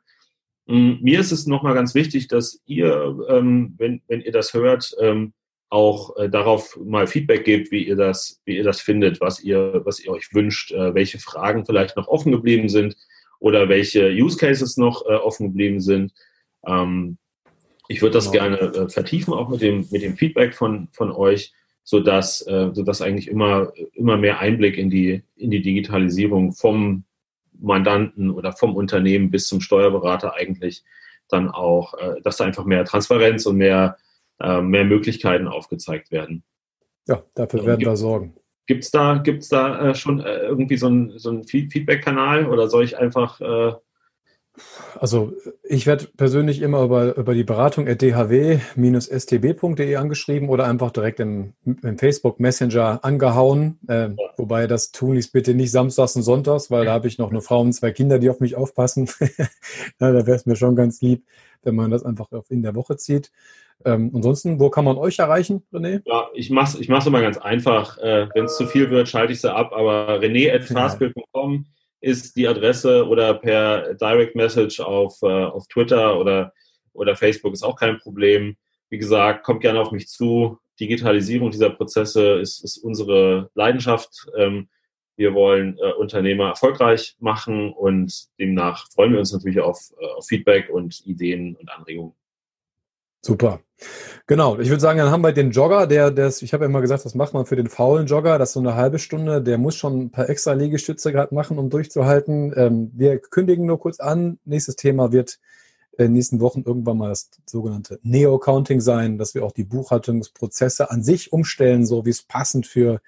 Mm, 0.66 0.94
mir 1.00 1.20
ist 1.20 1.32
es 1.32 1.46
nochmal 1.46 1.74
ganz 1.74 1.94
wichtig, 1.94 2.28
dass 2.28 2.60
ihr, 2.66 3.16
ähm, 3.28 3.74
wenn, 3.78 4.02
wenn 4.08 4.20
ihr 4.20 4.32
das 4.32 4.54
hört, 4.54 4.94
ähm, 5.00 5.32
auch 5.72 6.16
äh, 6.16 6.28
darauf 6.28 6.78
mal 6.84 7.06
Feedback 7.06 7.44
gebt, 7.44 7.70
wie 7.70 7.86
ihr 7.86 7.96
das, 7.96 8.42
wie 8.44 8.56
ihr 8.58 8.64
das 8.64 8.80
findet, 8.80 9.20
was 9.20 9.40
ihr, 9.40 9.80
was 9.84 10.00
ihr 10.00 10.10
euch 10.10 10.34
wünscht, 10.34 10.70
äh, 10.72 10.94
welche 10.94 11.18
Fragen 11.18 11.64
vielleicht 11.64 11.96
noch 11.96 12.08
offen 12.08 12.30
geblieben 12.30 12.68
sind 12.68 12.94
oder 13.38 13.68
welche 13.68 14.10
Use 14.10 14.36
Cases 14.36 14.76
noch 14.76 15.06
äh, 15.06 15.14
offen 15.14 15.48
geblieben 15.48 15.80
sind. 15.80 16.12
Ähm, 16.66 17.16
ich 17.88 18.02
würde 18.02 18.14
das 18.14 18.30
genau. 18.30 18.44
gerne 18.44 18.58
äh, 18.58 18.88
vertiefen, 18.88 19.34
auch 19.34 19.48
mit 19.48 19.60
dem, 19.60 19.86
mit 19.90 20.02
dem 20.02 20.16
Feedback 20.16 20.54
von, 20.54 20.88
von 20.92 21.10
euch, 21.10 21.52
sodass, 21.84 22.46
äh, 22.46 22.70
sodass 22.72 23.02
eigentlich 23.02 23.28
immer, 23.28 23.72
immer 23.92 24.16
mehr 24.16 24.38
Einblick 24.38 24.78
in 24.78 24.90
die, 24.90 25.22
in 25.36 25.50
die 25.50 25.62
Digitalisierung 25.62 26.52
vom 26.52 27.04
Mandanten 27.58 28.30
oder 28.30 28.52
vom 28.52 28.76
Unternehmen 28.76 29.30
bis 29.30 29.46
zum 29.46 29.60
Steuerberater 29.60 30.34
eigentlich 30.34 30.84
dann 31.28 31.48
auch, 31.50 31.94
äh, 31.94 32.20
dass 32.22 32.36
da 32.36 32.44
einfach 32.44 32.64
mehr 32.64 32.84
Transparenz 32.84 33.46
und 33.46 33.56
mehr, 33.56 33.96
äh, 34.40 34.60
mehr 34.60 34.84
Möglichkeiten 34.84 35.48
aufgezeigt 35.48 36.10
werden. 36.10 36.44
Ja, 37.08 37.22
dafür 37.34 37.60
also 37.60 37.66
werden 37.66 37.78
gibt, 37.80 37.90
wir 37.90 37.96
sorgen. 37.96 38.34
Gibt 38.66 38.84
es 38.84 38.90
da, 38.90 39.18
gibt's 39.18 39.48
da 39.48 39.90
äh, 39.90 39.94
schon 39.94 40.20
äh, 40.20 40.38
irgendwie 40.38 40.76
so 40.76 40.86
einen 40.86 41.18
so 41.18 41.30
ein 41.30 41.44
Feedback-Kanal 41.44 42.46
oder 42.46 42.68
soll 42.68 42.84
ich 42.84 42.96
einfach 42.96 43.40
äh, 43.40 43.72
also 45.00 45.32
ich 45.62 45.86
werde 45.86 46.06
persönlich 46.16 46.60
immer 46.60 46.82
über, 46.82 47.16
über 47.16 47.34
die 47.34 47.44
Beratung 47.44 47.88
at 47.88 48.02
dhw-stb.de 48.02 49.96
angeschrieben 49.96 50.48
oder 50.48 50.66
einfach 50.66 50.90
direkt 50.90 51.20
im, 51.20 51.54
im 51.64 51.98
Facebook 51.98 52.38
Messenger 52.38 53.00
angehauen. 53.02 53.78
Äh, 53.88 54.10
wobei 54.36 54.66
das 54.66 54.92
tun 54.92 55.16
ich 55.16 55.32
bitte 55.32 55.54
nicht 55.54 55.70
samstags 55.70 56.16
und 56.16 56.22
sonntags, 56.22 56.70
weil 56.70 56.84
da 56.84 56.92
habe 56.92 57.08
ich 57.08 57.18
noch 57.18 57.30
eine 57.30 57.40
Frau 57.40 57.60
und 57.62 57.72
zwei 57.72 57.92
Kinder, 57.92 58.18
die 58.18 58.28
auf 58.28 58.40
mich 58.40 58.56
aufpassen. 58.56 59.08
ja, 59.20 59.46
da 59.98 60.26
wäre 60.26 60.36
es 60.36 60.44
mir 60.44 60.56
schon 60.56 60.76
ganz 60.76 61.00
lieb, 61.00 61.24
wenn 61.62 61.74
man 61.74 61.90
das 61.90 62.04
einfach 62.04 62.28
in 62.50 62.62
der 62.62 62.74
Woche 62.74 62.96
zieht. 62.96 63.32
Ähm, 63.84 64.12
ansonsten, 64.14 64.60
wo 64.60 64.70
kann 64.70 64.84
man 64.84 64.96
euch 64.96 65.18
erreichen, 65.18 65.62
René? 65.72 66.02
Ja, 66.04 66.28
ich 66.34 66.50
mache 66.50 66.76
es 66.76 66.80
ich 66.80 66.88
mach's 66.88 67.06
immer 67.06 67.20
ganz 67.20 67.38
einfach. 67.38 67.98
Äh, 67.98 68.28
wenn 68.34 68.44
es 68.44 68.56
zu 68.56 68.66
viel 68.66 68.90
wird, 68.90 69.08
schalte 69.08 69.32
ich 69.32 69.40
sie 69.40 69.52
ab. 69.52 69.72
Aber 69.72 70.20
rené.fastbild.com 70.20 71.66
ist 72.02 72.36
die 72.36 72.48
Adresse 72.48 73.06
oder 73.06 73.32
per 73.34 73.94
Direct 73.94 74.34
Message 74.34 74.80
auf, 74.80 75.22
äh, 75.22 75.26
auf 75.26 75.66
Twitter 75.68 76.18
oder, 76.18 76.52
oder 76.92 77.16
Facebook 77.16 77.54
ist 77.54 77.62
auch 77.62 77.76
kein 77.76 77.98
Problem. 77.98 78.56
Wie 78.90 78.98
gesagt, 78.98 79.44
kommt 79.44 79.62
gerne 79.62 79.80
auf 79.80 79.92
mich 79.92 80.08
zu. 80.08 80.58
Digitalisierung 80.80 81.50
dieser 81.50 81.70
Prozesse 81.70 82.40
ist, 82.40 82.62
ist 82.64 82.78
unsere 82.78 83.50
Leidenschaft. 83.54 84.26
Ähm, 84.36 84.68
wir 85.16 85.32
wollen 85.32 85.78
äh, 85.78 85.92
Unternehmer 85.92 86.48
erfolgreich 86.48 87.14
machen 87.20 87.72
und 87.72 88.26
demnach 88.40 88.88
freuen 88.92 89.12
wir 89.12 89.20
uns 89.20 89.32
natürlich 89.32 89.60
auf, 89.60 89.78
äh, 90.00 90.06
auf 90.06 90.26
Feedback 90.26 90.70
und 90.70 91.06
Ideen 91.06 91.54
und 91.54 91.70
Anregungen. 91.70 92.14
Super. 93.24 93.60
Genau. 94.26 94.58
Ich 94.58 94.68
würde 94.68 94.80
sagen, 94.80 94.98
dann 94.98 95.10
haben 95.10 95.22
wir 95.22 95.32
den 95.32 95.52
Jogger, 95.52 95.86
der, 95.86 96.10
der 96.10 96.26
ist, 96.26 96.42
ich 96.42 96.52
habe 96.52 96.64
ja 96.64 96.68
immer 96.68 96.80
gesagt, 96.80 97.04
was 97.04 97.14
macht 97.14 97.34
man 97.34 97.46
für 97.46 97.56
den 97.56 97.68
faulen 97.68 98.06
Jogger? 98.06 98.38
Das 98.38 98.50
ist 98.50 98.54
so 98.54 98.60
eine 98.60 98.74
halbe 98.74 98.98
Stunde. 98.98 99.42
Der 99.42 99.58
muss 99.58 99.76
schon 99.76 100.02
ein 100.02 100.10
paar 100.10 100.28
extra 100.28 100.52
Liegestütze 100.52 101.12
gerade 101.12 101.34
machen, 101.34 101.58
um 101.58 101.70
durchzuhalten. 101.70 102.52
Ähm, 102.56 102.90
wir 102.94 103.18
kündigen 103.18 103.66
nur 103.66 103.78
kurz 103.78 104.00
an. 104.00 104.38
Nächstes 104.44 104.76
Thema 104.76 105.12
wird 105.12 105.38
in 105.98 106.06
den 106.06 106.12
nächsten 106.14 106.40
Wochen 106.40 106.62
irgendwann 106.64 106.98
mal 106.98 107.10
das 107.10 107.30
sogenannte 107.46 108.00
Neo-Accounting 108.02 108.80
sein, 108.80 109.18
dass 109.18 109.34
wir 109.34 109.44
auch 109.44 109.52
die 109.52 109.64
Buchhaltungsprozesse 109.64 110.90
an 110.90 111.02
sich 111.02 111.32
umstellen, 111.32 111.86
so 111.86 112.04
wie 112.06 112.10
es 112.10 112.22
passend 112.22 112.66
für 112.66 113.00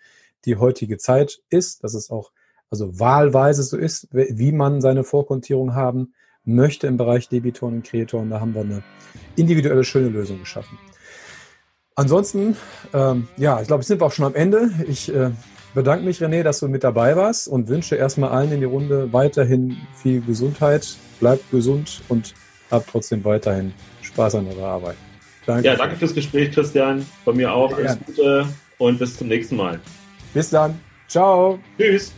die 0.44 0.56
heutige 0.56 0.98
Zeit 0.98 1.40
ist, 1.48 1.82
dass 1.82 1.94
es 1.94 2.10
auch 2.10 2.30
also 2.70 2.98
wahlweise 2.98 3.62
so 3.62 3.76
ist, 3.76 4.08
wie 4.12 4.52
man 4.52 4.80
seine 4.80 5.04
Vorkontierung 5.04 5.74
haben 5.74 6.12
möchte 6.44 6.86
im 6.86 6.96
Bereich 6.96 7.28
Debitoren 7.28 7.76
und 7.76 7.86
Kreditoren. 7.86 8.30
Da 8.30 8.40
haben 8.40 8.54
wir 8.54 8.62
eine 8.62 8.82
individuelle 9.36 9.84
schöne 9.84 10.08
Lösung 10.08 10.40
geschaffen. 10.40 10.78
Ansonsten, 11.96 12.56
ähm, 12.92 13.28
ja, 13.36 13.60
ich 13.60 13.68
glaube, 13.68 13.84
sind 13.84 14.00
wir 14.00 14.06
auch 14.06 14.12
schon 14.12 14.24
am 14.24 14.34
Ende. 14.34 14.70
Ich 14.88 15.14
äh, 15.14 15.30
bedanke 15.74 16.04
mich, 16.04 16.20
René, 16.20 16.42
dass 16.42 16.60
du 16.60 16.68
mit 16.68 16.82
dabei 16.82 17.16
warst 17.16 17.46
und 17.46 17.68
wünsche 17.68 17.94
erstmal 17.94 18.30
allen 18.30 18.50
in 18.52 18.60
die 18.60 18.66
Runde 18.66 19.12
weiterhin 19.12 19.76
viel 19.94 20.20
Gesundheit. 20.20 20.96
Bleibt 21.20 21.50
gesund 21.50 22.02
und 22.08 22.34
habt 22.70 22.90
trotzdem 22.90 23.24
weiterhin 23.24 23.72
Spaß 24.02 24.36
an 24.36 24.48
eurer 24.48 24.66
Arbeit. 24.66 24.96
Danke. 25.46 25.66
Ja, 25.66 25.76
danke 25.76 25.96
fürs 25.96 26.14
Gespräch, 26.14 26.50
Christian. 26.52 27.06
Von 27.24 27.36
mir 27.36 27.52
auch. 27.52 27.72
Alles 27.76 27.98
Gute 28.06 28.46
und 28.78 28.98
bis 28.98 29.16
zum 29.16 29.28
nächsten 29.28 29.56
Mal. 29.56 29.78
Bis 30.32 30.50
dann. 30.50 30.80
Ciao. 31.06 31.58
Tschüss. 31.78 32.12